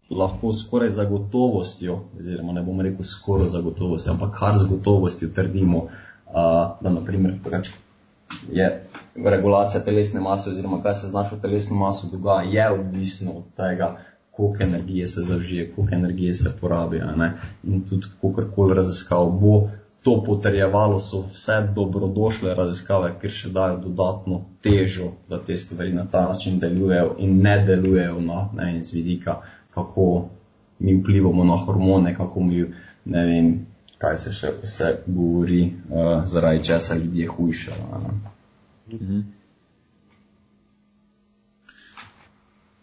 lahko 0.09 0.53
skoraj 0.53 0.89
za 0.95 1.05
gotovostjo, 1.05 1.99
oziroma 2.19 2.55
ne 2.55 2.63
bom 2.65 2.81
rekel 2.81 3.05
skoraj 3.05 3.51
za 3.53 3.61
gotovostjo, 3.61 4.15
ampak 4.15 4.39
kar 4.39 4.57
z 4.57 4.69
gotovostjo 4.71 5.29
trdimo, 5.35 5.85
uh, 5.85 6.79
da 6.81 6.89
naprimer 6.89 7.37
pač 7.43 7.73
je 8.51 8.83
regulacija 9.15 9.81
telesne 9.83 10.21
mase 10.21 10.49
oziroma 10.49 10.81
kaj 10.83 10.95
se 10.95 11.07
z 11.07 11.13
našo 11.13 11.37
telesno 11.41 11.75
maso 11.75 12.07
dogaja, 12.11 12.49
je 12.49 12.79
odvisno 12.79 13.31
od 13.31 13.43
tega, 13.57 13.97
koliko 14.31 14.63
energije 14.63 15.07
se 15.07 15.21
zavžije, 15.21 15.71
koliko 15.75 15.95
energije 15.95 16.33
se 16.33 16.51
porabi. 16.61 17.01
In 17.63 17.81
tudi, 17.89 18.07
kako 18.21 18.43
koli 18.55 18.75
raziskav 18.75 19.31
bo, 19.31 19.69
to 20.03 20.23
potrjevalo, 20.25 20.99
so 20.99 21.25
vse 21.33 21.61
dobrodošle 21.75 22.53
raziskave, 22.55 23.13
ker 23.21 23.31
še 23.31 23.49
dajo 23.51 23.77
dodatno 23.83 24.41
težo, 24.63 25.11
da 25.29 25.39
te 25.43 25.57
stvari 25.57 25.93
na 25.93 26.05
ta 26.07 26.25
način 26.27 26.59
delujejo 26.59 27.15
in 27.19 27.41
ne 27.43 27.57
delujejo 27.65 28.21
na 28.21 28.49
ne 28.55 28.71
vem, 28.71 28.83
z 28.83 28.93
vidika, 28.93 29.41
kako 29.75 30.29
mi 30.79 30.95
vplivamo 30.95 31.43
na 31.43 31.57
hormone, 31.57 32.15
kako 32.15 32.43
mi, 32.43 32.63
ne 33.05 33.25
vem, 33.25 33.49
kaj 33.99 34.17
se 34.17 34.33
še 34.33 34.53
vse 34.61 34.93
govori, 35.07 35.65
uh, 35.89 36.23
zaradi 36.25 36.63
česa 36.63 36.95
ljudje 36.95 37.27
hujšajo. 37.27 38.05
Mhm. 38.93 39.19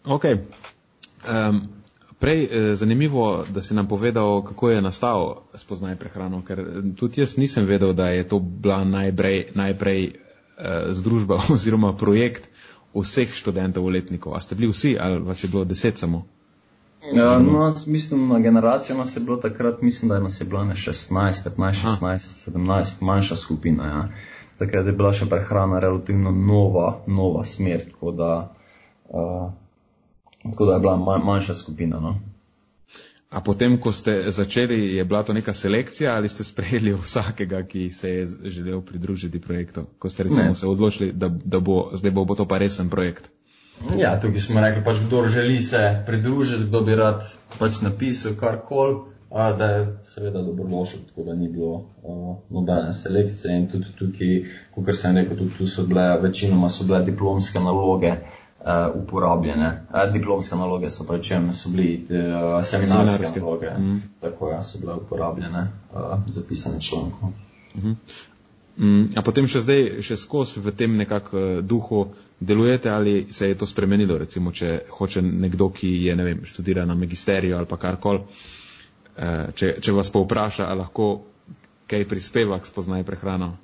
Ok. 0.05 0.25
Um, 1.27 1.76
Prej 2.19 2.43
eh, 2.43 2.75
zanimivo, 2.75 3.45
da 3.49 3.61
si 3.61 3.73
nam 3.73 3.87
povedal, 3.87 4.43
kako 4.43 4.69
je 4.69 4.81
nastal 4.81 5.35
spoznaj 5.53 5.95
prehrano, 5.95 6.41
ker 6.41 6.59
eh, 6.59 6.65
tudi 6.97 7.21
jaz 7.21 7.37
nisem 7.37 7.65
vedel, 7.65 7.93
da 7.93 8.09
je 8.09 8.27
to 8.27 8.39
bila 8.39 8.83
najprej, 8.83 9.51
najprej 9.53 10.03
eh, 10.05 10.13
združba 10.89 11.37
oziroma 11.53 11.93
projekt 11.93 12.49
vseh 12.95 13.29
študentov 13.33 13.85
v 13.85 13.99
letniku. 13.99 14.33
A 14.33 14.41
ste 14.41 14.55
bili 14.55 14.71
vsi 14.73 14.97
ali 14.99 15.21
vas 15.21 15.43
je 15.43 15.49
bilo 15.49 15.65
deset 15.65 15.97
samo? 15.97 16.25
Ja, 17.13 17.39
no, 17.39 17.73
mislim, 17.87 18.27
na 18.29 18.39
generacijo 18.39 18.97
nas 18.97 19.15
je 19.17 19.21
bilo 19.21 19.37
takrat, 19.37 19.81
mislim, 19.81 20.09
da 20.09 20.19
nas 20.19 20.41
je 20.41 20.45
bilo 20.45 20.63
ne 20.65 20.75
16, 20.75 21.13
15, 21.13 21.85
16, 22.01 22.49
17, 22.51 23.03
manjša 23.03 23.35
skupina. 23.35 23.87
Ja. 23.87 24.09
Takrat 24.57 24.85
je 24.85 24.91
bila 24.91 25.13
še 25.13 25.29
prehrana 25.29 25.79
relativno 25.79 26.31
nova, 26.31 27.03
nova 27.07 27.45
smer, 27.45 27.85
tako 27.91 28.11
da. 28.11 28.55
Uh, 29.09 29.51
Tako 30.51 30.65
da 30.65 30.73
je 30.73 30.79
bila 30.79 31.19
manjša 31.23 31.55
skupina. 31.55 31.99
No? 31.99 32.19
A 33.27 33.43
potem, 33.43 33.75
ko 33.75 33.91
ste 33.91 34.31
začeli, 34.31 34.95
je 34.95 35.03
bila 35.03 35.23
to 35.23 35.33
neka 35.35 35.53
selekcija 35.53 36.15
ali 36.15 36.29
ste 36.29 36.43
sprejeli 36.43 36.93
vsakega, 36.95 37.63
ki 37.63 37.89
se 37.91 38.09
je 38.09 38.27
želel 38.43 38.81
pridružiti 38.81 39.41
projektu? 39.41 39.83
Ko 39.99 40.09
ste 40.09 40.23
recimo 40.23 40.55
ne. 40.55 40.55
se 40.55 40.67
odločili, 40.67 41.11
da, 41.11 41.27
da 41.29 41.59
bo, 41.59 41.89
zdaj 41.93 42.11
bo, 42.11 42.25
bo 42.25 42.35
to 42.35 42.47
pa 42.47 42.57
resen 42.57 42.89
projekt? 42.89 43.27
Ja, 43.97 44.15
tukaj 44.21 44.39
smo 44.41 44.61
rekli, 44.61 44.83
pač 44.83 45.03
kdo 45.07 45.27
želi 45.27 45.59
se 45.61 46.03
pridružiti, 46.07 46.69
kdo 46.71 46.81
bi 46.81 46.95
rad 46.95 47.21
pač 47.59 47.81
napisal 47.81 48.33
karkoli, 48.39 48.95
da 49.29 49.65
je 49.65 49.97
seveda 50.05 50.41
dobrodošel, 50.41 50.99
tako 51.09 51.23
da 51.23 51.35
ni 51.35 51.49
bilo 51.51 51.73
uh, 51.75 52.35
nobene 52.49 52.93
selekcije 52.93 53.57
in 53.57 53.67
tudi 53.67 53.91
tukaj, 53.99 54.33
kot 54.75 54.95
sem 54.95 55.17
rekel, 55.17 55.37
tudi 55.37 55.57
tu 55.57 55.67
so 55.67 55.83
bile, 55.83 56.07
večinoma 56.21 56.69
so 56.69 56.87
bile 56.87 57.03
diplomske 57.05 57.59
naloge. 57.59 58.15
Uh, 58.67 59.03
uporabljene. 59.03 59.67
Uh, 59.87 60.09
diplomske 60.11 60.55
naloge 60.59 60.89
so, 60.91 61.05
prečem, 61.07 61.53
so 61.55 61.69
bili 61.71 62.01
uh, 62.09 62.57
seminarske, 62.67 63.39
naloge, 63.39 63.69
mm. 63.79 64.01
tako 64.21 64.49
da 64.49 64.57
ja, 64.57 64.63
so 64.63 64.81
bile 64.81 64.97
uporabljene 64.99 65.61
uh, 65.93 66.17
za 66.27 66.41
pisanje 66.49 66.81
člankov. 66.81 67.29
Mm 67.75 67.81
-hmm. 67.81 67.95
Mm, 68.77 69.17
a 69.17 69.23
potem 69.25 69.47
še 69.49 69.63
zdaj, 69.65 70.03
še 70.05 70.19
skozi 70.21 70.61
v 70.61 70.69
tem 70.77 70.99
nekakšnem 70.99 71.45
eh, 71.57 71.61
duhu 71.65 72.13
delujete 72.37 72.91
ali 72.93 73.25
se 73.33 73.49
je 73.49 73.55
to 73.57 73.65
spremenilo, 73.65 74.19
recimo, 74.21 74.53
če 74.53 74.85
hoče 74.93 75.23
nekdo, 75.25 75.71
ki 75.73 75.89
je, 76.05 76.13
ne 76.15 76.25
vem, 76.27 76.43
študira 76.45 76.85
na 76.85 76.93
magisteriju 76.93 77.57
ali 77.57 77.65
pa 77.65 77.79
karkoli, 77.81 78.21
eh, 79.17 79.49
če, 79.57 79.71
če 79.81 79.95
vas 79.97 80.13
povpraša, 80.13 80.69
ali 80.69 80.83
lahko 80.83 81.07
kaj 81.89 82.05
prispeva 82.05 82.59
k 82.61 82.69
spoznaj 82.69 83.01
prehrano? 83.07 83.55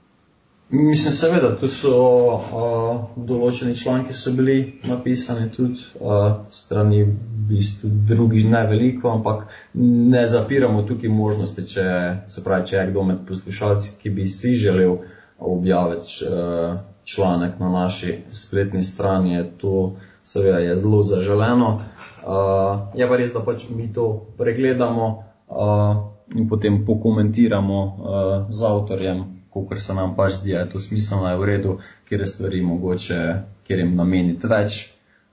Mislim, 0.69 1.13
seveda, 1.13 1.51
tu 1.59 1.67
so 1.69 1.97
uh, 2.33 3.01
določeni 3.29 3.75
članki, 3.77 4.13
so 4.13 4.31
bili 4.33 4.79
napisani 4.89 5.49
tudi 5.53 5.83
uh, 5.99 6.39
strani 6.51 7.03
v 7.03 7.17
bistvu 7.49 7.91
drugih, 8.09 8.47
ne 8.49 8.63
veliko, 8.71 9.11
ampak 9.11 9.43
ne 9.75 10.23
zapiramo 10.27 10.81
tukaj 10.87 11.11
možnosti, 11.13 11.67
če 11.75 11.85
se 12.31 12.45
pravi, 12.45 12.65
če 12.71 12.79
je 12.79 12.87
kdo 12.89 13.03
med 13.09 13.21
poslušalci, 13.27 13.97
ki 14.01 14.15
bi 14.15 14.25
si 14.31 14.55
želel 14.57 14.97
objaviti 15.37 16.25
uh, 16.25 16.79
članek 17.05 17.59
na 17.59 17.69
naši 17.69 18.17
spletni 18.31 18.81
strani, 18.83 19.35
je 19.35 19.45
to 19.61 19.77
seveda 20.23 20.57
je 20.57 20.75
zelo 20.75 21.03
zaželeno. 21.03 21.79
Uh, 22.23 22.79
je 22.95 23.07
pa 23.07 23.17
res, 23.19 23.33
da 23.33 23.43
pač 23.43 23.67
mi 23.69 23.91
to 23.93 24.25
pregledamo 24.37 25.07
uh, 25.47 26.01
in 26.35 26.49
potem 26.49 26.85
pokomentiramo 26.85 27.83
uh, 27.83 28.49
z 28.49 28.63
avtorjem 28.63 29.42
kot 29.53 29.81
se 29.81 29.93
nam 29.93 30.15
pač 30.15 30.39
zdi, 30.39 30.53
da 30.53 30.63
je 30.63 30.69
to 30.71 30.79
smiselno, 30.79 31.29
je 31.29 31.37
v 31.37 31.49
redu, 31.49 31.77
kjer 32.09 32.21
je 32.21 32.27
stvari 32.27 32.61
mogoče, 32.65 33.19
kjer 33.67 33.83
jim 33.83 33.95
nameniti 33.95 34.49
več, 34.49 34.79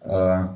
uh, 0.05 0.51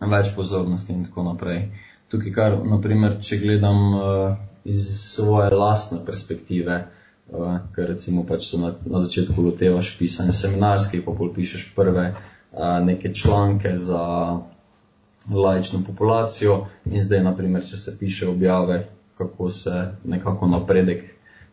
več 0.00 0.32
pozornosti 0.36 0.92
in 0.92 1.04
tako 1.06 1.26
naprej. 1.30 1.68
Tukaj, 2.10 2.34
kar, 2.34 2.58
naprimer, 2.66 3.20
če 3.22 3.38
gledam 3.42 3.84
uh, 3.94 4.34
iz 4.68 4.82
svoje 5.14 5.52
lastne 5.54 6.00
perspektive, 6.06 6.80
uh, 7.30 7.60
ker 7.76 7.92
recimo 7.94 8.26
pač 8.28 8.50
se 8.50 8.60
na, 8.60 8.74
na 8.86 9.04
začetku 9.04 9.46
lotevaš 9.46 9.94
pisanja 9.98 10.34
seminarskih, 10.36 11.04
pa 11.06 11.14
pol 11.16 11.30
pišeš 11.34 11.70
prve 11.76 12.10
uh, 12.10 12.80
neke 12.84 13.14
članke 13.14 13.76
za 13.78 14.02
laično 15.30 15.84
populacijo 15.86 16.66
in 16.90 17.02
zdaj, 17.02 17.22
naprimer, 17.22 17.62
če 17.62 17.78
se 17.78 17.96
piše 17.98 18.28
objave, 18.28 18.82
kako 19.18 19.50
se 19.50 19.84
nekako 20.04 20.48
napredek 20.50 21.04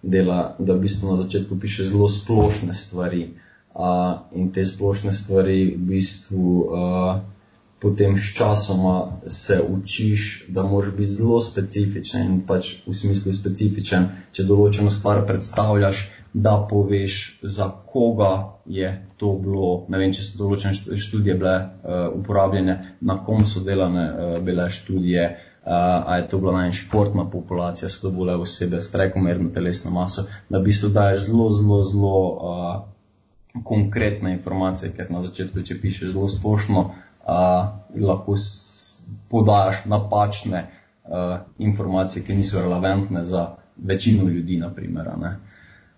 dela, 0.01 0.55
da 0.59 0.73
v 0.73 0.85
bistvu 0.87 1.11
na 1.11 1.17
začetku 1.17 1.59
piše 1.59 1.87
zelo 1.87 2.09
splošne 2.09 2.73
stvari. 2.73 3.29
Uh, 3.69 4.25
in 4.33 4.49
te 4.51 4.65
splošne 4.65 5.13
stvari 5.13 5.75
v 5.75 5.83
bistvu 5.93 6.45
uh, 6.65 7.21
potem 7.79 8.17
s 8.17 8.33
časoma 8.35 9.21
se 9.27 9.61
učiš, 9.69 10.45
da 10.47 10.63
moraš 10.63 10.91
biti 10.91 11.09
zelo 11.09 11.41
specifičen 11.41 12.25
in 12.27 12.41
pač 12.47 12.73
v 12.87 12.93
smislu 12.93 13.33
specifičen, 13.33 14.09
če 14.31 14.43
določeno 14.43 14.91
stvar 14.91 15.23
predstavljaš, 15.27 16.09
da 16.33 16.57
poveš, 16.69 17.39
za 17.41 17.69
koga 17.89 18.59
je 18.65 18.89
to 19.17 19.31
bilo, 19.41 19.85
ne 19.89 19.97
vem, 19.97 20.11
če 20.13 20.23
so 20.23 20.41
določene 20.43 20.97
študije 20.97 21.37
bile 21.39 21.55
uh, 21.55 22.09
uporabljene, 22.19 22.75
na 23.01 23.17
kom 23.25 23.45
so 23.47 23.63
delane 23.65 24.05
uh, 24.11 24.35
bile 24.43 24.67
študije, 24.69 25.23
uh, 25.29 25.48
a 25.69 26.17
je 26.17 26.27
to 26.27 26.37
bila 26.37 26.53
najmanj 26.53 26.73
športna 26.73 27.29
populacija, 27.29 27.89
so 27.89 28.01
to 28.01 28.11
bile 28.11 28.35
osebe 28.35 28.81
s 28.81 28.91
prekomerno 28.91 29.49
telesno 29.53 29.91
maso, 29.91 30.23
da 30.49 30.57
v 30.57 30.63
bistvu 30.63 30.89
daješ 30.89 31.25
zelo, 31.25 31.51
zelo, 31.51 31.83
zelo 31.83 32.15
uh, 32.33 33.61
konkretne 33.63 34.33
informacije, 34.33 34.91
ker 34.97 35.11
na 35.11 35.21
začetku, 35.21 35.61
če 35.61 35.77
pišeš 35.81 36.15
zelo 36.15 36.27
splošno, 36.27 36.81
uh, 36.81 38.01
lahko 38.01 38.35
podajaš 39.29 39.85
napačne 39.85 40.65
uh, 40.65 41.37
informacije, 41.57 42.25
ki 42.25 42.35
niso 42.35 42.61
relevantne 42.61 43.25
za 43.25 43.47
večino 43.77 44.29
ljudi, 44.29 44.57
naprimer. 44.57 45.07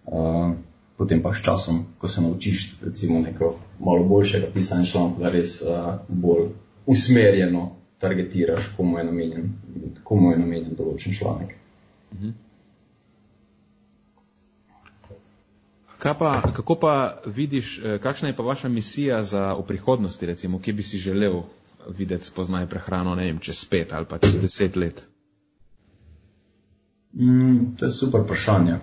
Uh, 0.06 0.52
potem 0.98 1.24
pa 1.24 1.34
s 1.34 1.44
časom, 1.44 1.86
ko 1.98 2.08
se 2.08 2.22
naučiš 2.22 2.82
recimo 2.84 3.20
neko 3.20 3.56
malo 3.80 4.04
boljšega 4.04 4.48
pisanja 4.54 4.84
članka, 4.86 5.30
res 5.30 5.62
uh, 5.62 5.94
bolj 6.08 6.50
usmerjeno 6.86 7.81
targetiraš, 8.02 8.72
komu 8.78 8.98
je 8.98 9.04
namenjen, 9.04 9.50
komu 10.04 10.32
je 10.32 10.40
namenjen 10.40 10.76
določen 10.78 11.14
članek. 11.14 11.56
Mhm. 12.14 12.30
Pa, 16.02 16.42
kako 16.54 16.76
pa 16.82 17.22
vidiš, 17.26 17.80
eh, 17.80 17.98
kakšna 18.02 18.32
je 18.32 18.36
pa 18.36 18.44
vaša 18.44 18.70
misija 18.70 19.24
za 19.24 19.54
v 19.54 19.66
prihodnosti, 19.68 20.26
recimo, 20.26 20.60
kje 20.60 20.74
bi 20.74 20.84
si 20.84 20.98
želel 20.98 21.44
videti 21.90 22.26
spoznaj 22.26 22.66
prehrano, 22.66 23.16
ne 23.16 23.26
vem, 23.26 23.40
čez 23.40 23.66
pet 23.66 23.94
ali 23.94 24.06
pa 24.10 24.18
čez 24.18 24.38
deset 24.42 24.76
let? 24.76 25.06
Mm, 27.14 27.76
to 27.78 27.86
je 27.86 27.92
super 27.92 28.22
vprašanje. 28.22 28.80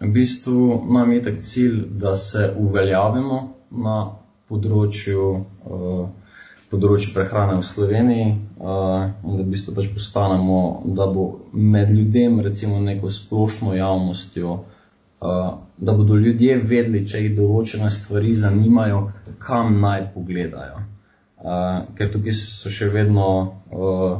V 0.00 0.10
bistvu 0.10 0.82
nam 0.90 1.12
je 1.12 1.22
tak 1.22 1.40
cilj, 1.42 1.84
da 1.88 2.16
se 2.16 2.54
uveljavimo 2.58 3.54
na 3.70 4.16
področju 4.48 5.28
uh, 5.30 6.08
področju 6.74 7.14
prehrane 7.14 7.58
v 7.60 7.66
Sloveniji 7.66 8.26
uh, 8.34 9.10
in 9.22 9.36
da 9.38 9.42
v 9.42 9.50
bistvu 9.54 9.74
pač 9.76 9.90
postanemo, 9.94 10.82
da 10.98 11.06
bo 11.10 11.26
med 11.52 11.92
ljudem, 11.94 12.40
recimo 12.42 12.80
neko 12.82 13.10
splošno 13.10 13.76
javnostjo, 13.78 14.56
uh, 14.58 15.44
da 15.78 15.94
bodo 15.94 16.18
ljudje 16.18 16.58
vedeli, 16.58 17.04
če 17.06 17.22
jih 17.22 17.36
določene 17.38 17.90
stvari 17.94 18.34
zanimajo, 18.38 19.06
kam 19.42 19.78
naj 19.82 20.10
pogledajo. 20.16 20.82
Uh, 21.44 21.84
ker 21.98 22.10
tukaj 22.12 22.34
so 22.40 22.72
še 22.72 22.90
vedno, 22.92 23.28
uh, 23.70 24.18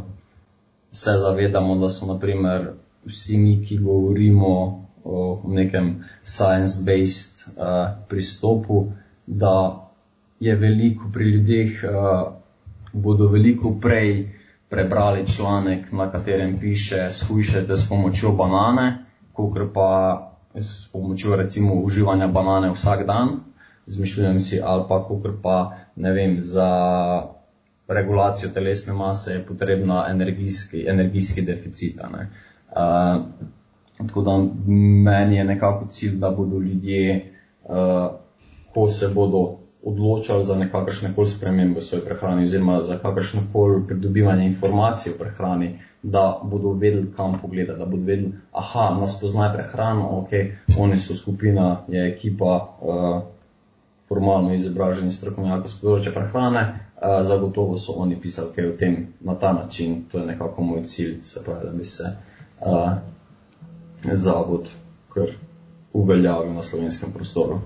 se 0.94 1.16
zavedamo, 1.18 1.78
da 1.80 1.90
so 1.90 2.06
naprimer 2.06 2.74
vsi 3.08 3.40
mi, 3.40 3.58
ki 3.64 3.80
govorimo 3.82 4.52
o 5.04 5.24
nekem 5.52 6.04
science-based 6.24 7.44
uh, 7.56 7.96
pristopu, 8.08 8.86
da 9.26 9.80
je 10.40 10.54
veliko 10.56 11.10
pri 11.12 11.24
ljudeh 11.30 11.84
uh, 11.84 12.43
bodo 12.94 13.28
veliko 13.28 13.74
prej 13.80 14.28
prebrali 14.70 15.26
članek, 15.26 15.92
na 15.92 16.10
katerem 16.12 16.60
piše, 16.60 17.10
shujšajte 17.10 17.76
s 17.76 17.88
pomočjo 17.88 18.32
banane, 18.32 19.04
kot 19.32 19.58
pa 19.74 19.90
s 20.54 20.86
pomočjo 20.92 21.36
recimo 21.36 21.74
uživanja 21.74 22.26
banane 22.26 22.70
vsak 22.72 23.06
dan, 23.06 23.28
zmišljujem 23.86 24.40
si, 24.40 24.60
ali 24.64 24.84
pa 24.88 25.04
kot 25.08 25.26
pa 25.42 25.76
ne 25.96 26.12
vem, 26.12 26.36
za 26.40 26.70
regulacijo 27.88 28.50
telesne 28.50 28.92
mase 28.92 29.32
je 29.32 29.46
potrebna 29.46 30.06
energijski, 30.08 30.86
energijski 30.88 31.42
deficit. 31.42 32.00
Uh, 32.00 33.22
tako 34.06 34.22
da 34.22 34.38
meni 35.04 35.36
je 35.36 35.44
nekako 35.44 35.86
cilj, 35.86 36.16
da 36.18 36.30
bodo 36.30 36.58
ljudje, 36.58 37.32
uh, 37.64 38.10
ko 38.74 38.88
se 38.88 39.08
bodo 39.14 39.63
odločali 39.84 40.44
za 40.44 40.56
nekakršne 40.56 41.12
koli 41.14 41.28
spremembe 41.28 41.80
v 41.80 41.84
svoji 41.84 42.04
prehrani 42.04 42.44
oziroma 42.44 42.82
za 42.82 42.98
kakršno 42.98 43.40
koli 43.52 43.86
pridobivanje 43.86 44.46
informacij 44.46 45.12
o 45.12 45.18
prehrani, 45.18 45.78
da 46.02 46.40
bodo 46.44 46.72
vedeli, 46.72 47.12
kam 47.16 47.38
pogledati, 47.40 47.78
da 47.78 47.84
bodo 47.84 48.02
vedeli, 48.04 48.32
aha, 48.52 48.96
nas 49.00 49.20
poznajo 49.20 49.52
prehrano, 49.52 50.08
ok, 50.18 50.30
oni 50.78 50.98
so 50.98 51.16
skupina, 51.16 51.84
je 51.88 52.08
ekipa 52.08 52.68
uh, 52.80 53.22
formalno 54.08 54.54
izobraženi 54.54 55.10
strokovnjaki 55.10 55.68
z 55.68 55.80
področja 55.80 56.12
prehrane, 56.12 56.64
uh, 56.64 57.20
zagotovo 57.24 57.76
so 57.76 57.96
oni 58.04 58.20
pisali 58.20 58.52
kaj 58.56 58.68
o 58.68 58.76
tem 58.76 58.98
na 59.20 59.34
ta 59.34 59.52
način, 59.52 60.04
to 60.12 60.18
je 60.18 60.26
nekako 60.26 60.62
moj 60.62 60.84
cilj, 60.84 61.20
se 61.24 61.44
pravi, 61.44 61.70
da 61.70 61.72
bi 61.72 61.84
se 61.84 62.12
uh, 62.60 62.92
zavod 64.12 64.68
kar 65.14 65.32
uveljavil 65.92 66.52
na 66.52 66.62
slovenskem 66.62 67.12
prostoru. 67.12 67.60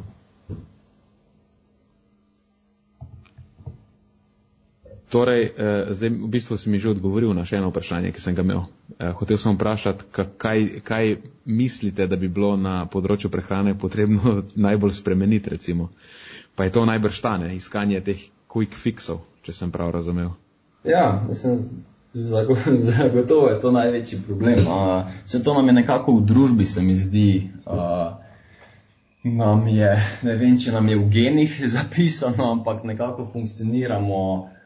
Torej, 5.08 5.42
eh, 5.56 5.88
zdaj 5.88 6.08
v 6.12 6.28
bistvu 6.28 6.60
si 6.60 6.68
mi 6.68 6.76
že 6.76 6.92
odgovoril 6.92 7.32
na 7.32 7.40
še 7.48 7.56
eno 7.56 7.72
vprašanje, 7.72 8.12
ki 8.12 8.20
sem 8.20 8.36
ga 8.36 8.44
imel. 8.44 8.68
Eh, 9.00 9.16
hotel 9.16 9.40
sem 9.40 9.56
vprašati, 9.56 10.04
kaj, 10.12 10.84
kaj 10.84 11.16
mislite, 11.48 12.04
da 12.04 12.16
bi 12.16 12.28
bilo 12.28 12.56
na 12.60 12.84
področju 12.84 13.32
prehrane 13.32 13.72
potrebno 13.72 14.44
najbolj 14.68 14.92
spremeniti, 15.00 15.48
recimo. 15.48 15.88
Pa 16.52 16.68
je 16.68 16.76
to 16.76 16.84
najbrž 16.84 17.16
stane, 17.16 17.56
iskanje 17.56 18.04
teh 18.04 18.20
quick 18.52 18.76
fixov, 18.76 19.24
če 19.48 19.56
sem 19.56 19.72
prav 19.72 19.96
razumel. 19.96 20.36
Ja, 20.84 21.24
mislim, 21.24 21.84
Zagotovo 22.92 23.48
je 23.48 23.60
to 23.60 23.72
največji 23.72 24.20
problem. 24.26 24.60
Vse 25.24 25.40
to 25.44 25.54
nam 25.54 25.66
je 25.68 25.72
nekako 25.72 26.20
v 26.20 26.24
družbi, 26.28 26.64
se 26.64 26.82
mi 26.82 26.96
zdi. 26.96 27.50
Uh, 27.64 28.16
nam 29.24 29.68
je, 29.68 29.90
ne 30.22 30.36
vem, 30.36 30.56
če 30.58 30.72
nam 30.72 30.88
je 30.88 30.96
v 31.00 31.08
genih 31.08 31.58
zapisano, 31.76 32.52
ampak 32.52 32.84
nekako 32.84 33.28
funkcioniramo 33.32 34.20
uh, 34.34 34.57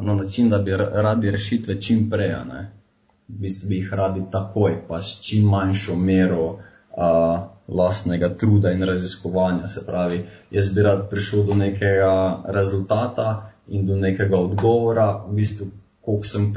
na 0.00 0.14
način, 0.14 0.50
da 0.50 0.58
bi 0.58 0.76
radi 0.76 1.30
rešitve 1.30 1.80
čim 1.80 2.10
prej. 2.10 2.34
V 3.28 3.38
bistvu 3.40 3.68
bi 3.68 3.76
jih 3.76 3.92
radi 3.92 4.22
takoj, 4.30 4.82
pa 4.88 5.00
s 5.00 5.20
čim 5.22 5.48
manjšo 5.48 5.96
mero 5.96 6.44
uh, 6.44 6.58
lastnega 7.68 8.28
truda 8.36 8.70
in 8.70 8.82
raziskovanja. 8.82 9.66
Se 9.66 9.86
pravi, 9.86 10.24
jaz 10.50 10.74
bi 10.74 10.82
rad 10.82 11.08
prišel 11.10 11.42
do 11.42 11.54
nekega 11.54 12.42
rezultata 12.44 13.50
in 13.68 13.86
do 13.86 13.96
nekega 13.96 14.36
odgovora, 14.36 15.24
v 15.28 15.34
bistvu, 15.34 15.66
koliko 16.00 16.26
sem 16.26 16.52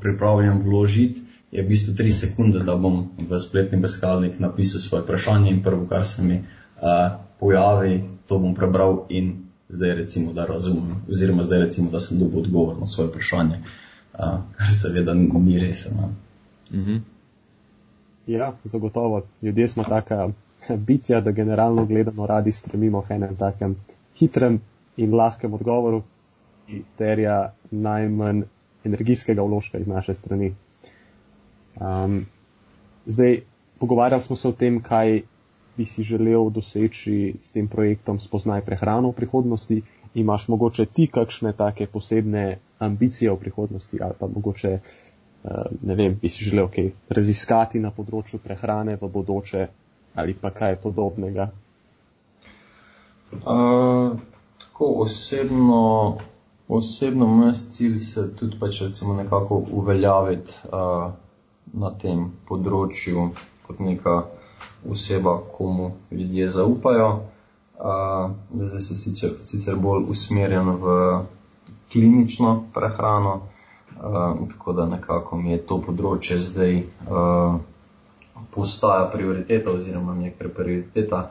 pripravljen 0.00 0.62
vložiti. 0.62 1.22
Je 1.52 1.62
v 1.62 1.68
bistvu 1.68 1.96
tri 1.96 2.10
sekunde, 2.10 2.62
da 2.64 2.76
bom 2.76 3.10
v 3.28 3.38
spletni 3.38 3.80
brskalnik 3.80 4.38
napisal 4.40 4.80
svoje 4.80 5.02
vprašanje 5.02 5.50
in 5.50 5.62
prvo, 5.62 5.86
kar 5.86 6.04
se 6.04 6.22
mi 6.22 6.38
uh, 6.38 7.18
pojavi, 7.40 8.04
to 8.26 8.38
bom 8.38 8.54
prebral 8.54 9.06
in 9.08 9.51
zdaj 9.72 9.94
recimo, 9.94 10.32
da 10.32 10.46
razumem, 10.46 10.96
oziroma 11.10 11.44
zdaj 11.44 11.58
recimo, 11.58 11.90
da 11.90 12.00
sem 12.00 12.18
dobil 12.18 12.38
odgovor 12.38 12.78
na 12.80 12.86
svoje 12.86 13.08
vprašanje, 13.08 13.58
uh, 13.58 14.38
kar 14.56 14.74
seveda 14.74 15.14
ni 15.14 15.58
res. 15.58 15.86
Mm 16.70 16.78
-hmm. 16.78 17.00
Ja, 18.26 18.52
zagotovo. 18.64 19.22
Ljudje 19.42 19.68
smo 19.68 19.84
taka 19.84 20.28
bitja, 20.86 21.20
da 21.20 21.30
generalno 21.30 21.86
gledano 21.86 22.26
radi 22.26 22.52
stremimo 22.52 23.02
k 23.02 23.10
enem 23.10 23.36
takem 23.36 23.76
hitrem 24.14 24.60
in 24.96 25.14
lahkem 25.14 25.54
odgovoru, 25.54 26.02
ki 26.66 26.82
terja 26.98 27.52
najmanj 27.70 28.42
energijskega 28.84 29.42
vložka 29.42 29.78
iz 29.78 29.86
naše 29.86 30.14
strani. 30.14 30.54
Um, 31.80 32.26
zdaj, 33.06 33.40
pogovarjali 33.78 34.22
smo 34.22 34.36
se 34.36 34.48
o 34.48 34.52
tem, 34.52 34.80
kaj 34.82 35.22
bi 35.76 35.84
si 35.84 36.02
želel 36.02 36.50
doseči 36.50 37.34
s 37.42 37.52
tem 37.52 37.68
projektom 37.68 38.20
Spoznaj 38.20 38.60
prehrano 38.64 39.10
v 39.10 39.16
prihodnosti. 39.16 39.82
Imaš 40.14 40.48
mogoče 40.48 40.86
ti 40.86 41.06
kakšne 41.06 41.52
take 41.56 41.86
posebne 41.86 42.58
ambicije 42.78 43.32
v 43.32 43.36
prihodnosti 43.36 43.98
ali 44.02 44.14
pa 44.18 44.26
mogoče, 44.26 44.78
uh, 44.78 45.50
ne 45.82 45.94
vem, 45.94 46.18
bi 46.22 46.28
si 46.28 46.44
želel 46.44 46.68
kaj 46.68 46.90
raziskati 47.08 47.80
na 47.80 47.90
področju 47.90 48.38
prehrane 48.44 48.98
v 49.00 49.08
bodoče 49.08 49.66
ali 50.14 50.34
pa 50.34 50.50
kaj 50.50 50.76
podobnega? 50.82 51.48
Uh, 53.32 54.20
tako 54.58 54.92
osebno, 55.06 56.18
osebno 56.68 57.26
moj 57.26 57.54
cilj 57.54 57.98
se 57.98 58.26
tudi 58.36 58.58
pač 58.60 58.82
recimo 58.82 59.16
nekako 59.16 59.62
uveljaviti 59.72 60.52
uh, 60.68 61.08
na 61.72 61.90
tem 61.96 62.28
področju 62.48 63.30
kot 63.66 63.80
neka 63.80 64.20
oseba, 64.90 65.40
komu 65.56 65.90
ljudje 66.10 66.50
zaupajo. 66.50 67.20
Uh, 67.82 68.30
zdaj 68.54 68.80
se 68.80 68.96
sicer, 68.96 69.30
sicer 69.42 69.76
bolj 69.76 70.04
usmerjen 70.08 70.68
v 70.70 71.18
klinično 71.92 72.64
prehrano, 72.74 73.34
uh, 73.34 74.48
tako 74.52 74.72
da 74.72 74.86
nekako 74.86 75.36
mi 75.36 75.52
je 75.52 75.58
to 75.66 75.80
področje 75.82 76.38
zdaj 76.46 76.76
uh, 76.78 77.56
postaja 78.54 79.08
prioriteta 79.12 79.70
oziroma 79.70 80.14
nekaj 80.14 80.52
prioriteta. 80.54 81.24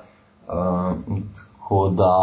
Uh, 0.47 1.21
tako 1.37 1.87
da 1.95 2.13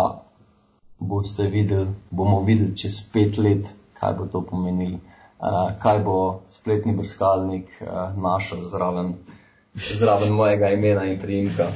boste 0.99 1.49
videli, 1.49 1.89
bomo 2.11 2.43
videli 2.43 2.77
čez 2.77 3.01
pet 3.13 3.39
let, 3.39 3.73
kaj 4.01 4.13
bo 4.19 4.27
to 4.27 4.43
pomenilo, 4.43 4.99
uh, 5.39 5.73
kaj 5.83 6.03
bo 6.05 6.19
spletni 6.53 6.93
brskalnik 6.97 7.71
uh, 7.81 8.13
našel 8.19 8.65
zraven, 8.65 9.15
zraven 9.79 10.33
mojega 10.33 10.69
imena 10.71 11.05
in 11.05 11.19
priimka. 11.21 11.67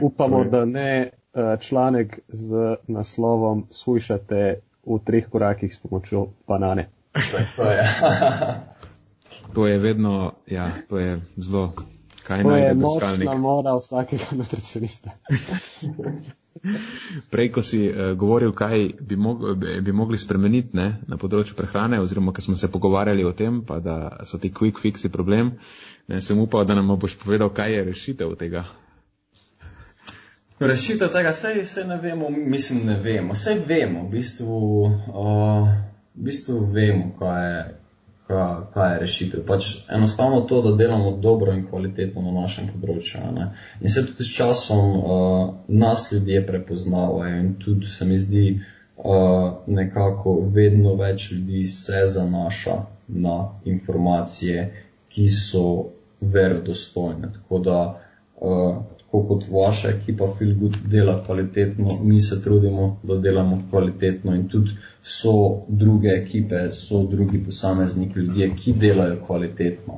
Upamo, 0.00 0.44
da 0.44 0.64
ne 0.64 1.10
uh, 1.10 1.60
članek 1.60 2.18
z 2.28 2.76
naslovom 2.86 3.66
Sujšate 3.70 4.60
v 4.86 4.98
treh 5.04 5.28
korakih 5.30 5.74
s 5.74 5.78
pomočjo 5.78 6.26
banane. 6.48 6.88
To 7.12 7.38
je, 7.38 7.48
to 9.54 9.66
je 9.66 9.78
vedno, 9.88 10.32
ja, 10.46 10.70
to 10.88 10.98
je 10.98 11.20
zelo 11.36 11.72
kaj 12.26 12.42
to 12.42 12.56
je 12.56 12.74
močna 12.74 13.36
mora 13.36 13.76
vsakega 13.76 14.24
nutricionista. 14.32 15.10
Prej, 17.30 17.52
ko 17.52 17.62
si 17.62 17.86
uh, 17.86 18.16
govoril, 18.18 18.50
kaj 18.56 18.88
bi, 19.00 19.16
mog, 19.16 19.44
bi 19.82 19.92
mogli 19.92 20.18
spremeniti 20.18 20.74
ne, 20.76 20.86
na 21.06 21.18
področju 21.20 21.54
prehrane, 21.54 22.00
oziroma 22.02 22.32
ko 22.34 22.42
smo 22.42 22.56
se 22.58 22.70
pogovarjali 22.72 23.26
o 23.28 23.32
tem, 23.36 23.60
pa 23.62 23.78
da 23.84 24.24
so 24.26 24.40
ti 24.42 24.50
quick 24.50 24.80
fixi 24.82 25.12
problem, 25.12 25.52
ne, 26.08 26.20
sem 26.22 26.40
upal, 26.40 26.64
da 26.64 26.74
nam 26.74 26.96
boš 26.98 27.18
povedal, 27.18 27.48
kaj 27.48 27.72
je 27.72 27.84
rešitev 27.84 28.34
tega. 28.38 28.64
Rešitev 30.60 31.08
tega, 31.12 31.32
vse 31.62 31.84
ne 31.84 31.96
vemo, 31.96 32.30
mislim, 32.30 32.86
ne 32.86 33.00
vemo. 33.00 33.34
Vse 33.34 33.58
vemo, 33.66 34.06
v 34.06 34.10
bistvu, 34.10 34.84
uh, 34.84 35.68
v 36.14 36.22
bistvu 36.28 36.60
vemo, 36.72 37.10
kaj 37.18 37.42
je, 37.44 37.64
kaj, 38.26 38.54
kaj 38.74 38.92
je 38.92 39.00
rešitev. 39.00 39.42
Pač 39.46 39.66
enostavno 39.92 40.40
to, 40.40 40.62
da 40.62 40.76
delamo 40.76 41.16
dobro 41.16 41.52
in 41.52 41.66
kvalitetno 41.68 42.22
na 42.22 42.32
našem 42.40 42.70
področju. 42.72 43.20
Ne? 43.36 43.50
In 43.82 43.92
se 43.92 44.06
tudi 44.06 44.24
s 44.24 44.32
časom 44.38 44.96
uh, 44.96 45.10
nas 45.68 46.08
ljudje 46.12 46.46
prepoznavajo 46.46 47.36
in 47.42 47.52
tudi 47.60 47.92
se 47.92 48.08
mi 48.08 48.16
zdi 48.18 48.46
uh, 48.56 49.60
nekako 49.66 50.38
vedno 50.56 50.94
več 50.96 51.30
ljudi 51.32 51.66
se 51.68 52.06
zanaša 52.16 52.78
na 53.08 53.36
informacije, 53.64 54.70
ki 55.12 55.28
so 55.28 55.66
verodostojne. 56.20 57.32
Tako 57.32 57.58
da 57.58 58.00
uh, 58.36 58.76
tako 59.06 59.22
kot 59.28 59.44
vaša 59.50 59.88
ekipa 59.88 60.26
Filgood 60.38 60.76
dela 60.84 61.22
kvalitetno, 61.26 61.88
mi 62.02 62.20
se 62.20 62.42
trudimo, 62.42 63.00
da 63.02 63.16
delamo 63.16 63.62
kvalitetno 63.70 64.34
in 64.34 64.48
tudi 64.48 64.70
so 65.02 65.62
druge 65.68 66.08
ekipe, 66.08 66.72
so 66.72 67.02
drugi 67.02 67.44
posamezniki, 67.44 68.18
ljudje, 68.18 68.50
ki 68.56 68.72
delajo 68.72 69.16
kvalitetno. 69.26 69.94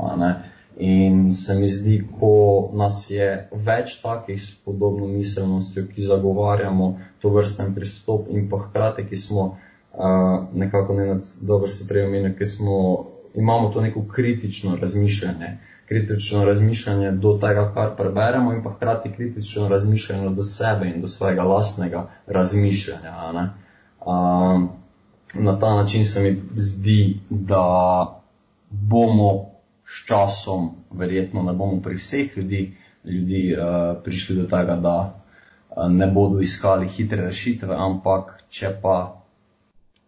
In 0.79 1.35
se 1.35 1.55
mi 1.55 1.71
zdi, 1.71 2.03
ko 2.21 2.71
nas 2.75 3.11
je 3.11 3.49
več 3.53 3.97
takih 4.03 4.43
s 4.43 4.55
podobno 4.65 5.07
miselnostjo, 5.07 5.87
ki 5.95 6.03
zagovarjamo 6.03 6.99
to 7.21 7.31
vrsten 7.35 7.75
pristop 7.75 8.29
in 8.31 8.47
pa 8.51 8.61
hkrati, 8.69 9.07
ki 9.09 9.17
smo 9.17 9.41
uh, 9.43 10.45
nekako 10.55 10.95
ne 10.95 11.07
nad 11.07 11.25
dobro 11.41 11.69
se 11.69 11.89
prej 11.89 12.07
omenili, 12.07 12.37
ker 12.39 12.47
smo, 12.49 13.07
imamo 13.35 13.73
to 13.75 13.81
neko 13.81 14.05
kritično 14.13 14.77
razmišljanje 14.77 15.57
kritično 15.89 16.45
razmišljanje 16.45 17.11
do 17.13 17.39
tega, 17.41 17.71
kar 17.75 17.97
preberemo, 17.97 18.53
in 18.53 18.63
pa 18.63 18.73
hkrati 18.73 19.13
kritično 19.13 19.69
razmišljanje 19.69 20.29
do 20.31 20.43
sebe 20.43 20.87
in 20.87 21.01
do 21.01 21.09
svojega 21.09 21.43
lastnega 21.43 22.09
razmišljanja. 22.27 23.53
Um, 24.07 24.69
na 25.35 25.59
ta 25.59 25.75
način 25.75 26.05
se 26.07 26.23
mi 26.23 26.43
zdi, 26.57 27.21
da 27.31 27.65
bomo 28.71 29.47
s 29.87 30.07
časom, 30.07 30.71
verjetno 30.91 31.43
ne 31.43 31.53
bomo 31.53 31.83
pri 31.83 31.97
vseh 31.97 32.37
ljudi, 32.37 32.77
ljudi 33.05 33.57
uh, 33.57 34.03
prišli 34.05 34.37
do 34.37 34.43
tega, 34.43 34.77
da 34.77 35.21
uh, 35.71 35.91
ne 35.91 36.07
bodo 36.07 36.41
iskali 36.41 36.89
hitre 36.89 37.23
rešitve, 37.23 37.75
ampak 37.79 38.45
če 38.49 38.71
pa 38.83 39.23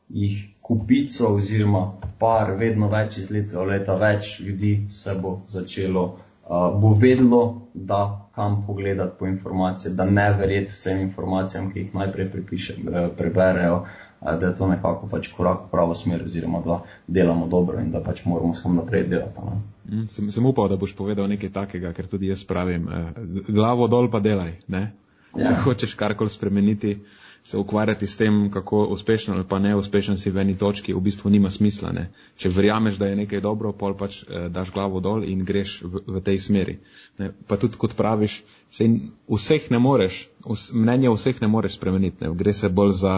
jih 0.09 0.49
kupico 0.70 1.32
oziroma 1.34 1.80
par, 2.18 2.52
vedno 2.58 2.86
več 2.92 3.16
iz 3.18 3.30
leta 3.34 3.58
v 3.58 3.72
leta 3.72 3.96
več 3.98 4.36
ljudi 4.38 4.74
se 4.94 5.16
bo 5.18 5.40
začelo, 5.50 6.04
uh, 6.46 6.68
bo 6.78 6.92
vedlo, 6.94 7.40
da 7.74 8.30
kam 8.34 8.60
pogledati 8.66 9.18
po 9.18 9.26
informacije, 9.26 9.94
da 9.98 10.06
ne 10.06 10.28
verjeti 10.38 10.76
vsem 10.76 11.00
informacijam, 11.02 11.72
ki 11.72 11.82
jih 11.82 11.96
najprej 11.98 12.30
pripiše, 12.30 12.76
preberejo, 13.18 13.80
uh, 13.82 13.98
da 14.20 14.46
je 14.46 14.56
to 14.56 14.66
nekako 14.70 15.08
pač 15.10 15.32
korak 15.32 15.66
v 15.66 15.70
pravo 15.72 15.94
smer 15.94 16.22
oziroma 16.24 16.60
da 16.66 16.82
delamo 17.06 17.48
dobro 17.48 17.80
in 17.80 17.90
da 17.90 18.02
pač 18.04 18.24
moramo 18.24 18.54
samo 18.54 18.82
naprej 18.82 19.08
delati. 19.08 19.40
Ne? 19.40 19.60
Mm, 19.90 20.08
sem, 20.08 20.30
sem 20.30 20.46
upal, 20.46 20.68
da 20.68 20.76
boš 20.76 20.94
povedal 20.96 21.28
nekaj 21.28 21.50
takega, 21.50 21.92
ker 21.92 22.06
tudi 22.06 22.28
jaz 22.28 22.44
pravim, 22.44 22.88
eh, 22.88 23.12
glavo 23.48 23.88
dol 23.88 24.10
pa 24.10 24.20
delaj, 24.20 24.52
ne? 24.68 24.92
Ja. 25.34 25.48
Če 25.48 25.62
hočeš 25.64 25.94
karkoli 25.94 26.30
spremeniti, 26.30 26.98
se 27.45 27.59
ukvarjati 27.59 28.07
s 28.07 28.16
tem, 28.16 28.51
kako 28.51 28.84
uspešen 28.84 29.34
ali 29.34 29.45
pa 29.49 29.59
neuspešen 29.59 30.18
si 30.18 30.30
v 30.30 30.38
eni 30.38 30.59
točki, 30.59 30.95
v 30.95 31.01
bistvu 31.01 31.30
nima 31.30 31.51
smisla. 31.51 31.93
Ne? 31.93 32.11
Če 32.36 32.49
verjameš, 32.49 32.99
da 33.01 33.07
je 33.07 33.16
nekaj 33.16 33.41
dobro, 33.41 33.72
pol 33.72 33.97
pač 33.97 34.22
eh, 34.22 34.49
daš 34.49 34.72
glavo 34.72 35.01
dol 35.01 35.24
in 35.24 35.45
greš 35.45 35.80
v, 35.82 36.03
v 36.07 36.22
tej 36.24 36.41
smeri. 36.41 36.78
Ne? 37.18 37.32
Pa 37.49 37.57
tudi 37.57 37.80
kot 37.80 37.97
praviš, 37.97 38.43
se 38.70 38.88
vseh 39.28 39.70
ne 39.70 39.78
moreš, 39.78 40.28
vs, 40.45 40.72
mnenje 40.76 41.14
vseh 41.16 41.41
ne 41.41 41.49
moreš 41.49 41.80
spremeniti. 41.80 42.24
Ne? 42.24 42.34
Gre 42.36 42.53
se 42.53 42.68
bolj 42.68 42.93
za 43.03 43.16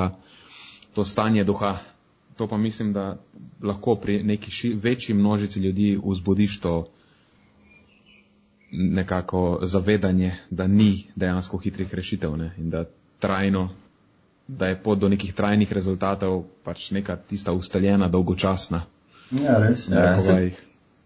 to 0.94 1.04
stanje 1.04 1.44
duha. 1.44 1.78
To 2.38 2.46
pa 2.48 2.56
mislim, 2.56 2.92
da 2.92 3.18
lahko 3.62 3.96
pri 4.00 4.22
neki 4.22 4.50
ši, 4.50 4.74
večji 4.74 5.14
množici 5.14 5.60
ljudi 5.60 5.98
vzbudiš 6.04 6.60
to 6.60 6.88
nekako 8.72 9.58
zavedanje, 9.62 10.36
da 10.50 10.66
ni 10.66 11.04
dejansko 11.16 11.58
hitrih 11.58 11.94
rešitev 11.94 12.36
ne? 12.36 12.54
in 12.58 12.70
da 12.70 12.84
trajno 13.18 13.81
da 14.48 14.66
je 14.66 14.76
pot 14.76 14.98
do 14.98 15.08
nekih 15.08 15.34
trajnih 15.34 15.72
rezultatov 15.72 16.44
pač 16.64 16.90
neka 16.90 17.16
tista 17.16 17.52
ustaljena, 17.52 18.08
dolgočasna. 18.08 18.82
Ja, 19.30 19.58
res. 19.58 19.88
Ja, 19.88 20.18
se, 20.18 20.50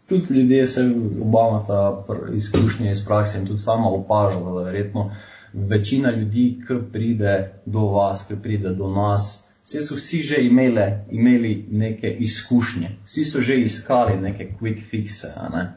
tudi 0.08 0.34
ljudje 0.34 0.66
se 0.66 0.84
obama 1.22 1.64
ta 1.66 2.04
izkušnje 2.34 2.90
iz 2.92 3.04
prakse 3.06 3.38
in 3.38 3.46
tudi 3.46 3.60
sama 3.60 3.88
opažala, 3.88 4.58
da 4.58 4.64
verjetno 4.64 5.10
večina 5.52 6.10
ljudi, 6.10 6.60
ki 6.66 6.74
pride 6.92 7.52
do 7.66 7.80
vas, 7.80 8.26
ki 8.28 8.34
pride 8.42 8.70
do 8.70 8.90
nas, 8.90 9.46
vse 9.64 9.82
so 9.82 9.94
vsi 9.94 10.20
že 10.22 10.42
imele, 10.44 11.04
imeli 11.10 11.66
neke 11.70 12.10
izkušnje, 12.10 12.90
vsi 13.04 13.24
so 13.24 13.40
že 13.40 13.60
iskali 13.60 14.20
neke 14.20 14.52
quick 14.60 14.82
fixe. 14.90 15.32
Ne? 15.52 15.72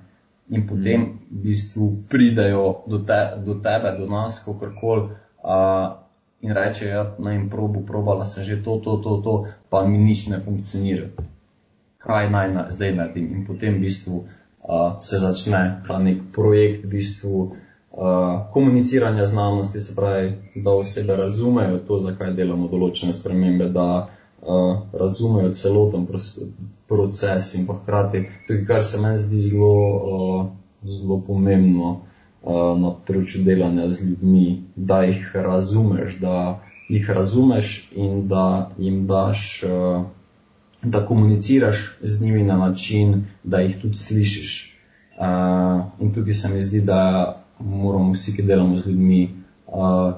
In 0.49 0.67
potem 0.67 1.19
v 1.31 1.43
bistvu 1.43 2.03
pridajo 2.09 2.83
do, 2.87 2.99
te, 3.05 3.19
do 3.45 3.53
tebe, 3.53 3.95
do 3.99 4.07
nas, 4.09 4.41
kakorkoli, 4.45 5.09
in 6.49 6.57
rečejo, 6.57 6.89
ja, 6.89 7.03
naj 7.21 7.37
jim 7.37 7.49
probu, 7.53 7.85
probala 7.85 8.25
sem 8.25 8.43
že 8.43 8.63
to, 8.65 8.81
to, 8.81 8.97
to, 9.05 9.19
to, 9.21 9.35
pa 9.69 9.85
mi 9.85 10.01
nič 10.01 10.27
ne 10.33 10.41
funkcionira 10.41 11.13
kaj 11.99 12.29
naj 12.29 12.53
na, 12.53 12.67
zdaj 12.71 12.95
naredim. 12.95 13.31
In 13.35 13.45
potem 13.45 13.75
v 13.75 13.87
bistvu 13.87 14.23
uh, 14.23 14.99
se 15.03 15.19
začne 15.19 15.83
ta 15.87 15.99
nek 15.99 16.31
projekt 16.31 16.85
v 16.85 16.95
bistvu, 16.95 17.35
uh, 17.91 18.47
komuniciranja 18.53 19.25
znanosti, 19.25 19.83
se 19.83 19.95
pravi, 19.95 20.33
da 20.55 20.71
osebe 20.71 21.15
razumejo 21.15 21.83
to, 21.87 21.99
zakaj 21.99 22.33
delamo 22.39 22.71
določene 22.71 23.13
spremembe, 23.13 23.67
da 23.75 24.07
uh, 24.07 24.87
razumejo 24.95 25.51
celoten 25.51 26.07
proces 26.87 27.53
in 27.59 27.67
pa 27.67 27.75
hkrati 27.81 28.25
tudi, 28.47 28.63
kar 28.65 28.83
se 28.83 29.01
meni 29.03 29.19
zdi 29.19 29.43
zelo, 29.51 29.75
uh, 30.15 30.45
zelo 30.87 31.19
pomembno 31.27 31.99
na 32.43 32.93
področju 32.95 33.43
delanja 33.43 33.89
z 33.89 34.09
ljudmi, 34.09 34.63
da 34.75 35.03
jih 35.03 35.35
razumeš, 35.35 36.15
da 36.21 36.59
jih 36.89 37.09
razumeš 37.09 37.91
in 37.95 38.27
da 38.27 38.69
jim 38.77 39.05
daš. 39.07 39.63
Uh, 39.67 40.07
da 40.83 41.05
komuniciraš 41.05 41.97
z 42.01 42.21
njimi 42.23 42.43
na 42.43 42.55
način, 42.57 43.25
da 43.43 43.59
jih 43.59 43.81
tudi 43.81 43.95
slišiš. 43.95 44.77
Uh, 45.19 45.83
in 45.99 46.13
tukaj 46.13 46.33
se 46.33 46.49
mi 46.49 46.63
zdi, 46.63 46.81
da 46.81 46.99
moramo 47.59 48.13
vsi, 48.13 48.35
ki 48.35 48.41
delamo 48.41 48.77
z 48.77 48.87
ljudmi, 48.89 49.29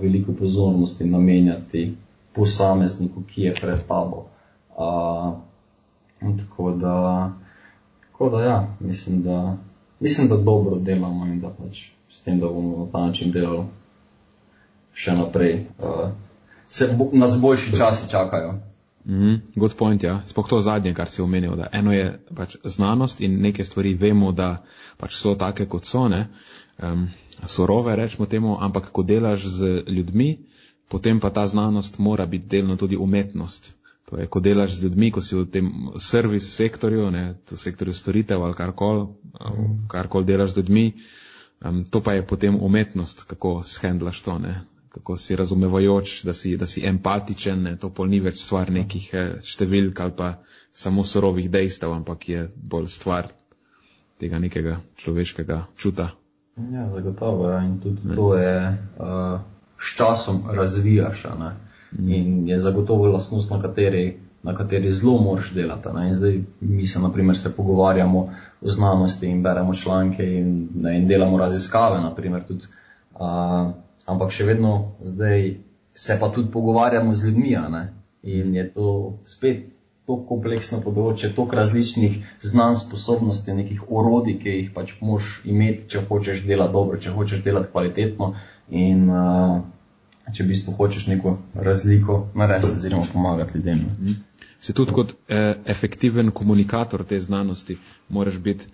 veliko 0.01 0.33
pozornosti 0.33 1.05
namenjati 1.05 1.95
posamezniku, 2.35 3.23
ki 3.33 3.41
je 3.41 3.55
pred 3.61 3.79
tabo. 3.87 4.25
Tako, 6.19 6.71
da, 6.71 7.31
tako 8.01 8.29
da, 8.29 8.41
ja, 8.41 8.67
mislim, 8.79 9.23
da, 9.23 9.57
mislim, 9.99 10.27
da 10.27 10.37
dobro 10.37 10.75
delamo 10.75 11.25
in 11.25 11.39
da 11.39 11.49
pač 11.49 11.89
s 12.11 12.23
tem, 12.25 12.39
da 12.39 12.47
bomo 12.47 12.85
na 12.85 12.91
ta 12.91 13.05
način 13.07 13.31
delali 13.31 13.63
še 14.93 15.15
naprej. 15.15 15.65
Uh, 15.79 16.11
se 16.69 16.91
bo, 16.97 17.09
nas 17.13 17.37
boljši 17.39 17.77
časi 17.77 18.09
čakajo. 18.11 18.59
Mm, 19.05 19.35
good 19.55 19.73
point, 19.75 20.03
ja. 20.03 20.21
Sploh 20.27 20.49
to 20.49 20.61
zadnje, 20.61 20.93
kar 20.93 21.09
si 21.09 21.21
omenil, 21.21 21.55
da 21.55 21.71
eno 21.73 21.93
je 21.93 22.19
pač 22.35 22.55
znanost 22.63 23.21
in 23.21 23.39
neke 23.41 23.65
stvari 23.65 23.93
vemo, 23.93 24.31
da 24.31 24.61
pač 24.97 25.15
so 25.17 25.33
take, 25.35 25.65
kot 25.65 25.87
so, 25.89 26.05
ne, 26.07 26.27
um, 26.83 27.07
sorove, 27.45 27.95
rečemo 27.95 28.27
temu, 28.29 28.57
ampak 28.61 28.91
ko 28.91 29.03
delaš 29.03 29.47
z 29.47 29.83
ljudmi, 29.87 30.35
potem 30.87 31.19
pa 31.19 31.29
ta 31.29 31.47
znanost 31.47 31.97
mora 31.97 32.25
biti 32.25 32.47
delno 32.47 32.75
tudi 32.75 32.97
umetnost. 32.97 33.73
To 34.09 34.19
je, 34.19 34.27
ko 34.27 34.39
delaš 34.39 34.75
z 34.77 34.83
ljudmi, 34.83 35.11
ko 35.11 35.21
si 35.21 35.35
v 35.35 35.47
tem 35.49 35.71
servis 35.99 36.51
sektorju, 36.53 37.09
ne, 37.11 37.25
v 37.51 37.57
sektorju 37.57 37.95
storitev 37.95 38.43
ali 38.43 38.53
karkoli, 38.53 39.07
mm. 39.39 39.87
karkoli 39.87 40.25
delaš 40.25 40.53
z 40.53 40.57
ljudmi, 40.57 40.85
um, 41.61 41.83
to 41.85 42.01
pa 42.01 42.13
je 42.13 42.27
potem 42.27 42.57
umetnost, 42.61 43.23
kako 43.23 43.61
shendlaš 43.63 44.21
to, 44.21 44.39
ne 44.39 44.61
kako 44.91 45.17
si 45.17 45.35
razumevajoč, 45.35 46.23
da 46.23 46.33
si, 46.33 46.57
da 46.57 46.67
si 46.67 46.85
empatičen, 46.85 47.61
ne, 47.63 47.75
to 47.79 47.89
pol 47.89 48.09
ni 48.11 48.19
več 48.19 48.43
stvar 48.43 48.71
nekih 48.71 49.05
eh, 49.13 49.29
številk 49.43 49.99
ali 50.03 50.15
pa 50.17 50.31
samo 50.73 51.05
surovih 51.07 51.47
dejstev, 51.51 51.93
ampak 51.95 52.27
je 52.29 52.41
bolj 52.55 52.89
stvar 52.91 53.29
tega 54.19 54.39
nekega 54.39 54.79
človeškega 54.99 55.61
čuta. 55.77 56.11
Ja, 56.71 56.89
zagotovo. 56.91 57.47
Ja. 57.49 57.61
In 57.63 57.79
tudi 57.79 58.03
ne. 58.07 58.15
to 58.15 58.35
je 58.35 58.55
uh, 58.99 59.39
s 59.79 59.95
časom 59.97 60.43
razvijaš. 60.51 61.23
Ne. 61.39 61.53
Mm. 61.91 62.11
In 62.11 62.49
je 62.49 62.59
zagotovo 62.61 63.07
lastnost, 63.11 63.51
na 63.51 63.61
kateri, 63.63 64.19
na 64.43 64.55
kateri 64.57 64.91
zelo 64.91 65.17
moraš 65.21 65.51
delati. 65.53 65.89
Ne. 65.93 66.07
In 66.09 66.15
zdaj 66.15 66.39
mi 66.59 66.87
se, 66.87 66.99
naprimer, 66.99 67.37
se 67.37 67.55
pogovarjamo 67.55 68.19
o 68.61 68.69
znanosti 68.69 69.27
in 69.27 69.43
beremo 69.43 69.73
članke 69.73 70.25
in, 70.25 70.69
ne, 70.75 70.97
in 70.97 71.07
delamo 71.07 71.37
raziskave, 71.37 72.01
naprimer, 72.01 72.43
tudi. 72.47 72.65
Uh, 73.13 73.73
ampak 74.05 74.31
še 74.33 74.47
vedno 74.47 74.95
zdaj 75.03 75.57
se 75.93 76.17
pa 76.19 76.29
tudi 76.29 76.51
pogovarjamo 76.51 77.15
z 77.15 77.25
ljudmi. 77.25 77.57
In 78.23 78.55
je 78.55 78.73
to 78.73 79.17
spet 79.25 79.71
tako 80.05 80.25
kompleksno 80.27 80.81
področje, 80.81 81.29
toliko 81.35 81.55
različnih 81.55 82.17
znanj, 82.41 82.75
sposobnosti, 82.81 83.53
nekih 83.53 83.83
orodij, 83.89 84.37
ki 84.41 84.55
jih 84.55 84.71
pač 84.75 84.95
moš 85.01 85.41
imeti, 85.45 85.87
če 85.93 86.03
hočeš 86.09 86.43
delati 86.47 86.73
dobro, 86.73 86.97
če 86.97 87.13
hočeš 87.15 87.43
delati 87.45 87.71
kvalitetno 87.71 88.33
in 88.69 89.07
uh, 89.09 89.61
če 90.33 90.43
v 90.43 90.47
bistvu 90.47 90.73
hočeš 90.73 91.07
neko 91.07 91.37
razliko 91.55 92.27
narediti 92.35 92.73
oziroma 92.73 93.07
pomagati 93.13 93.57
ljudem. 93.57 93.77
Mhm. 93.77 94.19
Se 94.61 94.73
tudi 94.73 94.93
kot 94.93 95.13
eh, 95.27 95.55
efektiven 95.65 96.31
komunikator 96.31 97.03
te 97.03 97.21
znanosti 97.21 97.77
moraš 98.09 98.37
biti 98.37 98.65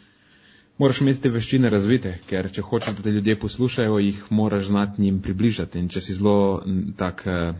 moraš 0.78 1.02
imeti 1.02 1.22
te 1.22 1.30
veščine 1.34 1.70
razvite, 1.74 2.14
ker 2.30 2.50
če 2.54 2.62
hočeš, 2.62 2.98
da 2.98 3.06
te 3.06 3.14
ljudje 3.16 3.38
poslušajo, 3.39 3.98
jih 4.04 4.22
moraš 4.30 4.70
znati 4.70 5.02
njim 5.02 5.22
približati. 5.22 5.80
In 5.80 5.89
če 5.89 6.02
si 6.02 6.18
zelo 6.18 6.64
tak 6.98 7.24
eh, 7.26 7.54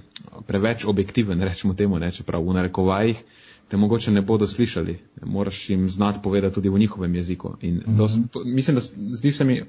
preveč 0.48 0.86
objektiven, 0.86 1.42
rečemo 1.42 1.74
temu, 1.74 2.00
ne, 2.00 2.12
čeprav 2.14 2.46
v 2.46 2.58
narekovajih, 2.60 3.24
te 3.68 3.78
mogoče 3.78 4.14
ne 4.14 4.22
bodo 4.22 4.48
slišali. 4.48 5.00
Moraš 5.26 5.70
jim 5.70 5.90
znati 5.90 6.22
povedati 6.24 6.56
tudi 6.56 6.70
v 6.70 6.80
njihovem 6.80 7.16
jeziku. 7.16 7.56
In 7.62 7.76
mm 7.76 7.82
-hmm. 7.82 7.98
dos, 7.98 8.18
to, 8.32 8.44
mislim, 8.46 8.76
da 8.76 8.82
zdi 9.16 9.32
se 9.32 9.44
mi, 9.44 9.62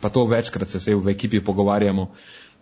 pa 0.00 0.08
to 0.08 0.24
večkrat 0.26 0.70
se 0.70 0.94
v 0.94 1.08
ekipi 1.08 1.40
pogovarjamo, 1.40 2.10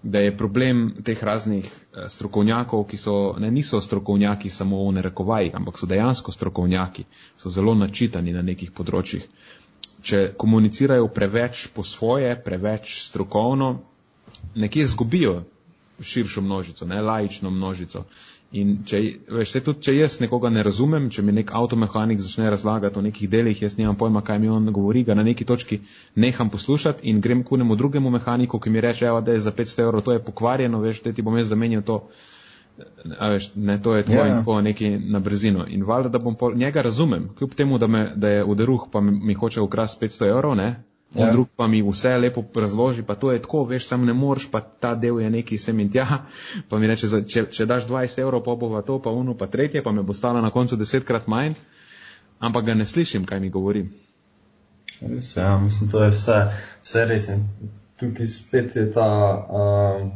da 0.02 0.20
je 0.20 0.36
problem 0.36 0.94
teh 1.04 1.24
raznih 1.24 1.66
eh, 1.66 2.08
strokovnjakov, 2.08 2.86
ki 2.88 2.96
so, 2.96 3.16
ne, 3.38 3.50
niso 3.50 3.80
strokovnjaki 3.80 4.50
samo 4.50 4.84
v 4.88 4.94
narekovajih, 5.00 5.54
ampak 5.54 5.78
so 5.78 5.86
dejansko 5.86 6.32
strokovnjaki, 6.32 7.04
so 7.36 7.50
zelo 7.50 7.74
načitani 7.74 8.32
na 8.32 8.42
nekih 8.42 8.72
področjih 8.72 9.28
če 10.02 10.32
komunicirajo 10.38 11.08
preveč 11.12 11.68
po 11.74 11.84
svoje, 11.84 12.32
preveč 12.44 12.96
strokovno, 13.04 13.80
nekje 14.54 14.86
zgubijo 14.86 15.40
širšo 16.00 16.40
množico, 16.40 16.86
ne 16.86 17.02
lajično 17.02 17.50
množico. 17.50 18.04
In 18.50 18.80
če, 18.82 18.98
veš, 19.30 19.50
se 19.54 19.60
tudi, 19.62 19.84
če 19.86 19.92
jaz 19.94 20.16
nekoga 20.18 20.50
ne 20.50 20.64
razumem, 20.66 21.04
če 21.14 21.22
mi 21.22 21.30
nek 21.36 21.52
avtomehanik 21.54 22.18
začne 22.18 22.48
razlagati 22.50 22.98
o 22.98 23.02
nekih 23.06 23.30
delih, 23.30 23.60
jaz 23.62 23.76
nimam 23.78 23.94
pojma, 23.98 24.24
kaj 24.26 24.40
mi 24.42 24.50
on 24.50 24.66
govori, 24.74 25.04
ga 25.06 25.14
na 25.14 25.22
neki 25.22 25.46
točki 25.46 25.78
neham 26.18 26.50
poslušati 26.50 27.06
in 27.12 27.20
grem 27.22 27.44
k 27.46 27.54
unemu 27.54 27.76
drugemu 27.78 28.10
mehaniku, 28.10 28.58
ki 28.58 28.72
mi 28.74 28.82
reče, 28.82 29.06
evo, 29.06 29.20
da 29.22 29.38
je 29.38 29.44
za 29.46 29.54
500 29.54 29.86
evrov 29.86 30.02
to 30.02 30.16
je 30.16 30.24
pokvarjeno, 30.26 30.82
veš, 30.82 31.04
da 31.06 31.12
ti 31.14 31.22
bom 31.22 31.38
jaz 31.38 31.54
zamenjal 31.54 31.86
to. 31.86 32.00
A 33.20 33.28
veš, 33.36 33.52
ne, 33.54 33.78
to 33.82 33.94
je 33.94 34.02
tvoje 34.08 34.18
yeah. 34.18 34.32
in 34.32 34.34
ja. 34.34 34.42
tako 34.42 34.60
neki 34.66 34.90
na 34.98 35.20
brzino. 35.22 35.66
In 35.68 35.86
valjda, 35.86 36.08
da 36.08 36.18
bom 36.18 36.34
pol, 36.34 36.56
njega 36.58 36.82
razumem, 36.82 37.30
kljub 37.38 37.54
temu, 37.54 37.78
da, 37.78 37.86
me, 37.86 38.08
da 38.16 38.34
je 38.34 38.44
v 38.44 38.56
deruh, 38.58 38.88
pa 38.90 39.00
mi, 39.00 39.14
mi 39.14 39.34
hoče 39.34 39.60
ukrasti 39.60 40.06
500 40.06 40.30
evrov, 40.34 40.56
ne? 40.58 40.72
On. 41.14 41.26
Ja. 41.26 41.32
drug 41.32 41.48
pa 41.56 41.66
mi 41.66 41.82
vse 41.82 42.18
lepo 42.18 42.44
razloži, 42.54 43.02
pa 43.02 43.14
to 43.14 43.32
je 43.32 43.42
tako, 43.42 43.64
veš, 43.64 43.86
sam 43.86 44.04
ne 44.06 44.12
moreš, 44.12 44.46
pa 44.50 44.60
ta 44.60 44.94
del 44.94 45.18
je 45.20 45.30
neki 45.30 45.58
sem 45.58 45.80
in 45.80 45.90
tja, 45.90 46.06
pa 46.68 46.78
mi 46.78 46.86
reče, 46.86 47.08
če, 47.26 47.44
če 47.50 47.66
daš 47.66 47.88
20 47.90 48.22
evrov, 48.22 48.44
pa 48.46 48.54
bova 48.54 48.82
to, 48.86 49.00
pa 49.02 49.10
uno, 49.10 49.34
pa 49.34 49.50
tretje, 49.50 49.82
pa 49.82 49.90
me 49.92 50.06
bo 50.06 50.14
stala 50.14 50.40
na 50.40 50.52
koncu 50.54 50.78
desetkrat 50.78 51.26
manj, 51.26 51.56
ampak 52.38 52.70
ga 52.70 52.78
ne 52.78 52.86
slišim, 52.86 53.26
kaj 53.26 53.40
mi 53.42 53.50
govori. 53.50 53.88
Res, 55.00 55.34
ja, 55.36 55.58
mislim, 55.58 55.90
to 55.90 56.04
je 56.04 56.14
vse, 56.14 56.38
vse 56.84 57.04
res. 57.10 57.26
Tukaj 57.98 58.26
spet 58.30 58.76
je 58.76 58.86
ta, 58.94 59.10
uh, 59.50 60.06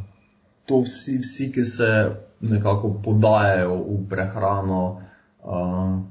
to 0.65 0.79
vsi, 0.85 1.19
vsi, 1.25 1.51
ki 1.51 1.65
se 1.65 1.91
nekako 2.39 2.93
podajajo 3.03 3.75
v 3.83 3.99
prehrano, 4.09 5.01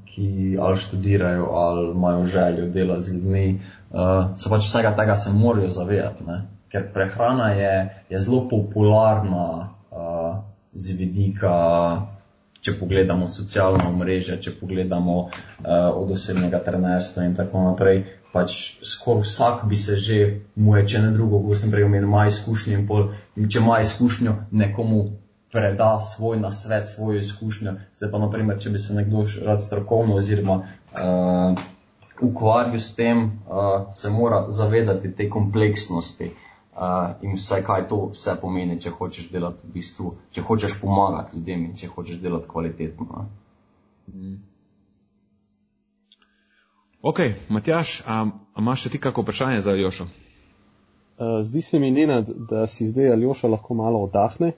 ki 0.05 0.57
ali 0.61 0.77
študirajo 0.77 1.45
ali 1.51 1.91
imajo 1.91 2.25
željo 2.25 2.65
delati 2.65 3.01
z 3.01 3.13
ljudmi, 3.13 3.61
uh, 3.91 4.37
se 4.37 4.49
pač 4.49 4.65
vsega 4.65 4.95
tega 4.95 5.15
se 5.15 5.29
morajo 5.29 5.69
zavedati. 5.69 6.23
Ne? 6.23 6.41
Ker 6.71 6.93
prehrana 6.93 7.49
je, 7.49 8.03
je 8.09 8.19
zelo 8.19 8.47
popularna 8.49 9.69
uh, 9.91 10.35
z 10.73 10.97
vidika, 10.97 11.55
če 12.61 12.73
pogledamo 12.79 13.27
socialno 13.27 13.91
mreže, 13.97 14.39
če 14.41 14.55
pogledamo 14.59 15.17
uh, 15.19 15.29
od 15.95 16.11
osebnega 16.11 16.59
trenerstva 16.63 17.25
in 17.25 17.35
tako 17.35 17.67
naprej. 17.69 18.05
Pač 18.33 18.55
skoraj 18.83 19.23
vsak 19.23 19.67
bi 19.69 19.75
se 19.75 19.95
že, 19.95 20.17
mu 20.55 20.75
je, 20.75 20.87
če 20.87 21.01
ne 21.01 21.11
drugo, 21.11 21.39
kot 21.43 21.59
sem 21.59 21.71
prej 21.71 21.85
omenil, 21.87 22.07
ima 22.07 22.25
izkušnjo 22.27 22.79
in 22.79 22.87
pol, 22.87 23.11
če 23.35 23.59
ima 23.59 23.79
izkušnjo, 23.83 24.33
nekomu 24.51 25.05
preda 25.55 25.99
svoj 26.03 26.39
nasvet, 26.39 26.87
svojo 26.87 27.19
izkušnjo. 27.19 27.73
Zdaj 27.95 28.11
pa, 28.11 28.19
naprimer, 28.19 28.59
če 28.59 28.69
bi 28.69 28.79
se 28.79 28.93
nekdo 28.93 29.23
rad 29.45 29.61
strokovno 29.63 30.17
oziroma 30.19 30.55
uh, 30.59 31.61
ukvarjal 32.21 32.79
s 32.79 32.95
tem, 32.95 33.23
uh, 33.47 33.87
se 33.95 34.11
mora 34.11 34.45
zavedati 34.51 35.13
te 35.15 35.29
kompleksnosti 35.29 36.27
uh, 36.31 37.15
in 37.21 37.37
vse, 37.39 37.61
kaj 37.63 37.87
to 37.87 38.01
vse 38.17 38.35
pomeni, 38.41 38.75
če 38.81 38.91
hočeš 38.97 39.29
delati 39.31 39.63
v 39.63 39.77
bistvu, 39.77 40.11
če 40.35 40.43
hočeš 40.43 40.75
pomagati 40.81 41.39
ljudem 41.39 41.69
in 41.69 41.79
če 41.79 41.87
hočeš 41.95 42.19
delati 42.19 42.51
kvalitetno. 42.51 43.25
Mm. 44.11 44.35
Ok, 47.05 47.19
Matjaš, 47.49 48.01
a, 48.03 48.25
a 48.27 48.61
imaš 48.61 48.85
še 48.85 48.95
ti 48.95 48.99
kako 48.99 49.23
vprašanje 49.23 49.63
za 49.63 49.79
Jošo? 49.79 50.09
Uh, 51.15 51.39
zdi 51.47 51.61
se 51.61 51.79
mi, 51.79 51.95
Nenad, 51.95 52.27
da 52.49 52.67
si 52.67 52.89
zdaj 52.91 53.13
Aljoša 53.13 53.47
lahko 53.47 53.77
malo 53.77 54.03
oddahne, 54.03 54.51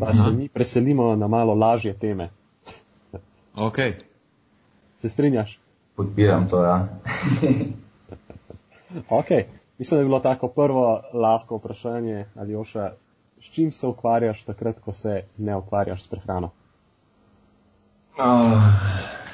pa 0.00 0.06
Aha. 0.06 0.24
se 0.24 0.30
mi 0.30 0.48
preselimo 0.48 1.16
na 1.16 1.28
malo 1.28 1.54
lažje 1.54 1.94
teme. 1.94 2.30
ok. 3.56 3.76
Se 4.96 5.08
strinjaš? 5.08 5.60
Podpiram 5.96 6.48
to, 6.48 6.62
ja. 6.62 6.88
ok, 9.18 9.28
mislim, 9.78 9.96
da 9.96 10.00
je 10.00 10.04
bilo 10.04 10.20
tako 10.20 10.48
prvo 10.48 11.02
lahko 11.12 11.56
vprašanje, 11.56 12.24
Aljoša, 12.34 12.92
s 13.40 13.44
čim 13.44 13.72
se 13.72 13.86
ukvarjaš 13.86 14.42
takrat, 14.42 14.76
ko 14.84 14.92
se 14.92 15.22
ne 15.38 15.56
ukvarjaš 15.56 16.02
s 16.02 16.06
prehrano? 16.06 16.50
Uh, 18.18 18.62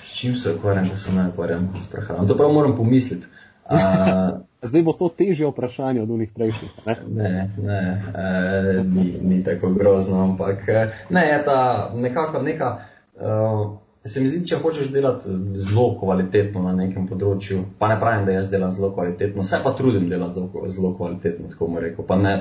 s 0.05 0.13
čim 0.17 0.37
se 0.37 0.55
ukvarjam, 0.55 0.89
ko 0.89 0.97
se 0.97 1.13
ne 1.13 1.29
ukvarjam 1.29 1.69
s 1.85 1.91
prehrano? 1.91 2.27
To 2.27 2.35
prav 2.35 2.53
moram 2.53 2.77
pomisliti. 2.77 3.27
Uh, 3.71 4.41
Zdaj 4.63 4.83
bo 4.83 4.93
to 4.93 5.09
težje 5.09 5.49
vprašanje 5.49 6.03
od 6.03 6.11
unih 6.11 6.31
prejšnjih. 6.35 6.71
Ne, 6.87 6.97
ne, 7.09 7.51
ne 7.65 8.03
e, 8.15 8.83
ni, 8.85 9.17
ni 9.23 9.45
tako 9.45 9.71
grozno, 9.71 10.23
ampak 10.23 10.69
eh, 10.69 10.93
ne, 11.11 11.23
je 11.27 11.45
ta 11.45 11.91
nekako 11.97 12.43
neka. 12.43 12.79
Uh, 13.17 13.71
se 14.05 14.21
mi 14.21 14.29
zdi, 14.29 14.43
če 14.49 14.59
hočeš 14.61 14.91
delati 14.93 15.33
zelo 15.55 15.95
kvalitetno 16.01 16.63
na 16.63 16.75
nekem 16.77 17.09
področju, 17.09 17.63
pa 17.79 17.89
ne 17.89 17.97
pravim, 18.01 18.27
da 18.29 18.37
jaz 18.37 18.51
delam 18.53 18.73
zelo 18.73 18.93
kvalitetno, 18.97 19.45
se 19.45 19.61
pa 19.65 19.73
trudim 19.77 20.09
delati 20.13 20.37
zelo, 20.37 20.69
zelo 20.69 20.93
kvalitetno, 20.97 21.49
tako 21.55 21.69
mu 21.73 21.81
rekel. 21.81 22.05
Pa 22.05 22.21
ne, 22.21 22.35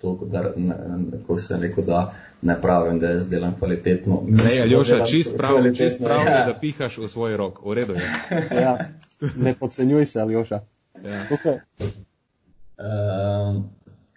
to, 0.00 0.16
da, 0.32 0.46
ne, 0.56 1.22
ko 1.26 1.36
sem 1.40 1.60
rekel, 1.64 1.84
da 1.84 2.02
ne 2.42 2.60
pravim, 2.60 2.98
da 2.98 3.10
jaz 3.10 3.28
delam 3.28 3.54
kvalitetno. 3.58 4.22
Ne, 4.28 4.62
Aljoša, 4.62 5.06
čist 5.06 5.36
prav, 5.36 5.74
čist 5.74 6.02
prav 6.02 6.20
je, 6.20 6.44
da 6.46 6.54
pihaš 6.60 6.98
v 6.98 7.08
svoj 7.08 7.36
rok. 7.36 7.60
V 7.64 7.74
redu 7.74 7.92
je. 7.92 8.00
Ja, 8.62 8.78
ne 9.36 9.54
podcenjuj 9.54 10.06
se, 10.06 10.20
Aljoša. 10.20 10.60
Ja. 11.04 11.26
Okay. 11.30 11.58
Uh, 12.78 13.62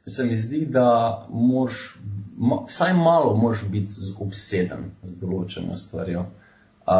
se 0.05 0.23
mi 0.23 0.35
zdi, 0.35 0.65
da 0.65 1.27
moraš, 1.29 1.99
ma, 2.37 2.63
vsaj 2.67 2.93
malo 2.93 3.35
moraš 3.35 3.63
biti 3.69 3.93
obseden 4.19 4.91
z 5.03 5.17
določeno 5.17 5.75
stvarjo. 5.75 6.25
Uh, 6.81 6.95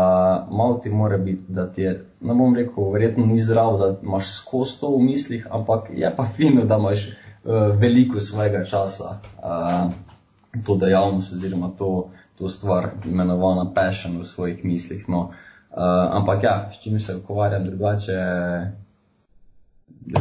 malo 0.58 0.80
ti 0.84 0.90
mora 0.90 1.18
biti, 1.18 1.42
da 1.48 1.66
ti 1.72 1.82
je, 1.82 1.94
ne 2.22 2.34
bom 2.34 2.56
rekel, 2.56 2.92
verjetno 2.94 3.26
ni 3.26 3.40
zdravo, 3.42 3.78
da 3.78 3.88
imaš 4.04 4.36
skozi 4.36 4.80
to 4.80 4.92
v 4.96 5.02
mislih, 5.04 5.48
ampak 5.52 5.90
je 5.94 6.12
pa 6.18 6.26
fino, 6.36 6.66
da 6.66 6.78
imaš 6.78 7.08
uh, 7.10 7.74
veliko 7.82 8.20
svojega 8.20 8.64
časa 8.66 9.18
uh, 9.42 9.92
to 10.66 10.76
dejavnost 10.76 11.34
oziroma 11.34 11.72
to, 11.78 12.10
to 12.38 12.50
stvar 12.50 12.90
imenovana 13.06 13.74
passion 13.74 14.20
v 14.20 14.26
svojih 14.26 14.66
mislih. 14.66 15.10
No. 15.10 15.32
Uh, 15.72 15.78
ampak 16.12 16.44
ja, 16.44 16.72
s 16.74 16.84
čim 16.84 17.00
se 17.00 17.16
ukvarjam 17.16 17.66
drugače, 17.66 18.18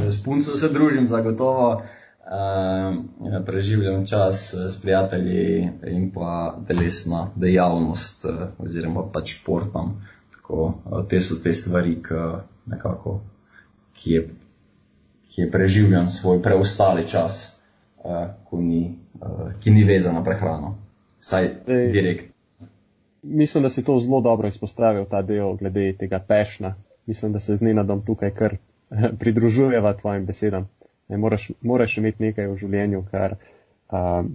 s 0.09 0.23
punco 0.23 0.57
se 0.57 0.69
družim 0.69 1.09
zagotovo, 1.09 1.83
uh, 1.83 3.45
preživljam 3.47 4.07
čas 4.07 4.55
s 4.55 4.81
prijatelji 4.83 5.69
in 5.87 6.11
pa 6.15 6.59
telesna 6.67 7.29
dejavnost 7.35 8.25
uh, 8.25 8.33
oziroma 8.59 9.03
pač 9.13 9.35
športom. 9.41 9.97
Tako, 10.37 10.75
uh, 10.85 11.07
te 11.09 11.21
so 11.21 11.41
te 11.43 11.55
stvari, 11.55 11.99
nekako, 12.67 13.21
ki, 13.95 14.11
je, 14.13 14.29
ki 15.35 15.43
je 15.43 15.51
preživljam 15.51 16.09
svoj 16.09 16.43
preostali 16.43 17.09
čas, 17.09 17.61
uh, 18.05 18.29
ni, 18.53 19.00
uh, 19.21 19.53
ki 19.61 19.71
ni 19.71 19.85
vezan 19.85 20.15
na 20.15 20.25
prehrano. 20.25 20.77
Vsaj 21.21 21.49
direkt. 21.67 22.31
Mislim, 23.23 23.63
da 23.63 23.69
si 23.69 23.85
to 23.85 23.99
zelo 24.01 24.21
dobro 24.21 24.49
izpostavil, 24.49 25.05
ta 25.05 25.23
del 25.23 25.57
glede 25.57 25.93
tega 25.99 26.19
pešna. 26.29 26.75
Mislim, 27.07 27.33
da 27.33 27.41
se 27.41 27.57
z 27.57 27.63
Nenadom 27.63 28.05
tukaj 28.07 28.31
kar 28.31 28.57
pridružujeva 29.21 29.93
tvojim 29.93 30.27
besedam. 30.27 30.69
Ne, 31.09 31.17
moraš, 31.17 31.51
moraš 31.61 31.99
imeti 31.99 32.23
nekaj 32.23 32.47
v 32.47 32.57
življenju, 32.57 33.03
kar, 33.11 33.37
um, 33.93 34.31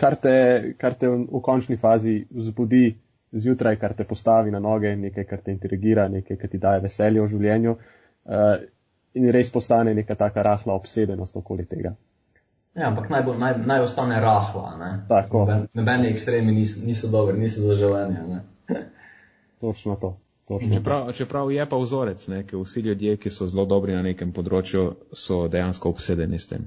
kar, 0.00 0.16
te, 0.16 0.36
kar 0.80 0.94
te 0.98 1.10
v, 1.12 1.40
končni 1.44 1.76
fazi 1.76 2.22
vzbudi 2.30 2.94
zjutraj, 3.32 3.76
kar 3.80 3.94
te 3.96 4.04
postavi 4.08 4.50
na 4.50 4.60
noge, 4.60 4.94
nekaj, 4.96 5.26
kar 5.28 5.42
te 5.44 5.52
interagira, 5.52 6.08
nekaj, 6.08 6.36
kar 6.40 6.50
ti 6.52 6.60
daje 6.60 6.84
veselje 6.86 7.20
v 7.20 7.28
življenju 7.34 7.74
uh, 7.76 8.54
in 9.14 9.28
res 9.36 9.52
postane 9.52 9.94
neka 9.94 10.16
taka 10.16 10.42
rahla 10.42 10.74
obsedenost 10.74 11.36
okoli 11.36 11.68
tega. 11.68 11.94
Ja, 12.74 12.88
ampak 12.88 13.10
naj, 13.12 13.22
bo, 13.22 13.34
naj, 13.36 13.58
naj 13.68 13.84
ostane 13.84 14.20
rahla. 14.20 15.04
Nobeni 15.74 16.08
ekstremi 16.08 16.52
niso, 16.52 16.80
niso 16.86 17.10
dobri, 17.12 17.36
niso 17.38 17.66
za 17.66 17.76
življenje. 17.76 18.40
Točno 19.62 19.96
to. 20.00 20.16
Čeprav, 20.74 21.12
čeprav 21.12 21.50
je 21.52 21.66
pa 21.68 21.78
vzorec, 21.78 22.26
ne, 22.28 22.42
ker 22.46 22.58
vsi 22.58 22.80
ljudje, 22.80 23.16
ki 23.16 23.30
so 23.30 23.46
zelo 23.46 23.64
dobri 23.68 23.94
na 23.94 24.02
nekem 24.02 24.32
področju, 24.34 24.88
so 25.12 25.46
dejansko 25.48 25.92
obsedeni 25.92 26.40
s 26.40 26.50
tem. 26.50 26.66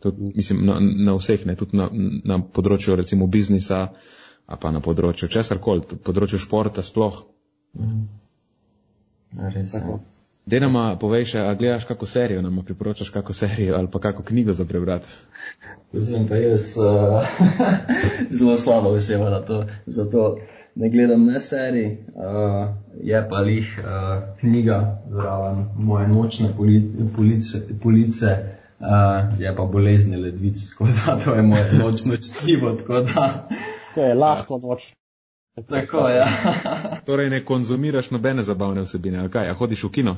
Tud, 0.00 0.20
mislim, 0.36 0.62
na, 0.68 0.78
na 0.80 1.16
vseh, 1.18 1.42
ne, 1.48 1.56
tudi 1.60 1.76
na, 1.76 1.88
na 2.24 2.38
področju 2.40 2.96
recimo 2.96 3.26
biznisa, 3.26 3.80
a 4.46 4.56
pa 4.56 4.70
na 4.70 4.80
področju 4.84 5.28
česarkoli, 5.32 5.98
področju 6.04 6.40
športa 6.40 6.84
sploh. 6.86 7.20
Mm. 7.76 8.06
Res 9.56 9.74
je. 9.74 9.98
Dej 10.50 10.64
nama 10.66 10.96
povej 10.98 11.28
še, 11.30 11.40
a 11.46 11.54
gledaš 11.54 11.84
kako 11.86 12.08
serijo, 12.10 12.42
nama 12.42 12.62
priporočaš 12.66 13.12
kako 13.14 13.32
serijo 13.32 13.76
ali 13.78 13.86
pa 13.86 14.00
kako 14.02 14.22
knjigo 14.26 14.52
za 14.52 14.64
prebrati. 14.64 15.06
Zdaj 15.92 16.24
pa 16.28 16.36
jaz 16.36 16.74
uh, 16.74 17.22
zelo 18.38 18.56
slabo 18.58 18.90
oseba 18.98 19.30
na 19.30 19.40
to. 19.46 19.66
Zato 19.86 20.38
ne 20.74 20.90
gledam 20.90 21.24
ne 21.24 21.40
serij, 21.40 21.86
uh, 22.14 22.66
je 23.02 23.20
pa 23.30 23.42
jih 23.46 23.78
uh, 23.78 23.84
knjiga 24.40 25.02
zraven 25.10 25.68
moje 25.76 26.08
nočne 26.08 26.48
police, 27.16 27.62
police 27.82 28.26
uh, 28.80 29.38
je 29.38 29.54
pa 29.56 29.64
bolezni 29.64 30.16
ledvic, 30.16 30.58
tako 30.70 30.88
da 31.06 31.18
to 31.24 31.34
je 31.34 31.42
moje 31.42 31.70
nočno 31.78 32.16
čtivo. 32.16 32.74
To 33.94 34.02
je 34.02 34.14
lahko 34.14 34.58
noč. 34.58 34.94
Tako. 35.68 36.08
Ja. 36.08 36.26
torej 37.06 37.30
ne 37.30 37.44
konzumiraš 37.44 38.10
nobene 38.10 38.42
zabavne 38.42 38.82
vsebine, 38.82 39.18
ali 39.18 39.30
kaj, 39.30 39.50
a 39.50 39.54
hodiš 39.54 39.84
v 39.84 39.94
kino? 40.00 40.16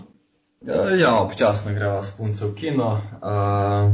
Ja, 0.66 1.22
občasno 1.22 1.74
greva 1.74 2.02
s 2.02 2.10
punco 2.10 2.48
v 2.48 2.54
kino. 2.54 3.00
Uh, 3.22 3.92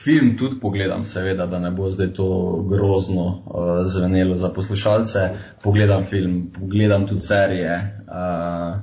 Film 0.00 0.36
tudi 0.38 0.56
pogledam, 0.60 1.04
seveda, 1.04 1.46
da 1.46 1.58
ne 1.58 1.70
bo 1.70 1.90
zdaj 1.90 2.14
to 2.16 2.26
grozno 2.68 3.26
uh, 3.28 3.84
zvenelo 3.84 4.36
za 4.36 4.48
poslušalce. 4.48 5.18
Pogledam 5.62 6.06
film, 6.06 6.52
pogledam 6.60 7.06
tudi 7.06 7.20
serije. 7.20 8.04
Uh, 8.08 8.80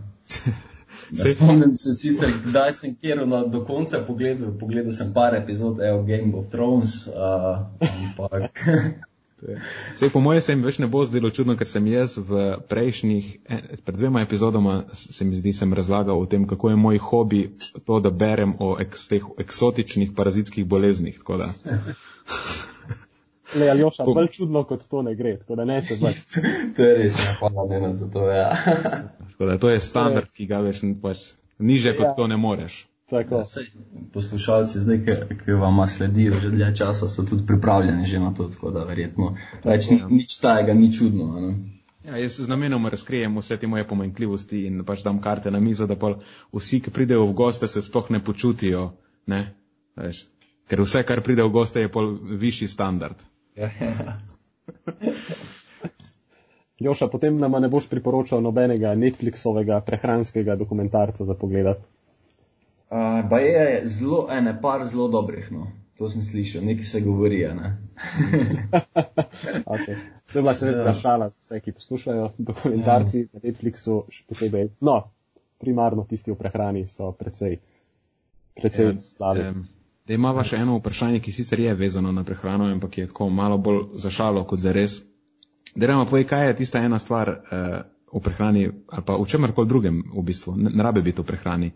spomnim 1.36 1.78
se 1.78 1.94
sicer, 1.94 2.30
kdaj 2.46 2.74
sem 2.74 2.96
kjer 2.96 3.26
do 3.48 3.66
konca 3.66 4.00
pogledal, 4.08 4.54
pogledal 4.60 4.92
sem 4.92 5.14
par 5.14 5.36
epizod 5.36 5.82
Evo 5.82 6.04
Game 6.04 6.38
of 6.38 6.50
Thrones, 6.50 7.08
uh, 7.08 7.66
ampak 7.80 8.62
Sej, 9.96 10.10
po 10.10 10.20
mojem 10.20 10.42
se 10.42 10.52
jim 10.52 10.64
več 10.66 10.80
ne 10.82 10.88
bo 10.90 11.04
zdelo 11.06 11.30
čudno, 11.30 11.54
ker 11.58 11.70
sem 11.70 11.86
jaz 11.92 12.16
v 12.18 12.46
prejšnjih, 12.70 13.28
pred 13.86 14.00
dvema 14.00 14.24
epizodoma 14.26 14.80
se 14.98 15.26
mi 15.26 15.38
zdi, 15.38 15.54
sem 15.54 15.74
razlagal 15.78 16.18
o 16.18 16.26
tem, 16.26 16.48
kako 16.50 16.72
je 16.74 16.80
moj 16.82 16.98
hobi 16.98 17.44
to, 17.86 18.00
da 18.02 18.10
berem 18.10 18.56
o 18.60 18.74
eks, 18.82 19.06
teh 19.12 19.30
eksotičnih 19.38 20.16
parazitskih 20.18 20.66
boleznih. 20.66 21.22
Le, 23.56 23.70
ali 23.70 23.86
oša, 23.86 24.04
bolj 24.10 24.32
čudno 24.40 24.66
kot 24.68 24.90
to 24.90 25.06
ne 25.06 25.14
gre, 25.16 25.38
tako 25.38 25.56
da 25.56 25.66
ne 25.70 25.82
se 25.86 25.96
zdaj. 26.02 26.18
to 26.76 26.84
je 26.84 26.98
res, 26.98 27.22
ja, 27.22 27.38
hvala 27.40 27.70
Nenad 27.70 27.96
za 28.02 28.10
to, 28.12 28.26
ja. 28.28 28.50
da, 29.40 29.58
to 29.58 29.70
je 29.70 29.80
standard, 29.80 30.34
ki 30.34 30.50
ga 30.50 30.66
več 30.66 30.82
pač, 31.02 31.30
niže 31.62 31.94
kot 31.94 32.10
ja. 32.10 32.16
to 32.18 32.28
ne 32.28 32.42
moreš. 32.42 32.88
Ja, 33.12 33.24
poslušalci, 34.14 34.80
zdaj, 34.80 34.98
ki 35.46 35.52
vam 35.56 35.80
sledijo 35.88 36.40
že 36.44 36.50
dlje 36.50 36.76
časa, 36.76 37.08
so 37.08 37.24
tudi 37.24 37.46
pripravljeni 37.48 38.06
že 38.06 38.20
na 38.20 38.34
to, 38.34 38.50
tako 38.52 38.72
da 38.72 38.84
verjetno 38.84 39.36
več 39.64 39.90
ni, 39.90 40.02
nič 40.10 40.36
tajega, 40.44 40.74
ni 40.74 40.92
čudno. 40.94 41.40
Ne? 41.40 41.54
Ja, 42.04 42.18
jaz 42.20 42.42
z 42.44 42.52
namenom 42.52 42.88
razkrijem 42.88 43.40
vse 43.40 43.58
te 43.58 43.68
moje 43.68 43.88
pomanjkljivosti 43.88 44.66
in 44.68 44.84
pač 44.84 45.08
dam 45.08 45.22
karte 45.24 45.52
na 45.52 45.60
mizo, 45.60 45.88
da 45.88 45.96
pa 45.96 46.18
vsi, 46.52 46.82
ki 46.84 46.92
pridejo 46.92 47.30
v 47.32 47.34
goste, 47.34 47.68
se 47.68 47.82
sploh 47.82 48.12
ne 48.12 48.20
počutijo. 48.20 48.92
Ne? 49.32 49.42
Veš, 49.96 50.26
ker 50.68 50.84
vse, 50.84 51.04
kar 51.08 51.24
pride 51.24 51.48
v 51.48 51.56
goste, 51.56 51.88
je 51.88 51.92
pol 51.92 52.12
višji 52.44 52.68
standard. 52.68 53.24
Ja, 53.56 53.72
ja. 53.80 54.20
Joša, 56.80 57.08
potem 57.08 57.40
nam 57.40 57.56
ne 57.56 57.72
boš 57.72 57.88
priporočal 57.88 58.44
nobenega 58.44 58.96
Netflixovega 59.00 59.80
prehranskega 59.88 60.60
dokumentarca 60.60 61.26
za 61.26 61.34
pogledati. 61.34 61.88
Uh, 62.90 63.30
ba 63.30 63.40
je 63.40 63.82
zelo, 63.86 64.28
ene 64.32 64.54
par 64.62 64.86
zelo 64.88 65.08
dobrih, 65.08 65.52
no. 65.52 65.68
To 65.98 66.10
sem 66.10 66.22
slišal, 66.24 66.62
nekaj 66.62 66.86
se 66.86 67.02
govori, 67.02 67.42
ne. 67.58 67.78
okay. 69.74 69.96
To 70.32 70.40
je 70.40 70.42
bila 70.42 70.54
seveda 70.54 70.84
ja. 70.84 70.94
šala 70.94 71.30
za 71.30 71.38
vse, 71.42 71.60
ki 71.60 71.72
poslušajo 71.72 72.30
dokumentarci 72.38 73.20
ja. 73.20 73.28
na 73.34 73.40
Netflixu, 73.44 74.04
še 74.14 74.24
posebej. 74.30 74.70
No, 74.80 75.00
primarno 75.58 76.06
tisti 76.06 76.32
v 76.32 76.38
prehrani 76.38 76.86
so 76.88 77.12
precej, 77.18 77.58
precej 78.62 78.92
ja, 78.92 79.02
slabi. 79.02 79.48
Um, 79.50 79.68
da 80.08 80.14
imamo 80.14 80.44
še 80.46 80.62
eno 80.62 80.78
vprašanje, 80.78 81.20
ki 81.20 81.34
sicer 81.34 81.60
je 81.66 81.76
vezano 81.76 82.14
na 82.14 82.24
prehrano, 82.24 82.70
ampak 82.72 83.02
je 83.02 83.10
tako 83.10 83.30
malo 83.30 83.58
bolj 83.58 83.98
za 84.00 84.14
šalo 84.14 84.46
kot 84.48 84.64
za 84.64 84.72
res. 84.72 85.02
Da 85.76 85.90
rečemo, 85.90 86.06
povej, 86.08 86.28
kaj 86.30 86.48
je 86.48 86.58
tista 86.62 86.84
ena 86.84 87.00
stvar, 87.00 87.34
uh, 87.34 87.80
o 88.12 88.20
prehrani 88.24 88.70
ali 88.88 89.04
pa 89.06 89.18
o 89.20 89.26
čemarkoli 89.26 89.68
drugem 89.68 90.04
v 90.14 90.24
bistvu, 90.24 90.56
ne, 90.56 90.72
ne 90.74 90.84
rabe 90.84 91.02
biti 91.02 91.22
o 91.22 91.28
prehrani, 91.28 91.72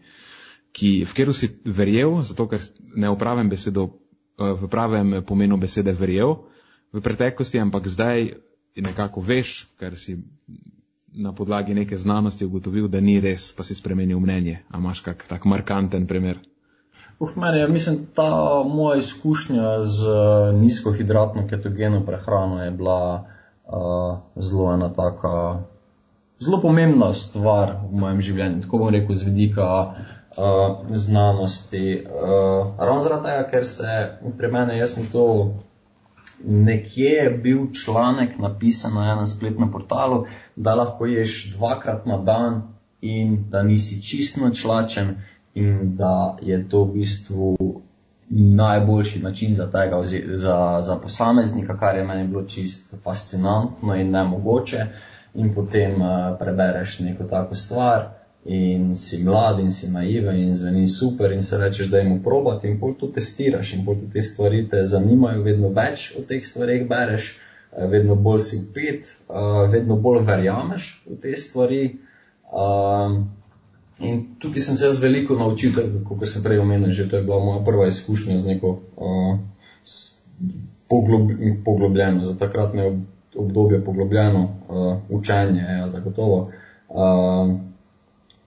ki, 0.71 1.03
v 1.05 1.11
katero 1.13 1.33
si 1.35 1.51
verjel, 1.65 2.21
zato 2.23 2.47
ker 2.47 2.63
ne 2.95 3.11
v 3.11 3.17
pravem, 3.19 3.49
besedo, 3.49 3.89
eh, 4.39 4.53
v 4.55 4.71
pravem 4.71 5.21
pomenu 5.27 5.57
besede 5.57 5.91
verjel 5.91 6.37
v 6.91 6.99
preteklosti, 6.99 7.59
ampak 7.59 7.87
zdaj 7.87 8.35
nekako 8.75 9.23
veš, 9.23 9.71
ker 9.79 9.95
si 9.99 10.19
na 11.11 11.35
podlagi 11.35 11.75
neke 11.75 11.97
znanosti 11.97 12.45
ugotovil, 12.45 12.87
da 12.87 13.03
ni 13.03 13.19
res, 13.19 13.51
pa 13.51 13.63
si 13.67 13.75
spremenil 13.75 14.19
mnenje. 14.19 14.63
A 14.71 14.79
imaš 14.79 15.03
kak 15.03 15.27
tak 15.27 15.43
markanten 15.43 16.07
primer? 16.07 16.39
Uh, 17.19 17.29
meni, 17.35 17.59
ja, 17.59 17.67
mislim, 17.67 18.07
ta 18.15 18.63
moja 18.63 18.97
izkušnja 18.99 19.83
z 19.83 20.07
uh, 20.07 20.55
nizkohidratno 20.55 21.47
ketogeno 21.47 22.05
prehrano 22.05 22.63
je 22.63 22.71
bila 22.71 23.27
uh, 23.67 24.17
zelo 24.35 24.73
ena 24.73 24.89
taka, 24.93 25.63
zelo 26.39 26.61
pomembna 26.61 27.13
stvar 27.13 27.75
v 27.91 27.99
mojem 27.99 28.21
življenju. 28.21 28.63
Tako 28.63 28.77
bom 28.77 28.89
rekel, 28.95 29.15
z 29.15 29.27
vidika 29.27 29.67
uh, 30.37 30.77
znanosti. 30.89 32.05
Uh, 32.05 32.79
ravno 32.79 33.01
zaradi 33.01 33.23
tega, 33.23 33.49
ker 33.51 33.65
se 33.65 34.17
pri 34.37 34.51
meni, 34.51 34.77
jaz 34.77 34.95
sem 34.95 35.05
to 35.11 35.53
nekje 36.43 37.09
je 37.09 37.29
bil 37.29 37.67
članek 37.73 38.39
napisan 38.39 38.93
na 38.93 39.11
enem 39.11 39.27
spletnem 39.27 39.71
portalu, 39.71 40.25
da 40.55 40.75
lahko 40.75 41.05
ješ 41.05 41.53
dvakrat 41.53 42.05
na 42.05 42.17
dan 42.17 42.61
in 43.01 43.49
da 43.49 43.63
nisi 43.63 44.01
čist 44.01 44.37
načlačen 44.37 45.15
in 45.53 45.95
da 45.97 46.37
je 46.41 46.69
to 46.69 46.83
v 46.83 46.93
bistvu 46.93 47.57
najboljši 48.29 49.19
način 49.19 49.55
za 49.55 49.71
tega, 49.71 50.03
za, 50.35 50.81
za 50.83 50.95
posameznika, 50.95 51.77
kar 51.77 51.95
je 51.95 52.03
meni 52.03 52.27
bilo 52.27 52.43
čist 52.43 52.95
fascinantno 53.03 53.95
in 53.95 54.11
nemogoče. 54.11 54.85
In 55.33 55.53
potem 55.55 56.01
uh, 56.01 56.37
prebereš 56.39 56.99
neko 56.99 57.23
tako 57.23 57.55
stvar 57.55 58.20
in 58.45 58.95
si 58.95 59.23
mlad 59.23 59.59
in 59.59 59.69
si 59.69 59.89
naiven 59.91 60.39
in 60.39 60.55
zveni 60.55 60.87
super 60.87 61.31
in 61.31 61.43
se 61.43 61.57
rečeš, 61.57 61.87
da 61.87 61.97
jim 61.97 62.23
probati 62.23 62.67
in 62.67 62.79
pol 62.79 62.93
to 62.99 63.07
testiraš 63.07 63.73
in 63.73 63.85
pol 63.85 63.95
te 64.13 64.21
stvari 64.21 64.69
te 64.69 64.85
zanimajo, 64.85 65.43
vedno 65.43 65.69
več 65.69 66.15
o 66.17 66.23
teh 66.27 66.45
stvarih 66.45 66.87
bereš, 66.89 67.37
eh, 67.71 67.85
vedno 67.87 68.15
bolj 68.15 68.39
si 68.39 68.57
upet, 68.57 69.05
eh, 69.29 69.67
vedno 69.71 69.95
bolj 69.95 70.25
verjameš 70.25 71.03
v 71.09 71.19
te 71.21 71.37
stvari. 71.37 71.83
Ehm, 72.51 73.21
in 73.99 74.25
tukaj 74.39 74.61
sem 74.61 74.75
se 74.75 74.85
jaz 74.85 74.99
veliko 74.99 75.35
naučil, 75.35 75.71
kot 76.03 76.27
sem 76.27 76.43
prej 76.43 76.59
omenil, 76.59 76.91
že 76.91 77.09
to 77.09 77.15
je 77.15 77.23
bila 77.23 77.39
moja 77.39 77.63
prva 77.65 77.87
izkušnja 77.87 78.39
z 78.39 78.47
neko 78.47 78.79
uh, 78.97 79.37
poglobljeno, 81.63 82.23
za 82.23 82.37
takratne 82.37 82.97
obdobje 83.35 83.85
poglobljeno 83.85 84.49
učenje, 85.09 85.61
ja, 85.61 85.89
zagotovo. 85.89 86.51
Uh, 86.89 87.70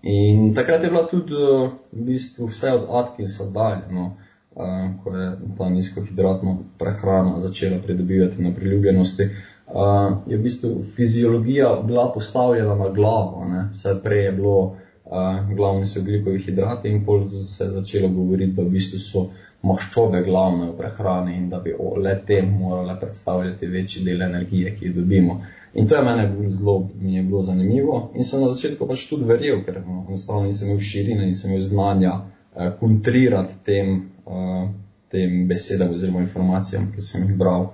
In 0.05 0.55
takrat 0.55 0.83
je 0.85 0.91
bila 0.91 1.07
tudi 1.09 1.33
eh, 1.33 1.71
v 1.93 2.05
bistvu 2.05 2.47
vse 2.53 2.73
od 2.73 2.85
Atkinsa 2.93 3.45
dalje, 3.51 3.89
no, 3.91 4.17
uh, 4.53 4.91
ko 5.01 5.17
je 5.17 5.31
ta 5.59 5.69
nizkohidratna 5.69 6.57
prehrana 6.79 7.41
začela 7.41 7.79
pridobivati 7.79 8.43
na 8.43 8.53
priljubljenosti. 8.55 9.29
Uh, 9.67 10.19
je 10.27 10.37
v 10.37 10.43
bistvu 10.43 10.83
fiziologija 10.97 11.81
bila 11.87 12.13
postavljena 12.13 12.75
na 12.75 12.89
glavo, 12.89 13.45
ne. 13.49 13.71
vse 13.73 13.97
prej 14.03 14.25
je 14.25 14.33
bilo 14.33 14.59
uh, 14.61 15.55
glavni 15.57 15.87
so 15.87 16.03
glikovi 16.05 16.39
hidrati 16.39 16.89
in 16.89 17.05
pol 17.05 17.31
se 17.31 17.65
je 17.65 17.71
začelo 17.71 18.09
govoriti, 18.09 18.53
da 18.53 18.63
v 18.63 18.77
bistvu 18.77 18.99
so 18.99 19.27
maščobe 19.65 20.21
glavne 20.23 20.69
v 20.69 20.77
prehrani 20.77 21.37
in 21.37 21.49
da 21.49 21.59
bi 21.65 21.73
le 21.97 22.19
tem 22.27 22.53
morale 22.61 23.01
predstavljati 23.01 23.67
večji 23.67 24.05
del 24.05 24.23
energije, 24.23 24.77
ki 24.77 24.87
jo 24.87 24.93
dobimo. 25.01 25.41
In 25.75 25.89
to 25.89 25.97
je 25.97 26.03
meni 26.07 26.53
zelo 26.53 26.89
mi 27.01 27.14
je 27.14 27.22
bilo 27.22 27.43
zanimivo 27.43 28.11
in 28.14 28.25
sem 28.25 28.41
na 28.41 28.49
začetku 28.49 28.87
pač 28.87 29.09
tudi 29.11 29.27
verjel, 29.27 29.64
ker 29.66 29.81
no, 29.87 30.05
enostavno 30.09 30.47
nisem 30.47 30.68
imel 30.68 30.81
širine, 30.81 31.27
nisem 31.27 31.51
imel 31.51 31.62
znanja 31.62 32.12
eh, 32.20 32.70
kontrirati 32.81 33.59
tem, 33.64 33.97
eh, 34.27 34.68
tem 35.11 35.49
besedam 35.49 35.91
oziroma 35.91 36.22
informacijam, 36.22 36.93
ki 36.95 37.03
sem 37.03 37.27
jih 37.27 37.35
bral. 37.39 37.72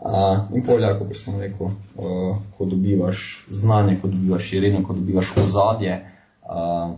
Uh, 0.00 0.48
in 0.56 0.62
polja, 0.64 0.94
kot 0.96 1.12
sem 1.20 1.34
rekel, 1.36 1.74
uh, 2.00 2.36
ko 2.56 2.64
dobivaš 2.64 3.44
znanje, 3.52 3.98
ko 4.00 4.08
dobivaš 4.08 4.46
širino, 4.48 4.80
ko 4.86 4.94
dobivaš 4.96 5.34
ozadje, 5.42 5.98
uh, 6.48 6.94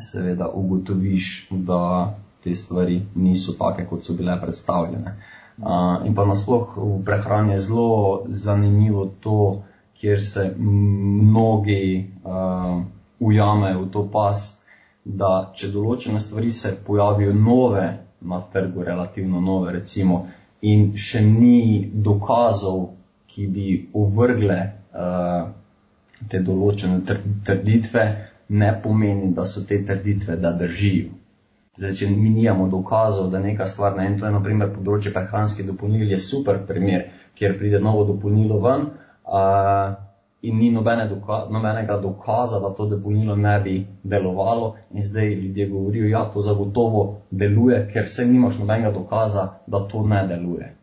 seveda 0.00 0.48
ugotoviš, 0.48 1.50
da 1.50 2.14
te 2.44 2.54
stvari 2.56 3.02
niso 3.14 3.52
take, 3.58 3.84
kot 3.90 4.08
so 4.08 4.16
bile 4.16 4.38
predstavljene. 4.40 5.12
Uh, 5.58 6.06
in 6.08 6.16
pa 6.16 6.24
nasploh 6.24 6.72
v 6.76 7.02
prehrani 7.04 7.52
je 7.52 7.58
zelo 7.68 8.24
zanimivo 8.28 9.10
to, 9.20 9.36
kjer 10.02 10.20
se 10.20 10.54
mnogi 10.58 12.10
uh, 12.24 12.82
ujamejo 13.20 13.84
v 13.84 13.90
to 13.94 14.08
past, 14.10 14.64
da 15.04 15.52
če 15.54 15.68
določene 15.70 16.18
stvari 16.20 16.50
se 16.50 16.72
pojavijo 16.86 17.34
nove 17.38 17.84
na 18.20 18.40
trgu, 18.52 18.82
relativno 18.82 19.40
nove, 19.40 19.70
recimo, 19.76 20.24
in 20.66 20.96
še 20.98 21.22
ni 21.22 21.86
dokazov, 21.94 22.80
ki 23.30 23.46
bi 23.46 23.66
uvrgle 23.94 24.58
uh, 24.58 25.46
te 26.28 26.42
določene 26.42 26.98
trditve, 27.46 28.04
ne 28.58 28.72
pomeni, 28.82 29.30
da 29.36 29.46
so 29.46 29.62
te 29.70 29.78
trditve, 29.86 30.34
da 30.42 30.50
držijo. 30.58 31.14
Zdaj, 31.78 31.94
če 32.00 32.10
mi 32.10 32.34
nijamo 32.34 32.66
dokazov, 32.74 33.30
da 33.30 33.38
neka 33.38 33.70
stvar, 33.70 33.94
ne, 33.96 34.08
in 34.10 34.18
to 34.18 34.26
je 34.26 34.34
naprimer 34.34 34.74
področje 34.74 35.14
prehranskih 35.14 35.70
dopolnil, 35.70 36.10
je 36.10 36.18
super 36.20 36.58
primer, 36.66 37.06
kjer 37.38 37.54
pride 37.62 37.78
novo 37.80 38.02
dopolnilo 38.10 38.58
ven, 38.66 38.90
uh, 39.32 39.94
in 40.42 40.58
ni 40.58 40.70
nobene 40.70 41.08
doka 41.08 41.46
nobenega 41.50 41.96
dokaza, 41.96 42.60
da 42.60 42.70
to 42.74 42.86
dopolnilo 42.86 43.36
ne 43.36 43.60
bi 43.60 43.86
delovalo, 44.02 44.74
in 44.90 45.02
zdaj 45.02 45.34
ljudje 45.34 45.68
govorijo, 45.68 46.02
da 46.02 46.08
ja, 46.08 46.24
to 46.24 46.40
zagotovo 46.40 47.18
deluje, 47.30 47.90
ker 47.92 48.08
se 48.08 48.26
nimaš 48.26 48.58
nobenega 48.58 48.90
dokaza, 48.90 49.48
da 49.66 49.88
to 49.88 50.02
ne 50.06 50.26
deluje. 50.26 50.74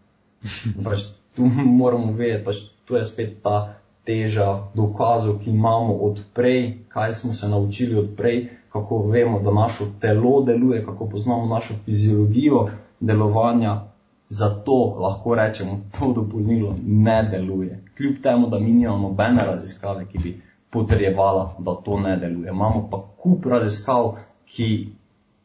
Pač, 0.84 1.04
tu 1.36 1.50
moramo 1.82 2.12
vedeti, 2.12 2.45
pač, 2.45 2.64
tu 2.86 2.95
je 2.95 3.04
spet 3.06 3.41
ta 3.43 3.74
teža 4.04 4.72
dokazov, 4.74 5.41
ki 5.43 5.52
imamo 5.52 5.93
odprej, 6.08 6.86
kaj 6.89 7.14
smo 7.14 7.34
se 7.34 7.50
naučili 7.50 8.00
odprej, 8.00 8.47
kako 8.72 9.04
vemo, 9.12 9.39
da 9.39 9.52
naše 9.52 9.84
telo 10.00 10.41
deluje, 10.41 10.86
kako 10.86 11.10
poznamo 11.10 11.45
našo 11.45 11.74
fiziologijo 11.86 12.68
delovanja, 13.00 13.82
Zato 14.30 14.96
lahko 15.00 15.36
rečemo, 15.36 15.72
da 15.72 16.00
to 16.00 16.14
dopolnilo 16.14 16.76
ne 16.86 17.24
deluje. 17.32 17.84
Kljub 17.98 18.16
temu, 18.24 18.48
da 18.48 18.60
mi 18.60 18.72
nimamo 18.72 19.10
nobene 19.10 19.46
raziskave, 19.46 20.06
ki 20.06 20.18
bi 20.18 20.42
potrjevala, 20.70 21.56
da 21.60 21.76
to 21.86 22.00
ne 22.00 22.18
deluje. 22.18 22.50
Imamo 22.50 22.88
pa 22.92 23.02
kup 23.18 23.46
raziskav, 23.46 24.12
ki 24.46 24.90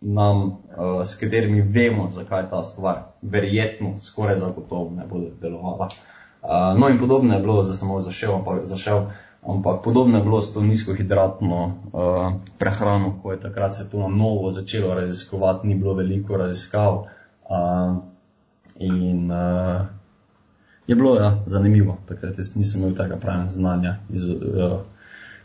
nam, 0.01 0.47
uh, 0.47 1.07
s 1.07 1.16
katerimi 1.20 1.61
vemo, 1.61 2.11
zakaj 2.11 2.51
ta 2.51 2.62
stvar 2.64 2.97
verjetno 3.22 3.99
skoraj 3.99 4.37
zagotovo 4.37 4.91
ne 4.91 5.07
bo 5.11 5.20
delovala. 5.41 5.89
Uh, 6.43 6.78
no 6.80 6.89
in 6.89 6.99
podobno 6.99 7.35
je 7.35 7.41
bilo, 7.41 7.62
zdaj 7.62 7.76
samo 7.76 8.01
zašel, 8.01 8.35
ampak, 8.35 8.64
zašel, 8.64 9.03
ampak 9.47 9.82
podobno 9.85 10.18
je 10.18 10.24
bilo 10.24 10.43
s 10.43 10.53
to 10.55 10.61
nizkohidratno 10.61 11.64
uh, 11.64 12.32
prehrano, 12.59 13.14
ko 13.22 13.32
je 13.32 13.41
takrat 13.41 13.76
se 13.76 13.91
to 13.91 13.99
na 13.99 14.09
novo 14.09 14.51
začelo 14.51 14.95
raziskovati, 14.95 15.66
ni 15.66 15.74
bilo 15.74 15.95
veliko 15.95 16.37
raziskav. 16.37 17.07
Uh, 18.74 18.80
In 18.80 19.30
uh, 19.30 19.86
je 20.86 20.94
bilo 20.94 21.16
ja, 21.16 21.42
zanimivo, 21.46 21.98
takrat 22.08 22.38
jaz 22.38 22.56
nisem 22.56 22.82
imel 22.82 22.96
tega 22.96 23.16
pravega 23.16 23.50
znanja, 23.50 23.96
iz, 24.10 24.24
uh, 24.24 24.80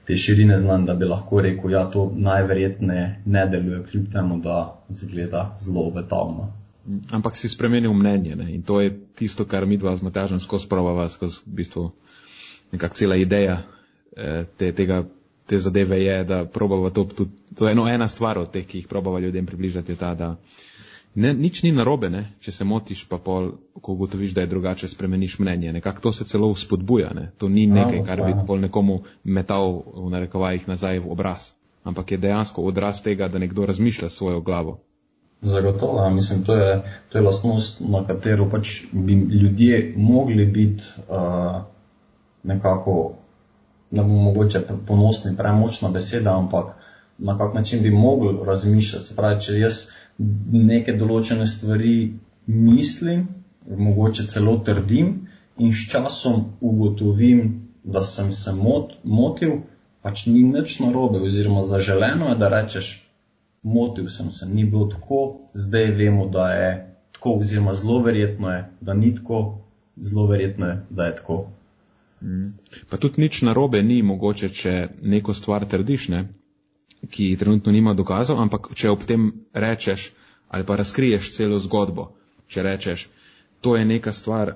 te 0.06 0.18
širine 0.18 0.58
znanja, 0.58 0.86
da 0.86 0.94
bi 0.94 1.06
lahko 1.06 1.42
rekel, 1.42 1.72
ja, 1.72 1.86
to 1.92 2.12
najverjetneje 2.16 3.22
ne 3.26 3.48
deluje, 3.48 3.84
kljub 3.84 4.12
temu, 4.12 4.40
da 4.40 4.82
zgleda 4.90 5.56
zelo 5.60 5.86
obetavno. 5.88 6.54
Ampak 7.12 7.38
si 7.38 7.50
spremenil 7.50 7.94
mnenje 7.94 8.36
ne? 8.36 8.54
in 8.54 8.62
to 8.62 8.82
je 8.82 8.90
tisto, 9.16 9.46
kar 9.46 9.66
mi 9.66 9.78
dva 9.78 9.96
z 9.96 10.02
Matežem 10.02 10.40
skozi 10.40 10.66
pravava, 10.68 11.10
skozi 11.10 11.44
v 11.46 11.54
bistvu 11.62 11.92
nekak 12.72 12.96
cela 12.98 13.16
ideja 13.16 13.60
eh, 14.18 14.46
te, 14.58 14.72
tega, 14.74 15.04
te 15.46 15.60
zadeve 15.60 16.02
je, 16.02 16.24
da 16.24 16.46
probava 16.46 16.90
to, 16.90 17.04
to, 17.06 17.28
to 17.56 17.68
je 17.68 17.72
eno 17.78 17.86
ena 17.88 18.08
stvar 18.08 18.40
od 18.40 18.50
teh, 18.52 18.66
ki 18.66 18.82
jih 18.82 18.88
probava 18.88 19.20
ljudem 19.20 19.46
približati, 19.46 19.92
je 19.92 19.96
ta, 19.96 20.16
da 20.16 20.36
ne, 21.16 21.34
nič 21.34 21.64
ni 21.64 21.72
narobe, 21.72 22.10
ne? 22.10 22.24
če 22.40 22.52
se 22.52 22.66
motiš, 22.66 23.06
pa 23.10 23.18
pol, 23.18 23.52
ko 23.82 23.94
ugotoviš, 23.94 24.34
da 24.38 24.42
je 24.42 24.52
drugače, 24.52 24.88
spremeniš 24.88 25.40
mnenje. 25.40 25.74
Nekako 25.74 26.02
to 26.02 26.14
se 26.14 26.26
celo 26.26 26.52
vzpodbuja. 26.54 27.14
Ne? 27.16 27.32
To 27.38 27.50
ni 27.50 27.68
nekaj, 27.68 28.04
kar 28.06 28.22
bi 28.26 28.36
pol 28.48 28.62
nekomu 28.62 29.02
metal 29.24 29.82
v 29.96 30.10
narekovajih 30.14 30.68
nazaj 30.68 31.00
v 31.00 31.12
obraz. 31.12 31.54
Ampak 31.84 32.12
je 32.12 32.22
dejansko 32.22 32.62
odraz 32.62 33.02
tega, 33.02 33.28
da 33.28 33.40
nekdo 33.40 33.66
razmišlja 33.66 34.10
svojo 34.10 34.42
glavo. 34.42 34.80
Zagotovo, 35.42 36.10
mislim, 36.10 36.44
to 36.44 36.56
je, 36.56 36.82
to 37.10 37.18
je 37.18 37.24
lastnost, 37.24 37.80
na 37.80 38.04
katero 38.08 38.50
pač 38.52 38.84
bi 38.92 39.14
ljudje 39.14 39.94
mogli 39.96 40.46
biti 40.46 40.84
uh, 41.08 41.62
nekako, 42.44 43.14
ne 43.92 44.04
bomo 44.04 44.22
mogoče 44.24 44.62
ponosni, 44.88 45.38
premočna 45.38 45.90
beseda, 45.90 46.36
ampak 46.38 46.76
na 47.18 47.38
kak 47.38 47.54
način 47.54 47.84
bi 47.84 47.92
mogli 47.92 48.36
razmišljati. 48.46 49.06
Se 49.06 49.16
pravi, 49.16 49.42
če 49.42 49.60
jaz 49.60 49.86
neke 50.52 50.94
določene 51.00 51.48
stvari 51.48 52.14
mislim, 52.48 53.28
mogoče 53.78 54.28
celo 54.28 54.58
trdim 54.66 55.28
in 55.58 55.74
s 55.74 55.90
časom 55.92 56.44
ugotovim, 56.62 57.70
da 57.84 58.04
sem 58.04 58.32
se 58.34 58.52
mot, 58.56 58.92
motil, 59.04 59.62
pač 60.04 60.26
ni 60.28 60.44
nič 60.44 60.80
narobe, 60.80 61.22
oziroma 61.24 61.64
zaželeno 61.64 62.30
je, 62.30 62.40
da 62.40 62.50
rečeš, 62.52 62.92
motil 63.64 64.10
sem 64.10 64.32
se, 64.32 64.48
ni 64.48 64.66
bilo 64.66 64.88
tako, 64.92 65.22
zdaj 65.54 65.92
vemo, 65.96 66.28
da 66.28 66.52
je 66.54 66.70
tako, 67.16 67.40
oziroma 67.40 67.74
zelo 67.74 68.02
verjetno 68.04 68.52
je, 68.52 68.66
da 68.82 68.94
ni 68.94 69.16
tako, 69.16 69.60
zelo 69.98 70.28
verjetno 70.28 70.68
je, 70.68 70.82
da 70.90 71.10
je 71.10 71.16
tako. 71.16 71.40
Mm. 72.22 72.52
Pa 72.90 72.98
tudi 72.98 73.22
nič 73.22 73.42
narobe 73.42 73.84
ni 73.84 74.02
mogoče, 74.04 74.50
če 74.50 74.88
neko 75.02 75.34
stvar 75.34 75.66
trdiš, 75.66 76.08
ne? 76.12 76.26
Ki 77.10 77.36
trenutno 77.40 77.72
nima 77.72 77.94
dokazov, 77.94 78.42
ampak 78.42 78.74
če 78.76 78.90
ob 78.90 79.06
tem 79.08 79.32
rečeš 79.54 80.12
ali 80.50 80.66
pa 80.66 80.76
razkriješ 80.76 81.32
celo 81.36 81.60
zgodbo, 81.60 82.08
če 82.48 82.64
rečeš, 82.64 83.08
to 83.62 83.76
je 83.78 83.86
neka 83.86 84.14
stvar, 84.14 84.56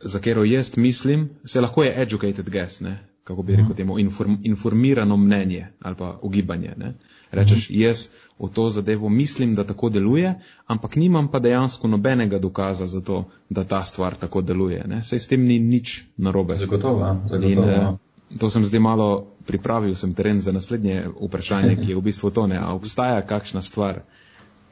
za 0.00 0.18
katero 0.18 0.44
jaz 0.44 0.76
mislim, 0.76 1.28
se 1.44 1.60
lahko 1.60 1.84
je 1.84 1.94
educated 2.02 2.50
guess, 2.50 2.80
ne? 2.80 2.98
kako 3.24 3.42
bi 3.42 3.52
rekel 3.52 3.64
mhm. 3.64 3.76
temu, 3.76 3.98
inform, 3.98 4.36
informirano 4.42 5.16
mnenje 5.16 5.66
ali 5.80 5.96
pa 5.96 6.18
ugibanje. 6.22 6.74
Ne? 6.76 6.94
Rečeš, 7.32 7.70
mhm. 7.70 7.80
jaz 7.80 8.06
v 8.38 8.48
to 8.54 8.70
zadevo 8.70 9.08
mislim, 9.08 9.54
da 9.54 9.64
tako 9.64 9.88
deluje, 9.88 10.34
ampak 10.66 10.96
nimam 10.96 11.28
pa 11.28 11.38
dejansko 11.38 11.88
nobenega 11.88 12.38
dokaza 12.38 12.86
za 12.86 13.00
to, 13.00 13.24
da 13.50 13.64
ta 13.64 13.84
stvar 13.84 14.14
tako 14.14 14.42
deluje. 14.42 14.84
Ne? 14.86 15.04
Sej 15.04 15.18
s 15.18 15.26
tem 15.26 15.42
ni 15.42 15.58
nič 15.58 16.04
narobe. 16.16 16.54
Zagotovo, 16.54 17.16
zagotovo. 17.30 17.52
In, 17.52 17.58
eh, 17.58 17.92
to 18.38 18.50
sem 18.50 18.66
zdaj 18.66 18.80
malo 18.80 19.26
pripravil, 19.46 19.94
sem 19.94 20.14
teren 20.14 20.40
za 20.40 20.52
naslednje 20.52 21.04
vprašanje, 21.20 21.76
ki 21.76 21.90
je 21.92 21.96
v 21.96 22.02
bistvu 22.02 22.30
to 22.30 22.46
ne. 22.46 22.58
A 22.58 22.72
obstaja 22.74 23.22
kakšna 23.22 23.62
stvar, 23.62 24.02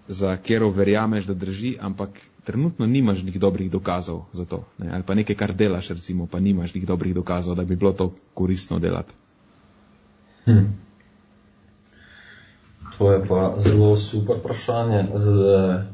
za 0.09 0.37
katero 0.37 0.71
verjameš, 0.71 1.25
da 1.25 1.35
drži, 1.35 1.77
ampak 1.81 2.11
trenutno 2.45 2.87
nimaš 2.87 3.23
nekih 3.23 3.41
dobrih 3.41 3.71
dokazov 3.71 4.25
za 4.33 4.45
to. 4.45 4.65
Ne? 4.79 4.91
Ali 4.93 5.03
pa 5.03 5.15
nekaj, 5.15 5.37
kar 5.37 5.53
delaš, 5.55 5.89
recimo, 5.89 6.27
pa 6.27 6.41
nimaš 6.41 6.75
nekih 6.75 6.89
dobrih 6.89 7.15
dokazov, 7.15 7.55
da 7.55 7.65
bi 7.65 7.77
bilo 7.77 7.93
to 7.93 8.13
koristno 8.35 8.79
delati. 8.79 9.15
Hm. 10.45 10.67
To 12.99 13.13
je 13.13 13.27
pa 13.29 13.55
zelo 13.59 13.97
super 13.97 14.37
vprašanje, 14.39 15.05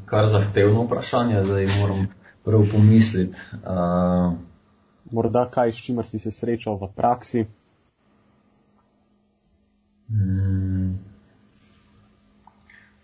kar 0.05 0.27
zahtevno 0.27 0.83
vprašanje, 0.83 1.45
zdaj 1.45 1.67
moram 1.81 2.07
prav 2.45 2.65
pomisliti. 2.71 3.37
Uh, 3.53 4.33
Morda 5.11 5.45
kaj, 5.51 5.71
s 5.73 5.85
čimer 5.85 6.05
si 6.05 6.19
se 6.19 6.31
srečal 6.31 6.77
v 6.77 6.89
praksi? 6.95 7.45
Hmm. 10.09 10.97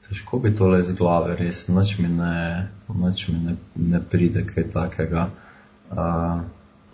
Težko 0.06 0.39
bi 0.39 0.53
tole 0.56 0.80
iz 0.80 0.93
glave, 0.93 1.36
res, 1.36 1.68
noč 1.68 1.97
mi 1.97 2.10
ne, 2.10 2.68
noč 2.93 3.28
mi 3.30 3.39
ne, 3.41 3.56
ne 3.76 4.01
pride 4.01 4.45
kaj 4.45 4.70
takega. 4.74 5.30
Uh, 5.89 6.45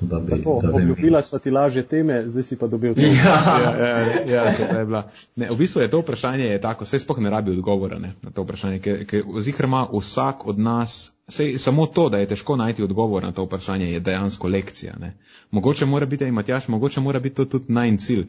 da 0.01 0.19
bi 0.19 0.31
Tako, 0.31 0.59
da 0.63 0.75
obljubila 0.75 1.21
sva 1.21 1.39
ti 1.39 1.51
lažje 1.51 1.83
teme, 1.83 2.23
zdaj 2.27 2.43
si 2.43 2.55
pa 2.55 2.67
dobil 2.67 2.95
to. 2.95 3.01
Ja, 3.25 3.37
ja, 3.79 3.99
ja, 4.27 4.43
ja 4.69 4.79
je 4.79 4.85
bila. 4.85 5.09
Ne, 5.35 5.49
v 5.51 5.57
bistvu 5.57 5.81
je 5.81 5.89
to 5.89 5.99
vprašanje 5.99 6.45
je 6.45 6.61
tako, 6.61 6.83
vse 6.83 6.99
spoh 6.99 7.19
ne 7.19 7.29
rabi 7.29 7.51
odgovora 7.51 7.99
ne, 7.99 8.13
na 8.21 8.31
to 8.31 8.43
vprašanje, 8.43 8.79
ker, 8.79 9.05
ker 9.05 9.23
zihr 9.41 9.65
ima 9.65 9.87
vsak 9.93 10.47
od 10.47 10.59
nas, 10.59 11.11
sej, 11.27 11.57
samo 11.57 11.85
to, 11.85 12.09
da 12.09 12.17
je 12.17 12.27
težko 12.33 12.55
najti 12.55 12.83
odgovor 12.83 13.23
na 13.23 13.31
to 13.31 13.45
vprašanje, 13.45 13.91
je 13.91 13.99
dejansko 13.99 14.47
lekcija. 14.47 14.93
Ne. 14.99 15.17
Mogoče 15.51 15.85
mora 15.85 16.05
biti, 16.05 16.31
Matjaš, 16.31 16.67
mogoče 16.67 16.99
mora 16.99 17.19
biti 17.19 17.35
to 17.35 17.45
tudi 17.45 17.73
najn 17.73 17.97
cilj 17.97 18.27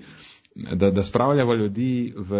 da, 0.54 0.90
da 0.90 1.02
spravljamo 1.02 1.54
ljudi 1.54 2.14
v 2.16 2.34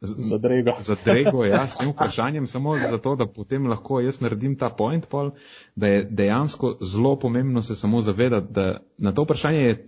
zadrego. 0.00 0.72
zadrego 0.80 1.44
ja, 1.44 1.68
s 1.68 1.76
tem 1.76 1.90
vprašanjem, 1.90 2.46
samo 2.46 2.78
zato, 2.78 3.16
da 3.16 3.26
potem 3.26 3.66
lahko 3.66 4.00
jaz 4.00 4.20
naredim 4.20 4.56
ta 4.56 4.70
point, 4.70 5.06
pol, 5.06 5.30
da 5.76 5.86
je 5.86 6.04
dejansko 6.04 6.76
zelo 6.80 7.16
pomembno 7.18 7.62
se 7.62 7.74
samo 7.74 8.02
zavedati, 8.02 8.52
da 8.52 8.80
na 8.98 9.12
to 9.12 9.22
vprašanje 9.22 9.58
je, 9.58 9.86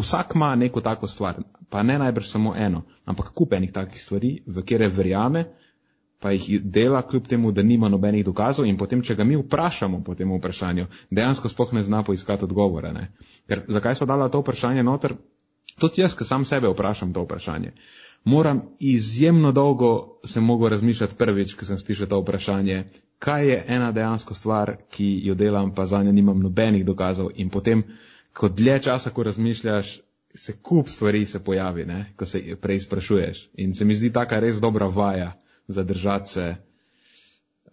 vsak 0.00 0.34
ima 0.34 0.54
neko 0.54 0.80
tako 0.80 1.06
stvar, 1.06 1.34
pa 1.68 1.82
ne 1.82 1.98
najbrž 1.98 2.28
samo 2.28 2.54
eno, 2.56 2.82
ampak 3.04 3.32
kup 3.34 3.52
enih 3.52 3.72
takih 3.72 4.02
stvari, 4.02 4.42
v 4.46 4.62
kere 4.62 4.88
verjame, 4.88 5.44
pa 6.18 6.30
jih 6.30 6.62
dela 6.62 7.02
kljub 7.02 7.26
temu, 7.26 7.52
da 7.52 7.62
nima 7.62 7.88
nobenih 7.88 8.24
dokazov 8.24 8.66
in 8.66 8.78
potem, 8.78 9.02
če 9.02 9.14
ga 9.14 9.24
mi 9.24 9.36
vprašamo 9.36 10.02
po 10.04 10.14
tem 10.14 10.30
vprašanju, 10.34 10.86
dejansko 11.10 11.48
spoh 11.48 11.72
ne 11.72 11.82
zna 11.82 12.02
poiskati 12.02 12.44
odgovore. 12.44 12.92
Ne? 12.92 13.12
Ker 13.48 13.62
zakaj 13.68 13.94
smo 13.94 14.06
dala 14.06 14.28
to 14.28 14.40
vprašanje 14.42 14.82
noter? 14.82 15.14
Tudi 15.78 16.02
jaz, 16.02 16.16
ki 16.18 16.24
sam 16.26 16.44
sebe 16.44 16.68
vprašam 16.68 17.12
to 17.14 17.22
vprašanje. 17.22 17.72
Moram 18.28 18.62
izjemno 18.80 19.52
dolgo 19.52 20.20
se 20.24 20.40
mogo 20.40 20.68
razmišljati 20.68 21.14
prvič, 21.14 21.54
ko 21.54 21.64
sem 21.64 21.78
slišal 21.78 22.06
to 22.06 22.18
vprašanje, 22.20 22.82
kaj 23.18 23.48
je 23.48 23.62
ena 23.68 23.92
dejansko 23.92 24.34
stvar, 24.34 24.74
ki 24.90 25.08
jo 25.24 25.34
delam, 25.34 25.72
pa 25.74 25.86
za 25.86 26.02
njo 26.02 26.12
nimam 26.12 26.42
nobenih 26.42 26.84
dokazov. 26.86 27.30
In 27.34 27.48
potem, 27.50 27.82
ko 28.32 28.48
dlje 28.48 28.82
časa, 28.82 29.10
ko 29.10 29.22
razmišljaš, 29.22 30.00
se 30.34 30.52
kup 30.62 30.88
stvari 30.88 31.26
se 31.26 31.40
pojavi, 31.44 31.84
ne? 31.84 32.12
ko 32.16 32.26
se 32.26 32.56
prej 32.60 32.80
sprašuješ. 32.80 33.48
In 33.54 33.74
se 33.74 33.84
mi 33.84 33.94
zdi 33.94 34.12
taka 34.12 34.40
res 34.40 34.60
dobra 34.60 34.86
vaja 34.86 35.32
za 35.68 35.82
držati 35.82 36.30
se 36.30 36.54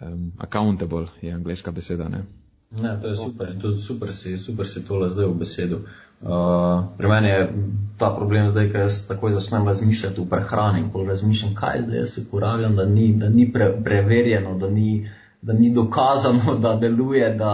um, 0.02 0.32
accountable, 0.38 1.08
je 1.22 1.34
angliška 1.34 1.72
beseda. 1.72 2.10
Ne? 2.10 2.24
Ne, 2.72 3.00
to 3.02 3.08
je 3.08 3.18
super 3.18 3.50
in 3.50 3.62
tudi 3.62 3.78
super 3.78 4.14
si, 4.14 4.38
super 4.38 4.68
si 4.68 4.86
tole 4.88 5.10
zdaj 5.10 5.26
v 5.26 5.38
besedu. 5.40 5.80
Uh, 6.26 6.84
pri 6.98 7.08
meni 7.08 7.28
je 7.30 7.54
ta 7.98 8.10
problem 8.18 8.48
zdaj, 8.50 8.72
ker 8.72 8.82
jaz 8.82 9.04
takoj 9.08 9.32
začnem 9.32 9.68
razmišljati 9.68 10.22
o 10.22 10.26
prehrani 10.26 10.88
pol 10.94 11.06
razmišljam, 11.06 11.52
kaj 11.56 11.82
zdaj 11.82 12.00
jaz 12.00 12.18
uporabljam, 12.18 12.76
da 12.76 12.86
ni, 12.86 13.14
da 13.14 13.30
ni 13.30 13.46
pre, 13.54 13.68
preverjeno, 13.84 14.58
da 14.58 14.70
ni, 14.70 15.10
da 15.42 15.54
ni 15.54 15.70
dokazano, 15.74 16.56
da 16.64 16.76
deluje, 16.82 17.30
da 17.34 17.52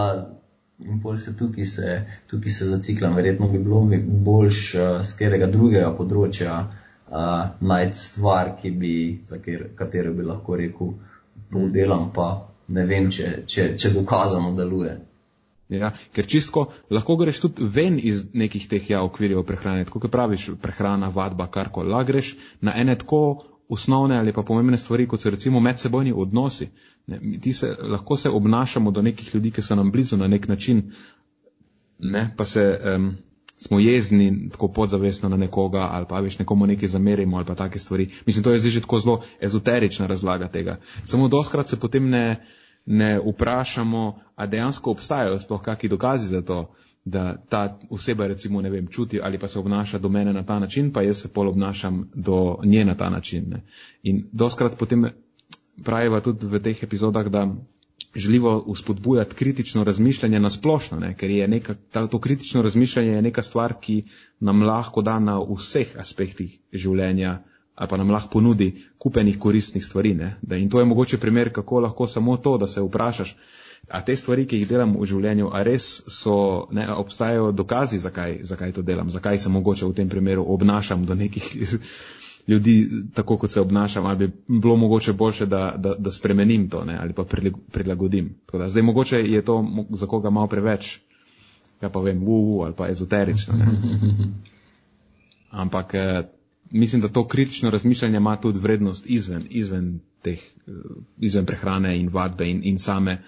in 0.78 1.02
pol 1.02 1.18
se 1.18 1.36
tukaj 1.36 1.66
se, 1.66 2.00
tukaj 2.26 2.50
se 2.50 2.64
zaciklam. 2.64 3.14
Verjetno 3.14 3.48
bi 3.48 3.58
bilo 3.58 3.84
boljš 4.06 4.74
uh, 4.74 4.80
z 5.04 5.18
katerega 5.18 5.46
drugega 5.52 5.92
področja 5.98 6.56
uh, 6.64 7.28
najti 7.60 7.98
stvar, 7.98 8.54
ki 8.62 8.70
bi, 8.70 8.96
za 9.28 9.36
katero 9.76 10.16
bi 10.16 10.24
lahko 10.24 10.56
rekel, 10.56 10.96
to 11.52 11.68
delam, 11.68 12.08
pa 12.14 12.48
ne 12.68 12.88
vem, 12.88 13.10
če, 13.12 13.42
če, 13.46 13.74
če 13.76 13.92
dokazano 14.00 14.56
deluje. 14.56 14.96
Ja, 15.72 15.92
ker 16.12 16.26
čisto 16.26 16.66
lahko 16.90 17.16
greš 17.16 17.40
tudi 17.46 17.64
ven 17.64 17.96
iz 18.02 18.24
nekih 18.32 18.66
teh 18.68 18.90
ja, 18.90 19.02
okvirjev 19.06 19.44
prehrane, 19.48 19.86
tako 19.88 20.02
kot 20.04 20.12
praviš, 20.12 20.50
prehrana, 20.62 21.08
vadba, 21.08 21.46
karkoli. 21.46 21.88
Lahko 21.88 22.12
greš 22.12 22.34
na 22.60 22.74
ene 22.76 22.98
tako 22.98 23.22
osnovne 23.72 24.18
ali 24.18 24.32
pa 24.32 24.42
pomembne 24.42 24.78
stvari, 24.78 25.08
kot 25.08 25.22
so 25.22 25.30
recimo 25.30 25.60
medsebojni 25.60 26.12
odnosi. 26.16 26.68
Ne, 27.06 27.20
se, 27.52 27.74
lahko 27.80 28.16
se 28.16 28.30
obnašamo 28.30 28.90
do 28.90 29.02
nekih 29.02 29.34
ljudi, 29.34 29.50
ki 29.50 29.62
so 29.62 29.74
nam 29.74 29.90
blizu 29.90 30.16
na 30.16 30.28
nek 30.28 30.48
način, 30.48 30.92
ne, 31.98 32.34
pa 32.36 32.44
se 32.44 32.80
um, 32.96 33.14
smo 33.58 33.78
jezni 33.80 34.50
tako 34.50 34.68
podzavestno 34.68 35.28
na 35.28 35.36
nekoga 35.36 35.88
ali 35.92 36.06
pa 36.08 36.20
veš 36.20 36.38
nekomu 36.38 36.66
nekaj 36.66 36.88
zamerimo 36.88 37.36
ali 37.36 37.46
pa 37.46 37.54
take 37.54 37.78
stvari. 37.78 38.10
Mislim, 38.26 38.44
to 38.44 38.52
je 38.52 38.58
zdaj 38.58 38.70
že 38.70 38.80
tako 38.80 38.98
zelo 38.98 39.22
ezoterična 39.40 40.06
razlaga 40.06 40.48
tega. 40.48 40.80
Samo 41.04 41.28
doskrat 41.28 41.68
se 41.68 41.80
potem 41.80 42.08
ne 42.08 42.46
ne 42.86 43.18
vprašamo, 43.20 44.20
a 44.36 44.46
dejansko 44.46 44.90
obstajajo 44.90 45.40
sploh 45.40 45.62
kakšni 45.62 45.88
dokazi 45.88 46.26
za 46.26 46.42
to, 46.42 46.74
da 47.04 47.36
ta 47.48 47.78
oseba 47.90 48.26
recimo 48.26 48.62
ne 48.62 48.70
vem, 48.70 48.86
čuti 48.86 49.20
ali 49.22 49.38
pa 49.38 49.48
se 49.48 49.58
obnaša 49.58 49.98
do 49.98 50.08
mene 50.08 50.32
na 50.32 50.42
ta 50.46 50.58
način, 50.58 50.92
pa 50.92 51.02
jaz 51.02 51.22
se 51.22 51.28
pol 51.28 51.48
obnašam 51.48 52.10
do 52.14 52.58
nje 52.64 52.84
na 52.84 52.94
ta 52.94 53.10
način. 53.10 53.44
Ne. 53.50 53.62
In 54.02 54.24
doskrat 54.32 54.78
potem 54.78 55.06
praviva 55.84 56.20
tudi 56.20 56.46
v 56.46 56.60
teh 56.62 56.82
epizodah, 56.82 57.28
da 57.28 57.48
želimo 58.14 58.58
uspodbujati 58.66 59.34
kritično 59.34 59.84
razmišljanje 59.84 60.40
na 60.40 60.50
splošno, 60.50 60.98
ne, 60.98 61.14
ker 61.16 61.30
je 61.30 61.48
neka, 61.48 61.74
ta, 61.90 62.06
to 62.06 62.18
kritično 62.18 62.62
razmišljanje 62.62 63.10
je 63.10 63.22
neka 63.22 63.42
stvar, 63.42 63.74
ki 63.80 64.04
nam 64.40 64.62
lahko 64.62 65.02
da 65.02 65.18
na 65.18 65.38
vseh 65.40 65.96
aspektih 65.98 66.58
življenja 66.72 67.38
ali 67.74 67.88
pa 67.88 67.96
nam 67.96 68.10
lahko 68.10 68.30
ponudi 68.30 68.84
kupenih 68.98 69.38
koristnih 69.38 69.84
stvari. 69.84 70.14
Da, 70.42 70.56
in 70.56 70.70
to 70.70 70.78
je 70.78 70.84
mogoče 70.84 71.18
primer, 71.18 71.52
kako 71.52 71.80
lahko 71.80 72.06
samo 72.06 72.36
to, 72.36 72.58
da 72.58 72.66
se 72.66 72.80
vprašaš, 72.80 73.36
a 73.88 74.04
te 74.04 74.16
stvari, 74.16 74.46
ki 74.46 74.62
jih 74.62 74.68
delam 74.68 74.94
v 74.96 75.06
življenju, 75.06 75.50
a 75.52 75.62
res 75.66 76.02
so, 76.08 76.68
ne, 76.70 76.86
obstajajo 76.92 77.52
dokazi, 77.52 77.98
zakaj, 77.98 78.38
zakaj 78.46 78.72
to 78.72 78.82
delam, 78.82 79.10
zakaj 79.10 79.38
se 79.38 79.48
mogoče 79.48 79.86
v 79.86 79.94
tem 79.94 80.08
primeru 80.08 80.44
obnašam 80.48 81.06
do 81.06 81.14
nekih 81.14 81.48
ljudi 82.48 82.76
tako, 83.14 83.36
kot 83.38 83.52
se 83.52 83.60
obnašam, 83.60 84.06
ali 84.06 84.26
bi 84.26 84.58
bilo 84.60 84.76
mogoče 84.76 85.12
boljše, 85.12 85.46
da, 85.46 85.74
da, 85.78 85.94
da 85.98 86.10
spremenim 86.10 86.68
to 86.70 86.84
ne, 86.84 86.98
ali 86.98 87.12
pa 87.12 87.24
prilagodim. 87.72 88.34
Da, 88.52 88.68
zdaj 88.68 88.82
mogoče 88.82 89.22
je 89.22 89.42
to 89.44 89.64
za 89.90 90.06
koga 90.06 90.30
malo 90.30 90.46
preveč, 90.46 90.98
ja 91.82 91.90
pa 91.90 92.00
vem, 92.00 92.22
uu, 92.22 92.62
ali 92.62 92.74
pa 92.76 92.88
ezoterično. 92.88 93.54
Ne. 93.54 93.66
Ampak 95.62 95.94
eh, 95.94 96.22
mislim, 96.72 97.02
da 97.02 97.08
to 97.08 97.28
kritično 97.28 97.70
razmišljanje 97.70 98.16
ima 98.16 98.36
tudi 98.36 98.58
vrednost 98.58 99.06
izven, 99.06 99.42
izven 99.50 100.00
teh, 100.22 100.38
eh, 100.38 100.72
izven 101.20 101.46
prehrane 101.46 101.98
in 101.98 102.08
vadbe 102.08 102.50
in, 102.50 102.60
in 102.64 102.78
same, 102.78 103.22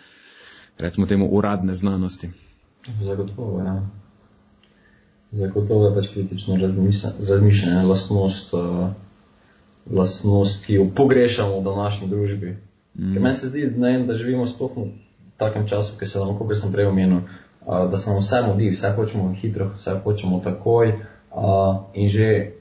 recimo 0.79 1.07
temu, 1.07 1.29
uradne 1.31 1.75
znanosti. 1.75 2.31
Zagotovo, 3.03 3.61
ja. 3.61 3.89
Zagotovo 5.33 5.87
je 5.87 5.95
pač 5.95 6.09
kritično 6.09 6.57
razmišljanje, 7.29 7.83
lastnost, 7.83 8.55
uh, 8.55 8.89
lastnost, 9.91 10.67
ki 10.67 10.75
jo 10.75 10.87
pogrešamo 10.95 11.61
v 11.61 11.65
današnji 11.65 12.09
družbi. 12.09 12.57
Mm. 12.95 13.23
Meni 13.23 13.35
se 13.35 13.49
zdi, 13.49 13.73
ne, 13.77 13.99
da 14.07 14.15
živimo 14.15 14.47
sploh 14.47 14.77
v 14.77 14.87
takem 15.37 15.69
času, 15.69 15.99
ki 15.99 16.07
se 16.07 16.19
nam, 16.19 16.39
kot 16.39 16.57
sem 16.57 16.73
prej 16.73 16.87
omenil, 16.87 17.17
uh, 17.17 17.91
da 17.91 17.97
se 17.97 18.11
nam 18.11 18.21
vse 18.21 18.43
modi, 18.47 18.71
vse 18.71 18.93
hočemo 18.97 19.33
hitro, 19.41 19.73
vse 19.75 19.99
hočemo 20.05 20.41
takoj 20.45 20.95
in 21.95 22.09
že 22.09 22.55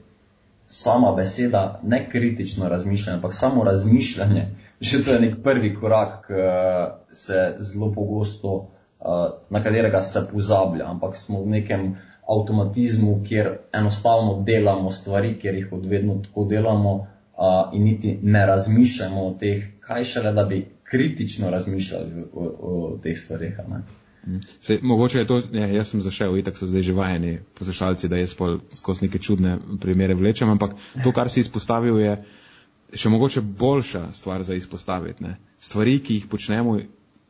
sama 0.68 1.12
beseda, 1.12 1.80
ne 1.82 2.08
kritično 2.10 2.68
razmišljanje, 2.68 3.16
ampak 3.16 3.34
samo 3.34 3.64
razmišljanje, 3.64 4.46
že 4.80 5.04
to 5.04 5.12
je 5.12 5.20
nek 5.20 5.34
prvi 5.42 5.74
korak, 5.74 6.26
ki 6.26 7.16
se 7.16 7.56
zelo 7.58 7.92
pogosto, 7.92 8.68
na 9.50 9.62
katerega 9.62 10.00
se 10.00 10.26
pozablja, 10.32 10.90
ampak 10.90 11.16
smo 11.16 11.42
v 11.42 11.46
nekem 11.46 11.96
avtomatizmu, 12.28 13.24
kjer 13.28 13.58
enostavno 13.72 14.42
delamo 14.42 14.90
stvari, 14.90 15.38
ker 15.38 15.54
jih 15.54 15.72
odvedno 15.72 16.22
tako 16.24 16.44
delamo 16.44 17.06
in 17.72 17.84
niti 17.84 18.18
ne 18.22 18.46
razmišljamo 18.46 19.26
o 19.26 19.34
teh, 19.40 19.64
kaj 19.80 20.04
šele, 20.04 20.32
da 20.32 20.44
bi 20.44 20.66
kritično 20.82 21.50
razmišljali 21.50 22.24
o, 22.32 22.40
o, 22.40 22.70
o 22.70 22.98
teh 23.02 23.18
stvarih. 23.18 23.58
Se, 24.60 24.78
mogoče 24.82 25.18
je 25.18 25.26
to, 25.26 25.40
ne, 25.52 25.66
jaz 25.74 25.90
sem 25.92 26.00
zašel, 26.00 26.38
itak 26.38 26.56
so 26.58 26.66
zdaj 26.66 26.82
že 26.82 26.92
vajeni 26.96 27.38
poslušalci, 27.58 28.08
da 28.08 28.16
jaz 28.16 28.34
pol 28.34 28.58
skozi 28.72 29.04
neke 29.04 29.18
čudne 29.18 29.58
primere 29.80 30.14
vlečem, 30.14 30.48
ampak 30.48 30.76
to, 31.02 31.12
kar 31.12 31.28
si 31.30 31.44
izpostavil, 31.44 31.98
je 32.00 32.16
še 32.94 33.10
mogoče 33.12 33.40
boljša 33.40 34.06
stvar 34.12 34.42
za 34.42 34.54
izpostaviti. 34.54 35.24
Ne. 35.24 35.36
Stvari, 35.60 35.98
ki 36.00 36.14
jih 36.14 36.26
počnemo 36.30 36.78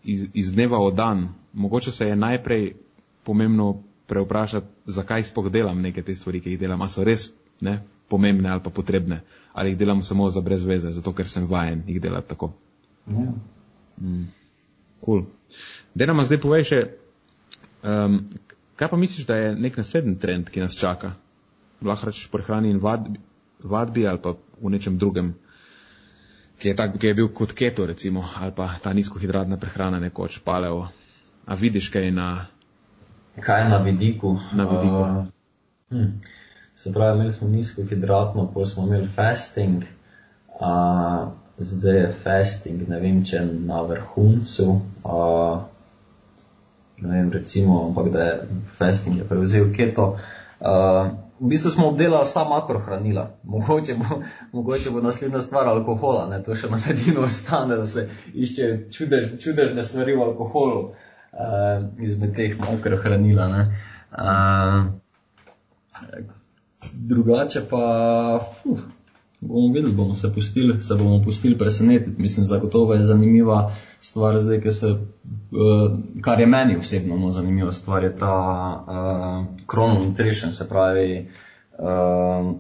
iz, 0.04 0.28
iz 0.34 0.52
dneva 0.52 0.78
v 0.86 0.94
dan, 0.94 1.28
mogoče 1.52 1.92
se 1.92 2.08
je 2.08 2.16
najprej 2.16 2.74
pomembno 3.24 3.82
preoprašati, 4.06 4.66
zakaj 4.86 5.24
sploh 5.24 5.50
delam 5.50 5.80
neke 5.80 6.02
te 6.02 6.14
stvari, 6.14 6.40
ki 6.40 6.54
jih 6.54 6.60
delam, 6.60 6.82
a 6.82 6.88
so 6.88 7.04
res 7.04 7.30
ne, 7.64 7.78
pomembne 8.08 8.50
ali 8.52 8.62
pa 8.62 8.70
potrebne, 8.70 9.22
ali 9.52 9.72
jih 9.72 9.78
delam 9.78 10.02
samo 10.02 10.30
za 10.30 10.40
brez 10.40 10.64
veze, 10.64 10.92
zato 10.92 11.12
ker 11.12 11.28
sem 11.28 11.46
vajen 11.46 11.82
jih 11.88 12.00
delati 12.02 12.28
tako. 12.28 12.52
Ja. 13.08 13.32
Mm. 14.00 14.28
Cool. 15.04 15.24
Da 15.94 16.06
nam 16.06 16.24
zdaj 16.26 16.40
povej 16.42 16.64
še, 16.66 16.80
um, 17.86 18.18
kaj 18.74 18.88
pa 18.90 18.96
misliš, 18.98 19.26
da 19.28 19.36
je 19.38 19.52
nek 19.54 19.76
naslednji 19.78 20.16
trend, 20.18 20.50
ki 20.50 20.64
nas 20.64 20.74
čaka? 20.74 21.12
Lahko 21.84 22.08
rečeš 22.10 22.26
prehrani 22.32 22.72
in 22.74 22.80
vadbi, 22.82 23.20
vadbi 23.62 24.06
ali 24.10 24.18
pa 24.18 24.32
v 24.34 24.72
nečem 24.74 24.96
drugem, 24.98 25.34
ki 26.58 26.72
je, 26.72 26.74
tak, 26.74 26.96
ki 26.98 27.12
je 27.12 27.14
bil 27.20 27.28
kot 27.30 27.54
keto 27.54 27.86
recimo, 27.86 28.24
ali 28.40 28.50
pa 28.56 28.72
ta 28.82 28.92
nizkohidratna 28.92 29.58
prehrana 29.60 30.00
nekoč 30.02 30.40
paleo. 30.42 30.88
A 31.46 31.54
vidiš 31.54 31.90
kaj 31.94 32.10
na... 32.10 32.46
Kaj 33.38 33.62
je 33.62 33.68
na 33.68 33.78
vidiku? 33.84 34.32
Na 34.54 34.66
vidiku. 34.66 35.02
Uh, 35.02 35.26
hm. 35.94 36.10
Se 36.76 36.92
pravi, 36.92 37.18
imeli 37.18 37.32
smo 37.32 37.48
nizkohidratno, 37.48 38.48
potem 38.54 38.72
smo 38.72 38.86
imeli 38.86 39.06
fasting, 39.14 39.84
uh, 40.58 41.30
zdaj 41.58 41.98
je 42.00 42.10
fasting, 42.24 42.88
ne 42.88 42.98
vem, 43.00 43.22
če 43.24 43.44
na 43.46 43.82
vrhuncu. 43.86 44.68
Uh, 45.04 45.62
ne 46.98 47.16
vem, 47.16 47.32
recimo, 47.32 47.86
ampak 47.88 48.08
da 48.12 48.22
je 48.22 48.40
fasting 48.78 49.18
je 49.18 49.24
prevzel 49.24 49.72
keto. 49.76 50.18
Uh, 50.60 51.10
v 51.40 51.48
bistvu 51.48 51.70
smo 51.70 51.88
obdelali 51.88 52.24
vsa 52.24 52.44
makrohranila. 52.48 53.30
Mogoče 53.52 53.94
bo, 53.94 54.22
mogoče 54.52 54.90
bo 54.90 55.00
naslednja 55.00 55.40
stvar 55.40 55.68
alkohola, 55.68 56.28
ne? 56.30 56.42
to 56.42 56.54
še 56.54 56.70
na 56.70 56.80
medinu 56.86 57.26
ostane, 57.26 57.76
da 57.76 57.86
se 57.86 58.08
išče 58.34 58.90
čudež, 58.90 59.36
čudežne 59.42 59.82
stvari 59.82 60.16
v 60.16 60.22
alkoholu 60.22 60.80
uh, 60.88 60.92
izmed 61.98 62.36
teh 62.36 62.58
makrohranila. 62.60 63.48
Uh, 64.14 64.86
drugače 66.92 67.64
pa, 67.70 67.82
fuh, 68.62 68.80
bomo 69.48 69.72
videli, 69.72 69.92
bomo 69.92 70.14
se 70.14 70.34
pustili, 70.34 70.82
se 70.82 70.94
bomo 70.94 71.22
pustili 71.24 71.58
presenetiti. 71.58 72.22
Mislim, 72.22 72.46
zagotovo 72.46 72.94
je 72.94 73.02
zanimiva 73.02 73.74
stvar 74.00 74.38
zdaj, 74.38 74.60
ker 74.60 74.74
se, 74.74 74.86
uh, 74.86 75.98
kar 76.20 76.40
je 76.40 76.46
meni 76.46 76.76
osebno 76.76 77.16
no, 77.16 77.30
zanimiva 77.30 77.72
stvar, 77.72 78.04
je 78.04 78.16
ta 78.16 78.34
uh, 78.86 79.46
chrononutrition, 79.70 80.52
se 80.52 80.68
pravi, 80.68 81.28
uh, 81.78 82.54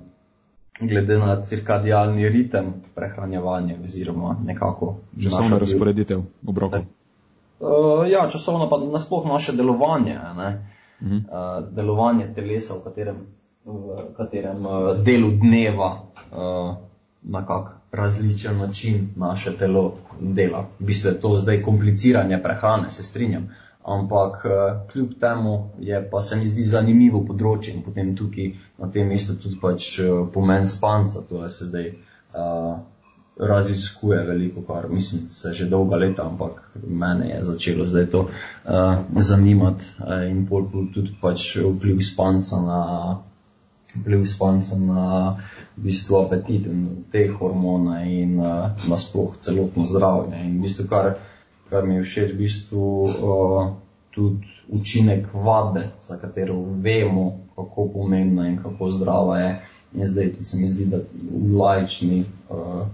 glede 0.80 1.18
na 1.18 1.42
cirkadijalni 1.42 2.28
ritem 2.28 2.74
prehranjevanja 2.94 3.76
oziroma 3.84 4.36
nekako. 4.44 4.96
Časovna 5.22 5.58
razporeditev 5.58 6.20
obrokov. 6.46 6.80
Uh, 7.60 8.10
ja, 8.10 8.28
časovno 8.28 8.70
pa 8.70 8.80
nasploh 8.92 9.26
naše 9.26 9.52
delovanje, 9.52 10.18
ne? 10.36 10.68
Uh 11.00 11.08
-huh. 11.08 11.16
uh, 11.16 11.74
delovanje 11.74 12.32
telesa, 12.34 12.74
v 12.74 12.84
katerem 12.84 13.16
v 13.64 14.12
katerem 14.16 14.66
uh, 14.66 14.96
delu 15.00 15.30
dneva 15.30 15.90
uh, 15.96 16.76
na 17.22 17.46
kak 17.46 17.72
različen 17.92 18.58
način 18.58 19.08
naše 19.16 19.56
telo 19.58 19.94
dela. 20.20 20.66
V 20.80 20.84
bistvu 20.84 21.08
je 21.08 21.20
to 21.20 21.36
zdaj 21.40 21.62
kompliciranje 21.62 22.42
prehrane, 22.42 22.90
se 22.90 23.02
strinjam. 23.02 23.48
Ampak 23.84 24.44
uh, 24.44 24.90
kljub 24.92 25.08
temu 25.20 25.70
je 25.78 26.10
pa 26.10 26.20
se 26.20 26.36
mi 26.36 26.46
zdi 26.46 26.62
zanimivo 26.62 27.24
področje 27.24 27.74
in 27.74 27.82
potem 27.82 28.16
tukaj 28.16 28.52
na 28.78 28.90
tem 28.90 29.08
mestu 29.08 29.36
tudi 29.40 29.60
pač 29.60 30.00
pomen 30.32 30.66
spanca, 30.66 31.24
to 31.28 31.42
je 31.44 31.50
se 31.50 31.66
zdaj 31.66 31.92
raziskuje 33.36 34.22
veliko, 34.26 34.62
kar 34.62 34.88
mislim 34.88 35.28
se 35.30 35.52
že 35.52 35.66
dolga 35.66 35.96
leta, 35.96 36.26
ampak 36.26 36.70
mene 36.86 37.28
je 37.28 37.42
začelo 37.44 37.86
zdaj 37.86 38.06
to 38.06 38.20
uh, 38.20 38.96
zanimati 39.20 39.84
uh, 39.98 40.30
in 40.30 40.46
pol 40.46 40.66
tudi 40.94 41.14
pač 41.20 41.56
vpliv 41.56 42.00
spanca 42.00 42.60
na 42.60 42.80
vpliv 44.00 44.24
spanca 44.26 44.78
na 44.78 45.36
v 45.76 45.82
bistvu 45.90 46.16
apetit 46.16 46.66
in 46.66 47.04
te 47.10 47.26
hormone 47.28 48.02
in 48.06 48.38
uh, 48.38 48.70
nasploh 48.88 49.34
celotno 49.40 49.86
zdravje. 49.86 50.38
In 50.44 50.58
v 50.58 50.62
bistvu, 50.62 50.86
kar, 50.88 51.18
kar 51.70 51.86
mi 51.86 51.98
je 51.98 52.06
všeč, 52.06 52.34
v 52.34 52.38
bistvu 52.38 52.86
uh, 53.02 53.74
tudi 54.14 54.46
učinek 54.70 55.26
vade, 55.34 55.90
za 56.02 56.16
katero 56.16 56.56
vemo, 56.80 57.50
kako 57.56 57.88
pomembna 57.94 58.48
in 58.48 58.56
kako 58.62 58.90
zdrava 58.90 59.38
je. 59.38 59.50
In 59.94 60.06
zdaj 60.06 60.30
tudi 60.32 60.44
se 60.44 60.56
mi 60.58 60.68
zdi, 60.70 60.86
da 60.86 60.98
v 60.98 61.58
lajčni 61.58 62.24
uh, 62.50 62.86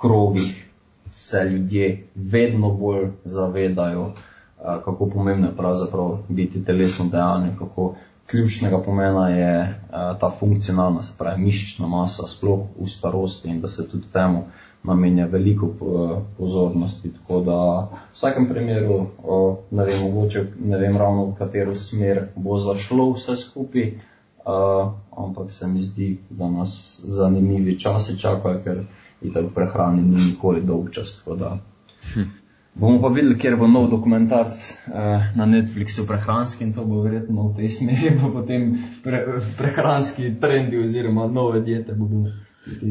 krogih 0.00 0.64
se 1.10 1.44
ljudje 1.50 2.06
vedno 2.14 2.70
bolj 2.70 3.10
zavedajo, 3.24 4.06
uh, 4.06 4.78
kako 4.84 5.10
pomembno 5.10 5.50
je 5.50 5.56
pravzaprav 5.56 6.18
biti 6.28 6.64
telesno 6.64 7.10
dejavni, 7.10 7.50
kako 7.58 7.94
ključnega 8.30 8.78
pomena 8.78 9.28
je 9.28 9.60
uh, 9.62 10.20
ta 10.20 10.30
funkcionalna, 10.40 11.02
se 11.02 11.12
pravi 11.18 11.42
mišična 11.42 11.86
masa, 11.88 12.26
sploh 12.28 12.66
v 12.80 12.88
starosti 12.88 13.48
in 13.48 13.60
da 13.60 13.68
se 13.68 13.88
tudi 13.88 14.04
temu 14.12 14.44
namenja 14.82 15.26
veliko 15.26 15.66
uh, 15.66 16.18
pozornosti. 16.38 17.12
Tako 17.12 17.40
da 17.40 17.56
v 17.80 18.14
vsakem 18.14 18.48
primeru, 18.48 18.94
uh, 18.94 19.56
ne 19.70 19.84
vem, 19.84 20.02
mogoče 20.02 20.44
ne 20.64 20.78
vem 20.78 20.96
ravno 20.96 21.24
v 21.24 21.34
katero 21.38 21.76
smer 21.76 22.28
bo 22.36 22.58
zašlo 22.58 23.10
vse 23.12 23.36
skupaj, 23.36 23.92
uh, 23.92 24.92
ampak 25.16 25.50
se 25.52 25.66
mi 25.66 25.82
zdi, 25.82 26.18
da 26.30 26.50
nas 26.50 27.00
zanimivi 27.04 27.78
časi 27.78 28.18
čakajo, 28.18 28.60
ker 28.64 28.84
itak 29.22 29.54
prehrani 29.54 30.02
ni 30.02 30.24
nikoli 30.30 30.60
dolg 30.60 30.90
čas. 30.90 31.22
Hm. 32.14 32.28
Bomo 32.78 33.00
pa 33.02 33.08
videli, 33.08 33.38
kjer 33.38 33.56
bo 33.58 33.66
nov 33.66 33.88
dokumentarc 33.90 34.54
uh, 34.54 34.94
na 35.36 35.46
Netflixu 35.46 36.06
prehranski 36.06 36.64
in 36.64 36.74
to 36.74 36.84
bo 36.86 37.02
verjetno 37.02 37.48
v 37.48 37.56
tej 37.56 37.68
smeri, 37.76 38.14
pa 38.20 38.30
potem 38.32 38.70
pre, 39.02 39.24
prehranski 39.58 40.36
trendi 40.40 40.78
oziroma 40.78 41.26
nove 41.26 41.60
diete 41.60 41.94
bodo. 41.98 42.30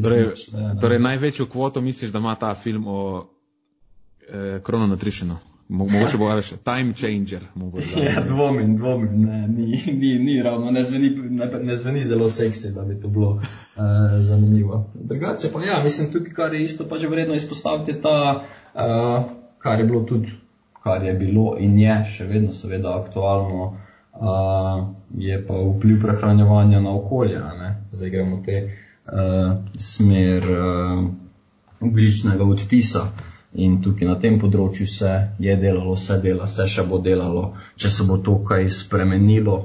Torej, 0.02 0.32
torej 0.80 0.98
največjo 0.98 1.46
kvoto 1.46 1.80
misliš, 1.80 2.10
da 2.10 2.18
ima 2.18 2.34
ta 2.34 2.54
film 2.54 2.84
o 2.86 3.28
eh, 4.28 4.58
Chrono 4.66 4.86
Nutritionu? 4.86 5.36
Mogoče 5.68 6.16
bo 6.16 6.28
več 6.32 6.54
time 6.64 6.94
changer. 6.96 7.44
Ja, 8.04 8.22
dvomim, 8.24 8.76
dvomim, 8.76 9.24
ne, 9.24 9.40
ni, 9.48 9.82
ni, 9.92 10.14
ni 10.18 10.42
ravno, 10.42 10.70
ne 10.70 10.84
zveni, 10.84 11.10
ne, 11.30 11.48
ne 11.62 11.76
zveni 11.76 12.04
zelo 12.04 12.28
seksi, 12.28 12.72
da 12.74 12.82
bi 12.82 12.96
to 13.00 13.08
bilo 13.08 13.34
uh, 13.36 13.42
zanimivo. 14.20 14.86
Drugače 14.94 15.52
pa 15.52 15.64
ja, 15.64 15.82
mislim 15.84 16.12
tukaj, 16.12 16.32
kar 16.32 16.54
je 16.54 16.62
isto 16.64 16.88
pač 16.88 17.04
vredno 17.04 17.36
izpostaviti, 17.36 18.00
ta 18.02 18.16
uh, 18.74 19.28
kar 19.58 19.80
je 19.80 19.86
bilo 19.86 20.02
tudi, 20.02 20.32
kar 20.82 21.04
je 21.04 21.14
bilo 21.14 21.56
in 21.58 21.78
je 21.78 21.94
še 22.04 22.26
vedno 22.26 22.52
seveda 22.52 22.94
aktualno, 22.98 23.70
uh, 24.14 24.84
je 25.18 25.38
pa 25.46 25.54
vpliv 25.54 26.00
prehranjevanja 26.02 26.80
na 26.80 26.94
okolje. 26.94 27.40
Zdaj 27.92 28.10
gremo 28.10 28.42
te 28.46 28.60
uh, 28.68 29.56
smer 29.76 30.46
uh, 30.52 31.08
ugličnega 31.80 32.44
odtisa. 32.44 33.08
In 33.58 33.78
tukaj 33.82 34.06
na 34.06 34.14
tem 34.20 34.36
področju 34.38 34.86
se 34.86 35.10
je 35.40 35.54
delalo, 35.56 35.96
se 35.96 36.18
dela, 36.20 36.46
se 36.46 36.66
še 36.68 36.84
bo 36.86 36.98
delalo, 37.00 37.54
če 37.80 37.90
se 37.90 38.04
bo 38.04 38.18
to 38.20 38.36
kaj 38.44 38.68
spremenilo, 38.70 39.56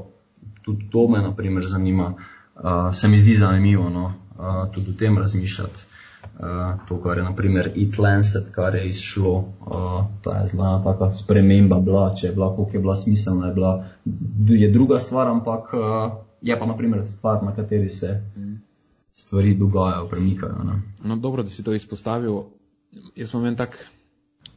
tudi 0.64 0.88
to 0.90 1.08
me 1.12 1.20
naprimer 1.22 1.68
zanima, 1.68 2.14
uh, 2.16 2.94
se 2.96 3.12
mi 3.12 3.20
zdi 3.20 3.36
zanimivo, 3.42 3.90
no, 3.92 4.06
uh, 4.40 4.64
tudi 4.72 4.96
o 4.96 5.00
tem 5.00 5.20
razmišljati. 5.20 5.93
Eh, 6.44 6.78
to, 6.88 6.98
kar 7.02 7.18
je 7.18 7.24
naprimer 7.24 7.72
Eat 7.76 7.98
Lancet, 7.98 8.50
kar 8.52 8.76
je 8.76 8.88
izšlo, 8.90 9.34
uh, 9.38 10.06
ta 10.24 10.42
je 10.42 10.48
zelo 10.48 10.82
taka 10.84 11.14
sprememba 11.14 11.80
bila, 11.80 12.16
če 12.16 12.28
je 12.28 12.34
bila, 12.34 12.50
koliko 12.56 12.78
je 12.78 12.82
bila 12.82 12.96
smiselna, 12.96 13.48
je, 13.48 13.54
bila, 13.54 13.86
je 14.50 14.72
druga 14.72 15.00
stvar, 15.00 15.28
ampak 15.28 15.74
uh, 15.74 15.84
je 16.42 16.60
pa 16.60 16.66
naprimer 16.66 17.06
stvar, 17.08 17.44
na 17.44 17.56
kateri 17.56 17.90
se 17.90 18.22
stvari 19.16 19.54
dogajajo, 19.56 20.08
premikajo. 20.10 20.64
Ne. 20.64 20.82
No, 21.04 21.16
dobro, 21.16 21.44
da 21.44 21.50
si 21.50 21.64
to 21.64 21.74
izpostavil. 21.74 22.42
Jaz 23.16 23.34
imam 23.34 23.46
en 23.46 23.56
tak, 23.56 23.78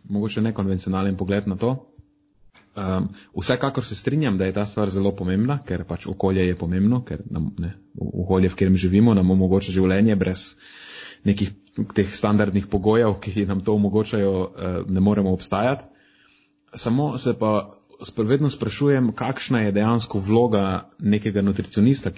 mogoče 0.09 0.43
nekonvencionalen 0.43 1.17
pogled 1.17 1.49
na 1.49 1.57
to. 1.57 1.77
Um, 2.77 3.09
vsekakor 3.37 3.85
se 3.85 3.95
strinjam, 3.97 4.39
da 4.39 4.45
je 4.45 4.53
ta 4.53 4.67
stvar 4.67 4.91
zelo 4.91 5.13
pomembna, 5.17 5.59
ker 5.65 5.85
pač 5.85 6.07
okolje 6.07 6.47
je 6.47 6.57
pomembno, 6.57 7.05
ker 7.05 7.21
nam, 7.31 7.53
ne, 7.59 7.75
okolje, 7.95 8.49
v 8.49 8.57
katerem 8.57 8.77
živimo, 8.77 9.15
nam 9.15 9.31
omogoča 9.31 9.73
življenje 9.73 10.17
brez 10.17 10.55
nekih 11.27 11.51
teh 11.95 12.15
standardnih 12.15 12.67
pogojev, 12.73 13.19
ki 13.21 13.47
nam 13.47 13.61
to 13.65 13.75
omogočajo, 13.75 14.33
uh, 14.41 14.79
ne 14.89 15.01
moremo 15.01 15.33
obstajati. 15.33 15.85
Samo 16.75 17.19
se 17.19 17.35
pa 17.39 17.71
vedno 18.19 18.51
sprašujem, 18.51 19.13
kakšna 19.13 19.61
je 19.61 19.73
dejansko 19.73 20.21
vloga 20.21 20.91
nekega 20.99 21.43
nutricionista. 21.43 22.11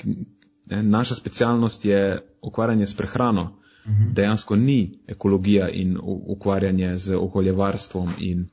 Naša 0.67 1.15
specialnost 1.15 1.85
je 1.85 2.19
ukvarjanje 2.43 2.87
s 2.87 2.97
prehrano. 2.97 3.59
Mhm. 3.89 4.13
Dejansko 4.15 4.57
ni 4.57 4.99
ekologija 5.07 5.69
in 5.69 5.99
ukvarjanje 6.03 6.99
z 6.99 7.17
okoljevarstvom 7.17 8.11
in 8.19 8.49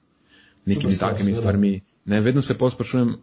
nekimi 0.66 0.98
takimi 0.98 1.36
stvarmi. 1.36 1.82
Ne, 2.06 2.22
vedno 2.22 2.42
se 2.42 2.58
pa 2.58 2.70
sprašujem, 2.70 3.16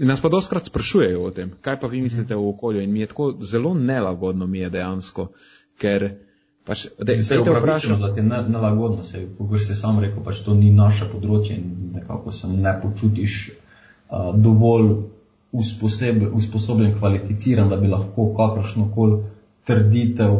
nas 0.00 0.20
pa 0.20 0.28
doskrat 0.28 0.64
sprašujejo 0.64 1.22
o 1.22 1.30
tem, 1.30 1.52
kaj 1.60 1.80
pa 1.80 1.86
vi 1.86 2.02
mislite 2.02 2.36
o 2.36 2.48
okolju 2.48 2.80
in 2.80 2.92
mi 2.92 3.00
je 3.00 3.06
tako 3.06 3.36
zelo 3.40 3.74
nelagodno 3.74 4.46
mi 4.46 4.58
je 4.58 4.70
dejansko, 4.70 5.28
ker 5.80 6.06
pač, 6.64 6.86
da 6.98 7.16
se 7.22 7.38
je 7.38 7.40
vprašal, 7.40 7.98
da 7.98 8.12
ti 8.14 8.20
je 8.20 8.26
nelagodno, 8.48 9.02
se 9.06 9.22
je, 9.22 9.28
si 9.66 9.76
sam 9.76 10.00
rekel, 10.00 10.22
pač 10.24 10.44
to 10.46 10.54
ni 10.54 10.70
naše 10.74 11.08
področje 11.12 11.56
in 11.56 11.92
nekako 11.96 12.32
se 12.32 12.50
ne 12.50 12.74
počutiš 12.82 13.40
uh, 13.50 14.30
dovolj 14.36 14.92
usposobljen, 15.52 16.94
kvalificiran, 16.98 17.68
da 17.68 17.76
bi 17.76 17.88
lahko 17.90 18.28
kakršno 18.36 18.90
koli 18.94 19.22
trditev 19.66 20.36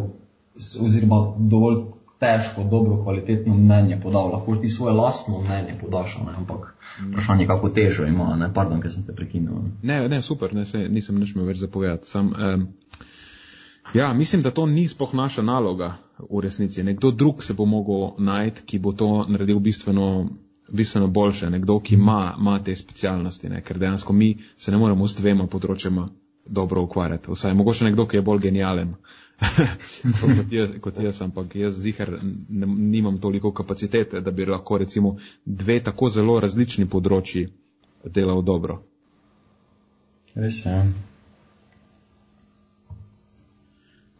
oziroma 0.84 1.34
dovolj 1.38 1.80
težko, 2.20 2.64
dobro, 2.70 3.02
kvalitetno 3.02 3.54
mnenje 3.54 4.00
podal. 4.02 4.32
Lahko 4.32 4.56
ti 4.56 4.68
svoje 4.68 4.94
lastno 4.94 5.40
mnenje 5.40 5.78
podaš, 5.80 6.18
ne? 6.26 6.34
ampak 6.36 6.74
vprašanje, 7.08 7.46
kako 7.46 7.68
težo 7.68 8.04
ima, 8.06 8.36
ne, 8.36 8.50
pardon, 8.54 8.80
ker 8.80 8.92
sem 8.92 9.06
te 9.06 9.14
prekinil. 9.16 9.64
Ne, 9.82 10.02
ne, 10.08 10.22
super, 10.22 10.54
ne, 10.54 10.66
se, 10.66 10.84
nisem 10.88 11.18
nič 11.20 11.34
me 11.34 11.46
več 11.48 11.62
zapovedati. 11.64 12.08
Sam, 12.08 12.34
um, 12.36 12.66
ja, 13.94 14.12
mislim, 14.12 14.42
da 14.42 14.50
to 14.50 14.66
ni 14.66 14.88
spoh 14.88 15.14
naša 15.14 15.42
naloga 15.42 15.96
v 16.18 16.40
resnici. 16.40 16.82
Nekdo 16.82 17.10
drug 17.10 17.44
se 17.44 17.54
bo 17.54 17.64
mogel 17.64 18.10
najti, 18.18 18.62
ki 18.66 18.78
bo 18.78 18.92
to 18.92 19.26
naredil 19.28 19.58
bistveno, 19.58 20.28
bistveno 20.68 21.06
boljše. 21.06 21.50
Nekdo, 21.50 21.80
ki 21.80 21.94
ima, 21.94 22.34
ima 22.38 22.58
te 22.64 22.76
specialnosti, 22.76 23.48
ne? 23.48 23.62
ker 23.62 23.78
dejansko 23.78 24.12
mi 24.12 24.38
se 24.56 24.70
ne 24.70 24.78
moremo 24.78 25.08
s 25.08 25.16
dvema 25.16 25.46
področjama 25.46 26.08
dobro 26.46 26.82
ukvarjati. 26.82 27.30
Vsaj 27.30 27.54
mogoče 27.54 27.84
nekdo, 27.84 28.06
ki 28.06 28.16
je 28.16 28.22
bolj 28.22 28.40
genijalen. 28.40 28.94
kot, 30.20 30.52
jaz, 30.52 30.72
kot 30.80 30.98
jaz, 31.00 31.22
ampak 31.22 31.54
jaz 31.56 31.78
zihar 31.80 32.10
ne, 32.20 32.66
nimam 32.66 33.18
toliko 33.20 33.52
kapacitete, 33.52 34.20
da 34.20 34.30
bi 34.30 34.46
lahko 34.46 34.78
recimo 34.78 35.16
dve 35.44 35.80
tako 35.80 36.10
zelo 36.10 36.40
različni 36.40 36.86
področji 36.86 37.46
delal 38.04 38.42
dobro. 38.42 38.82
Res 40.34 40.64
je. 40.66 40.82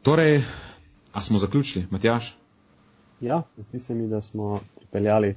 Torej, 0.03 0.43
A 1.13 1.21
smo 1.21 1.39
zaključili, 1.39 1.87
Matjaš? 1.91 2.37
Ja, 3.21 3.43
zdi 3.59 3.81
se 3.81 3.95
mi, 3.95 4.09
da 4.09 4.21
smo 4.21 4.61
pripeljali 4.77 5.37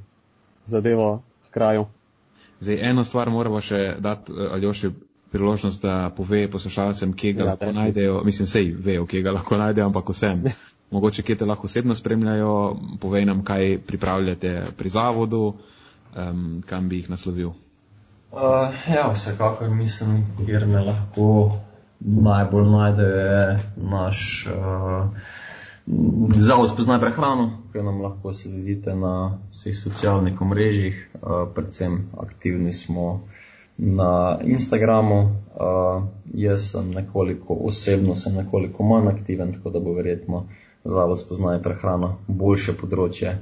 zadevo 0.66 1.24
k 1.48 1.54
kraju. 1.54 1.86
Zdaj, 2.60 2.90
eno 2.90 3.06
stvar 3.06 3.30
moramo 3.30 3.62
še 3.62 3.96
dati, 4.00 4.32
ali 4.52 4.64
još 4.64 4.84
je 4.84 4.92
priložnost, 5.32 5.82
da 5.82 6.12
pove 6.18 6.48
poslušalcem, 6.52 7.14
kje 7.14 7.34
ga 7.34 7.44
ja, 7.44 7.46
lahko 7.46 7.72
najdejo. 7.72 8.22
Mislim, 8.24 8.48
sej 8.48 8.76
vejo, 8.80 9.06
kje 9.06 9.22
ga 9.22 9.32
lahko 9.32 9.58
najdejo, 9.58 9.86
ampak 9.86 10.10
vsem. 10.10 10.44
Mogoče, 10.92 11.24
kje 11.24 11.36
te 11.36 11.46
lahko 11.46 11.66
osebno 11.66 11.96
spremljajo, 11.96 12.78
povej 13.02 13.26
nam, 13.26 13.44
kaj 13.44 13.80
pripravljate 13.88 14.62
pri 14.78 14.90
zavodu, 14.90 15.54
um, 16.16 16.62
kam 16.70 16.90
bi 16.90 17.02
jih 17.02 17.10
naslovil. 17.10 17.50
Uh, 18.32 18.70
ja, 18.94 19.10
vsekakor 19.14 19.70
mislim, 19.70 20.22
kjer 20.46 20.68
me 20.68 20.86
lahko 20.86 21.58
najbolj 22.06 22.70
najde 22.70 23.10
naš. 23.78 24.48
Uh, 24.48 25.10
Zavod 26.36 26.70
spoznaj 26.70 27.00
prehrano, 27.00 27.50
ki 27.74 27.82
nam 27.84 28.02
lahko 28.02 28.32
sledite 28.34 28.96
na 28.96 29.40
vseh 29.52 29.76
socialnih 29.76 30.42
omrežjih, 30.42 31.10
predvsem 31.56 31.98
aktivni 32.18 32.74
smo 32.74 33.28
na 33.78 34.40
Instagramu. 34.44 35.36
Jaz 36.34 36.70
sem 36.72 36.92
nekoliko 36.92 37.58
osebno, 37.68 38.16
sem 38.16 38.36
nekoliko 38.36 38.84
manj 38.84 39.10
aktiven, 39.12 39.52
tako 39.54 39.70
da 39.70 39.80
bo 39.80 39.94
verjetno 39.94 40.46
Zavod 40.84 41.20
spoznaj 41.20 41.62
prehrano 41.64 42.18
boljše 42.28 42.78
področje, 42.80 43.38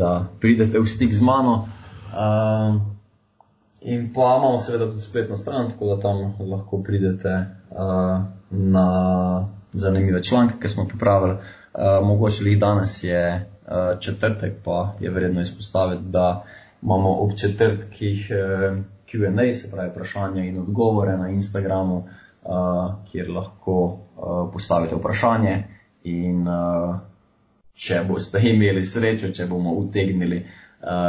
da 0.00 0.10
pridete 0.40 0.80
v 0.80 0.88
stik 0.88 1.12
z 1.12 1.20
mano. 1.20 1.66
In 3.84 4.12
pa 4.14 4.36
imamo 4.38 4.58
seveda 4.58 4.86
tudi 4.86 5.00
spletno 5.00 5.36
stran, 5.36 5.70
tako 5.70 5.86
da 5.86 6.00
tam 6.00 6.34
lahko 6.50 6.82
pridete 6.82 7.46
na 8.50 9.48
zanimive 9.72 10.22
članke, 10.22 10.54
ki 10.62 10.68
smo 10.68 10.86
pripravili. 10.88 11.32
Uh, 11.32 12.06
mogoče 12.06 12.44
jih 12.44 12.60
danes 12.60 13.04
je 13.04 13.50
uh, 13.66 14.00
četrtek, 14.00 14.54
pa 14.64 14.94
je 15.00 15.10
vredno 15.10 15.40
izpostaviti, 15.40 16.02
da 16.04 16.44
imamo 16.82 17.10
ob 17.10 17.32
četrtkih 17.36 18.30
uh, 18.30 18.78
QA, 19.12 19.54
se 19.54 19.70
pravi 19.70 19.90
vprašanja 19.90 20.44
in 20.44 20.58
odgovore 20.58 21.16
na 21.16 21.28
Instagramu, 21.28 21.96
uh, 21.96 22.94
kjer 23.12 23.30
lahko 23.30 23.82
uh, 23.82 24.52
postavite 24.52 24.94
vprašanje. 24.94 25.64
In 26.04 26.48
uh, 26.48 26.96
če 27.74 28.02
boste 28.08 28.40
imeli 28.48 28.84
srečo, 28.84 29.28
če 29.28 29.46
bomo 29.46 29.72
utegnili 29.72 30.38
uh, 30.38 30.63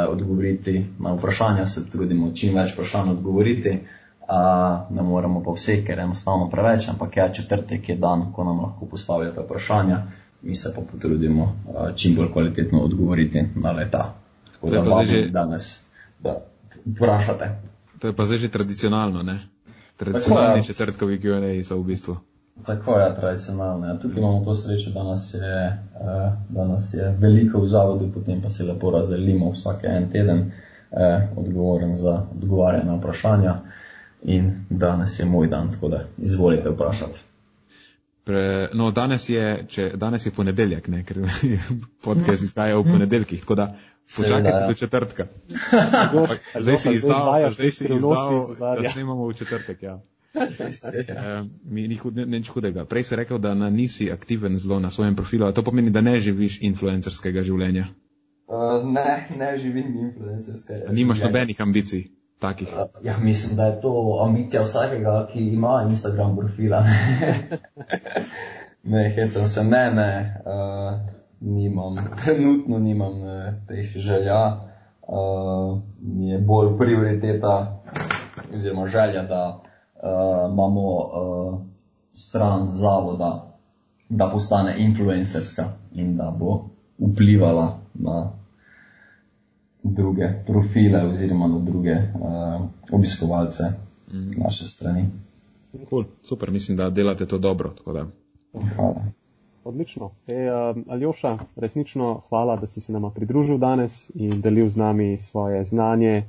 odgovoriti 0.09 0.85
na 0.99 1.13
vprašanja, 1.13 1.67
se 1.67 1.89
trudimo 1.89 2.31
čim 2.35 2.55
več 2.55 2.73
vprašanj 2.73 3.11
odgovoriti. 3.11 3.79
Uh, 4.25 4.89
ne 4.89 5.03
moremo 5.05 5.43
pa 5.45 5.53
vse, 5.53 5.83
ker 5.85 5.99
je 5.99 6.03
enostavno 6.03 6.47
preveč, 6.49 6.87
ampak 6.89 7.17
ja, 7.17 7.27
četrtek 7.29 7.89
je 7.89 7.95
dan, 7.95 8.31
ko 8.33 8.43
nam 8.43 8.61
lahko 8.63 8.87
postavljate 8.89 9.43
vprašanja, 9.43 9.99
mi 10.41 10.55
se 10.55 10.71
pa 10.75 10.81
potrudimo 10.81 11.55
a, 11.75 11.91
čim 11.95 12.15
bolj 12.15 12.31
kvalitetno 12.33 12.79
odgovoriti 12.79 13.43
na 13.55 13.71
leta. 13.71 14.15
Tako 14.53 14.69
da 14.69 14.81
vam 14.81 15.05
že 15.05 15.27
danes 15.29 15.85
da 16.19 16.39
vprašate. 16.85 17.51
To 17.99 18.07
je 18.07 18.13
pa 18.13 18.25
zdaj 18.25 18.37
že 18.37 18.49
tradicionalno, 18.49 19.23
ne? 19.23 19.39
Tradicionalni 19.97 20.59
ja. 20.59 20.63
četrtkovi 20.63 21.19
Q&A 21.21 21.63
so 21.63 21.77
v 21.77 21.83
bistvu. 21.83 22.17
Tako 22.63 22.99
je, 22.99 23.15
tradicionalno. 23.15 23.87
Ja. 23.87 23.99
Tukaj 23.99 24.19
imamo 24.19 24.45
to 24.45 24.55
srečo, 24.55 24.89
da 24.89 25.03
nas 25.03 25.33
je, 25.33 25.83
da 26.49 26.67
nas 26.67 26.93
je 26.93 27.15
veliko 27.19 27.59
v 27.59 27.67
zavodu, 27.67 28.11
potem 28.13 28.41
pa 28.41 28.49
se 28.49 28.63
lepo 28.63 28.91
razdelimo 28.91 29.51
vsake 29.51 29.87
en 29.87 30.11
teden 30.11 30.51
eh, 30.91 31.27
odgovoren 31.35 31.95
za 31.95 32.25
odgovarjanje 32.35 32.85
na 32.85 32.95
vprašanja 32.95 33.55
in 34.23 34.65
danes 34.69 35.19
je 35.19 35.25
moj 35.25 35.47
dan, 35.47 35.71
tako 35.71 35.87
da 35.87 36.03
izvolite 36.17 36.69
vprašati. 36.69 37.19
Pre, 38.23 38.69
no, 38.73 38.91
danes 38.91 39.29
je, 39.29 39.65
če, 39.67 39.91
danes 39.95 40.25
je 40.25 40.31
ponedeljek, 40.31 40.87
ne, 40.87 41.03
ker 41.05 41.17
podcast 42.05 42.43
izhaja 42.43 42.77
v 42.77 42.83
ponedeljkih, 42.83 43.41
tako 43.41 43.55
da 43.55 43.75
počakajte 44.15 44.49
ja. 44.49 44.67
do 44.67 44.73
četrtka. 44.73 45.27
zdaj 46.63 46.77
si 46.77 46.93
izdal, 46.93 47.51
zdaj 47.51 47.71
si 47.71 47.93
izdal, 47.93 48.55
da 48.59 48.89
snimamo 48.89 49.27
v 49.27 49.33
četrtek, 49.33 49.83
ja. 49.83 49.99
E, 50.35 51.43
mi 51.63 51.87
ni 51.87 51.95
hud, 51.95 52.17
nič 52.27 52.49
hudega. 52.49 52.85
Prej 52.85 53.03
si 53.03 53.15
rekel, 53.15 53.39
da 53.39 53.53
na 53.53 53.69
nisi 53.69 54.11
aktiven 54.11 54.59
zelo 54.59 54.79
na 54.79 54.91
svojem 54.91 55.15
profilu, 55.15 55.47
a 55.47 55.51
to 55.51 55.63
pomeni, 55.63 55.89
da 55.89 56.01
ne 56.01 56.19
živiš 56.19 56.61
influencerskega 56.61 57.43
življenja. 57.43 57.87
Uh, 58.45 58.83
ne, 58.85 59.25
ne 59.37 59.57
živim 59.57 59.95
influencerskega. 60.09 60.91
Nimaš 60.93 61.23
nobenih 61.23 61.61
ambicij 61.61 62.03
takih? 62.39 62.69
Ja, 63.03 63.17
mislim, 63.17 63.55
da 63.57 63.65
je 63.65 63.81
to 63.81 64.19
ambicija 64.23 64.63
vsakega, 64.63 65.27
ki 65.33 65.39
ima 65.39 65.87
Instagram 65.89 66.37
profila. 66.37 66.83
ne, 68.91 69.09
hecam 69.15 69.47
se, 69.47 69.63
ne, 69.63 69.91
ne, 69.91 70.41
uh, 70.45 70.99
nimam, 71.39 71.95
trenutno 72.23 72.79
nimam 72.79 73.21
uh, 73.23 73.53
teh 73.67 73.87
želja. 73.95 74.61
Uh, 75.01 75.81
mi 76.01 76.29
je 76.29 76.39
bolj 76.39 76.77
prioriteta, 76.77 77.83
oziroma 78.55 78.87
želja, 78.87 79.23
da 79.23 79.61
uh, 79.61 79.64
imamo 80.51 80.81
uh, 80.81 81.59
stran 82.13 82.71
zavoda, 82.71 83.55
da 84.09 84.29
postane 84.29 84.75
influencerska 84.77 85.63
in 85.93 86.17
da 86.17 86.35
bo 86.39 86.65
vplivala 86.99 87.79
na 87.93 88.31
druge 89.83 90.33
profile 90.47 91.05
oziroma 91.05 91.47
na 91.47 91.59
druge 91.59 91.91
uh, 91.91 92.61
obiskovalce 92.91 93.63
mm. 94.13 94.31
naše 94.37 94.65
strani. 94.65 95.05
Cool. 95.89 96.03
Super, 96.23 96.51
mislim, 96.51 96.77
da 96.77 96.89
delate 96.89 97.25
to 97.25 97.37
dobro. 97.37 97.73
Hvala. 98.75 98.95
Odlično. 99.63 100.11
E, 100.27 100.51
uh, 100.51 100.77
Aljoša, 100.87 101.37
resnično 101.55 102.21
hvala, 102.29 102.55
da 102.55 102.67
si 102.67 102.81
se 102.81 102.91
nama 102.91 103.09
pridružil 103.09 103.57
danes 103.57 104.11
in 104.13 104.41
delil 104.41 104.69
z 104.69 104.75
nami 104.75 105.17
svoje 105.19 105.63
znanje, 105.63 106.23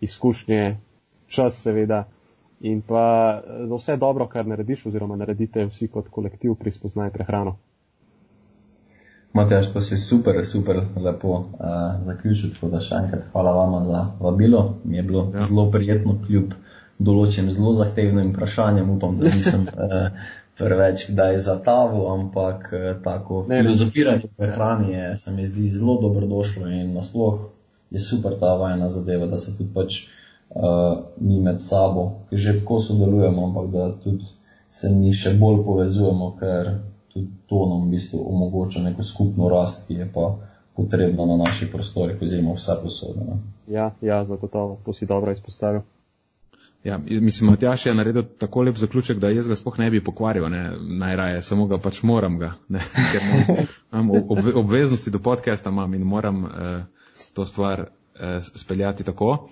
izkušnje, 0.00 0.76
čas 1.26 1.62
seveda 1.62 2.04
in 2.60 2.82
pa 2.82 3.40
za 3.64 3.76
vse 3.76 3.96
dobro, 3.96 4.26
kar 4.26 4.46
narediš 4.46 4.86
oziroma 4.86 5.16
naredite 5.16 5.66
vsi 5.66 5.88
kot 5.88 6.08
kolektiv 6.08 6.54
pri 6.54 6.70
spoznaj 6.70 7.10
prehrano. 7.10 7.56
Matjaš, 9.36 9.72
to 9.72 9.80
si 9.80 9.98
super, 9.98 10.44
super 10.44 10.80
lepo 10.96 11.28
uh, 11.28 11.44
zaključil, 12.06 12.54
tako 12.54 12.70
da 12.72 12.80
še 12.80 12.94
enkrat 13.02 13.26
hvala 13.32 13.52
vama 13.52 13.82
za 13.84 14.00
vabilo. 14.20 14.62
Mi 14.84 14.96
je 14.96 15.02
bilo 15.02 15.26
ja. 15.34 15.44
zelo 15.44 15.66
prijetno, 15.70 16.16
kljub 16.26 16.54
določenim 16.98 17.52
zelo 17.52 17.74
zahtevnim 17.76 18.30
vprašanjem. 18.32 18.88
Upam, 18.96 19.18
da 19.20 19.34
nisem 19.34 19.66
uh, 19.68 20.06
preveč 20.60 21.04
kdaj 21.10 21.36
zatavil, 21.44 22.06
ampak 22.14 22.70
uh, 22.72 22.86
tako 23.04 23.42
filozofiranje 23.50 24.32
prehrani 24.38 24.94
je, 24.94 25.10
se 25.20 25.36
mi 25.36 25.44
zdi 25.44 25.68
zelo 25.74 25.98
dobrodošlo 26.00 26.72
in 26.72 26.94
nasploh 26.96 27.50
je 27.92 28.00
super 28.00 28.38
ta 28.40 28.54
vajna 28.56 28.88
zadeva, 28.88 29.28
da 29.28 29.36
se 29.36 29.52
tudi 29.58 29.68
pač 29.74 30.06
uh, 30.48 30.98
mi 31.20 31.40
med 31.40 31.60
sabo, 31.62 32.26
ki 32.30 32.36
že 32.36 32.58
tako 32.60 32.80
sodelujemo, 32.80 33.46
ampak 33.46 33.70
da 33.72 33.92
tudi 34.04 34.24
se 34.70 34.90
mi 34.90 35.12
še 35.12 35.36
bolj 35.40 35.64
povezujemo, 35.64 36.36
ker 36.40 36.78
tudi 37.12 37.30
to 37.46 37.66
nam 37.66 37.86
v 37.86 37.96
bistvu 37.96 38.20
omogoča 38.20 38.82
neko 38.84 39.02
skupno 39.02 39.48
rast, 39.48 39.86
ki 39.88 39.94
je 39.94 40.08
pa 40.14 40.36
potrebna 40.76 41.26
na 41.26 41.36
naših 41.36 41.70
prostorih, 41.72 42.22
oziroma 42.22 42.56
vse 42.56 42.80
posode. 42.82 43.36
Ja, 43.72 43.90
ja, 44.00 44.24
zagotovo, 44.24 44.78
to 44.84 44.92
si 44.92 45.06
dobro 45.06 45.32
izpostavil. 45.32 45.80
Ja, 46.84 46.98
mislim, 46.98 47.50
Matjaš 47.50 47.86
je 47.86 47.94
naredil 47.94 48.22
tako 48.38 48.62
lep 48.62 48.76
zaključek, 48.76 49.18
da 49.18 49.28
jaz 49.28 49.48
ga 49.48 49.56
spoh 49.56 49.78
ne 49.78 49.90
bi 49.90 50.04
pokvaril, 50.04 50.48
ne, 50.48 50.72
najraje, 50.78 51.40
samo 51.42 51.66
ga 51.66 51.78
pač 51.82 52.02
moram 52.02 52.38
ga, 52.38 52.52
ne, 52.68 52.78
ker 53.12 53.24
imam 53.92 54.10
obve, 54.10 54.52
obveznosti 54.54 55.10
do 55.10 55.18
podcasta 55.18 55.72
imam 55.72 55.94
in 55.94 56.04
moram 56.06 56.44
eh, 56.44 56.84
to 57.34 57.46
stvar 57.46 57.80
eh, 57.80 58.40
speljati 58.54 59.04
tako. 59.04 59.48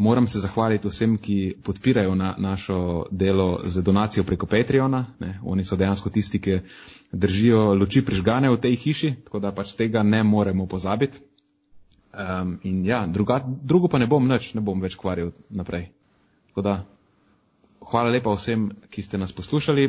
Moram 0.00 0.28
se 0.28 0.40
zahvaliti 0.40 0.88
vsem, 0.88 1.18
ki 1.20 1.60
podpirajo 1.60 2.14
na 2.16 2.34
našo 2.38 3.06
delo 3.10 3.60
z 3.64 3.82
donacijo 3.84 4.24
preko 4.24 4.46
Patreona. 4.46 5.02
Ne. 5.20 5.34
Oni 5.44 5.64
so 5.64 5.76
dejansko 5.76 6.10
tisti, 6.10 6.40
ki 6.40 6.60
držijo 7.12 7.74
luči 7.74 8.00
prižgane 8.00 8.48
v 8.48 8.56
tej 8.56 8.78
hiši, 8.80 9.10
tako 9.26 9.42
da 9.44 9.52
pač 9.52 9.74
tega 9.76 10.02
ne 10.02 10.22
moremo 10.24 10.64
pozabiti. 10.66 11.20
Um, 12.16 12.56
in 12.64 12.80
ja, 12.84 13.04
druga, 13.06 13.42
drugo 13.44 13.88
pa 13.92 14.00
ne 14.00 14.08
bom 14.08 14.24
nič, 14.24 14.54
ne 14.54 14.64
bom 14.64 14.80
več 14.80 14.96
kvaril 14.96 15.34
naprej. 15.52 15.90
Tako 16.48 16.64
da, 16.64 16.74
hvala 17.92 18.16
lepa 18.16 18.32
vsem, 18.34 18.70
ki 18.90 19.04
ste 19.04 19.20
nas 19.20 19.36
poslušali 19.36 19.84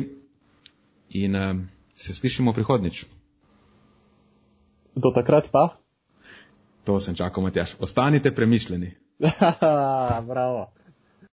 in 1.24 1.36
um, 1.40 1.68
se 1.94 2.14
slišimo 2.14 2.52
prihodnič. 2.52 3.06
Do 4.94 5.08
takrat 5.08 5.48
pa? 5.48 5.70
To 6.84 7.00
sem 7.00 7.16
čakal, 7.16 7.48
Matjaš. 7.48 7.78
Ostanite 7.80 8.34
premišljeni. 8.34 9.01
Bravo. 10.26 10.70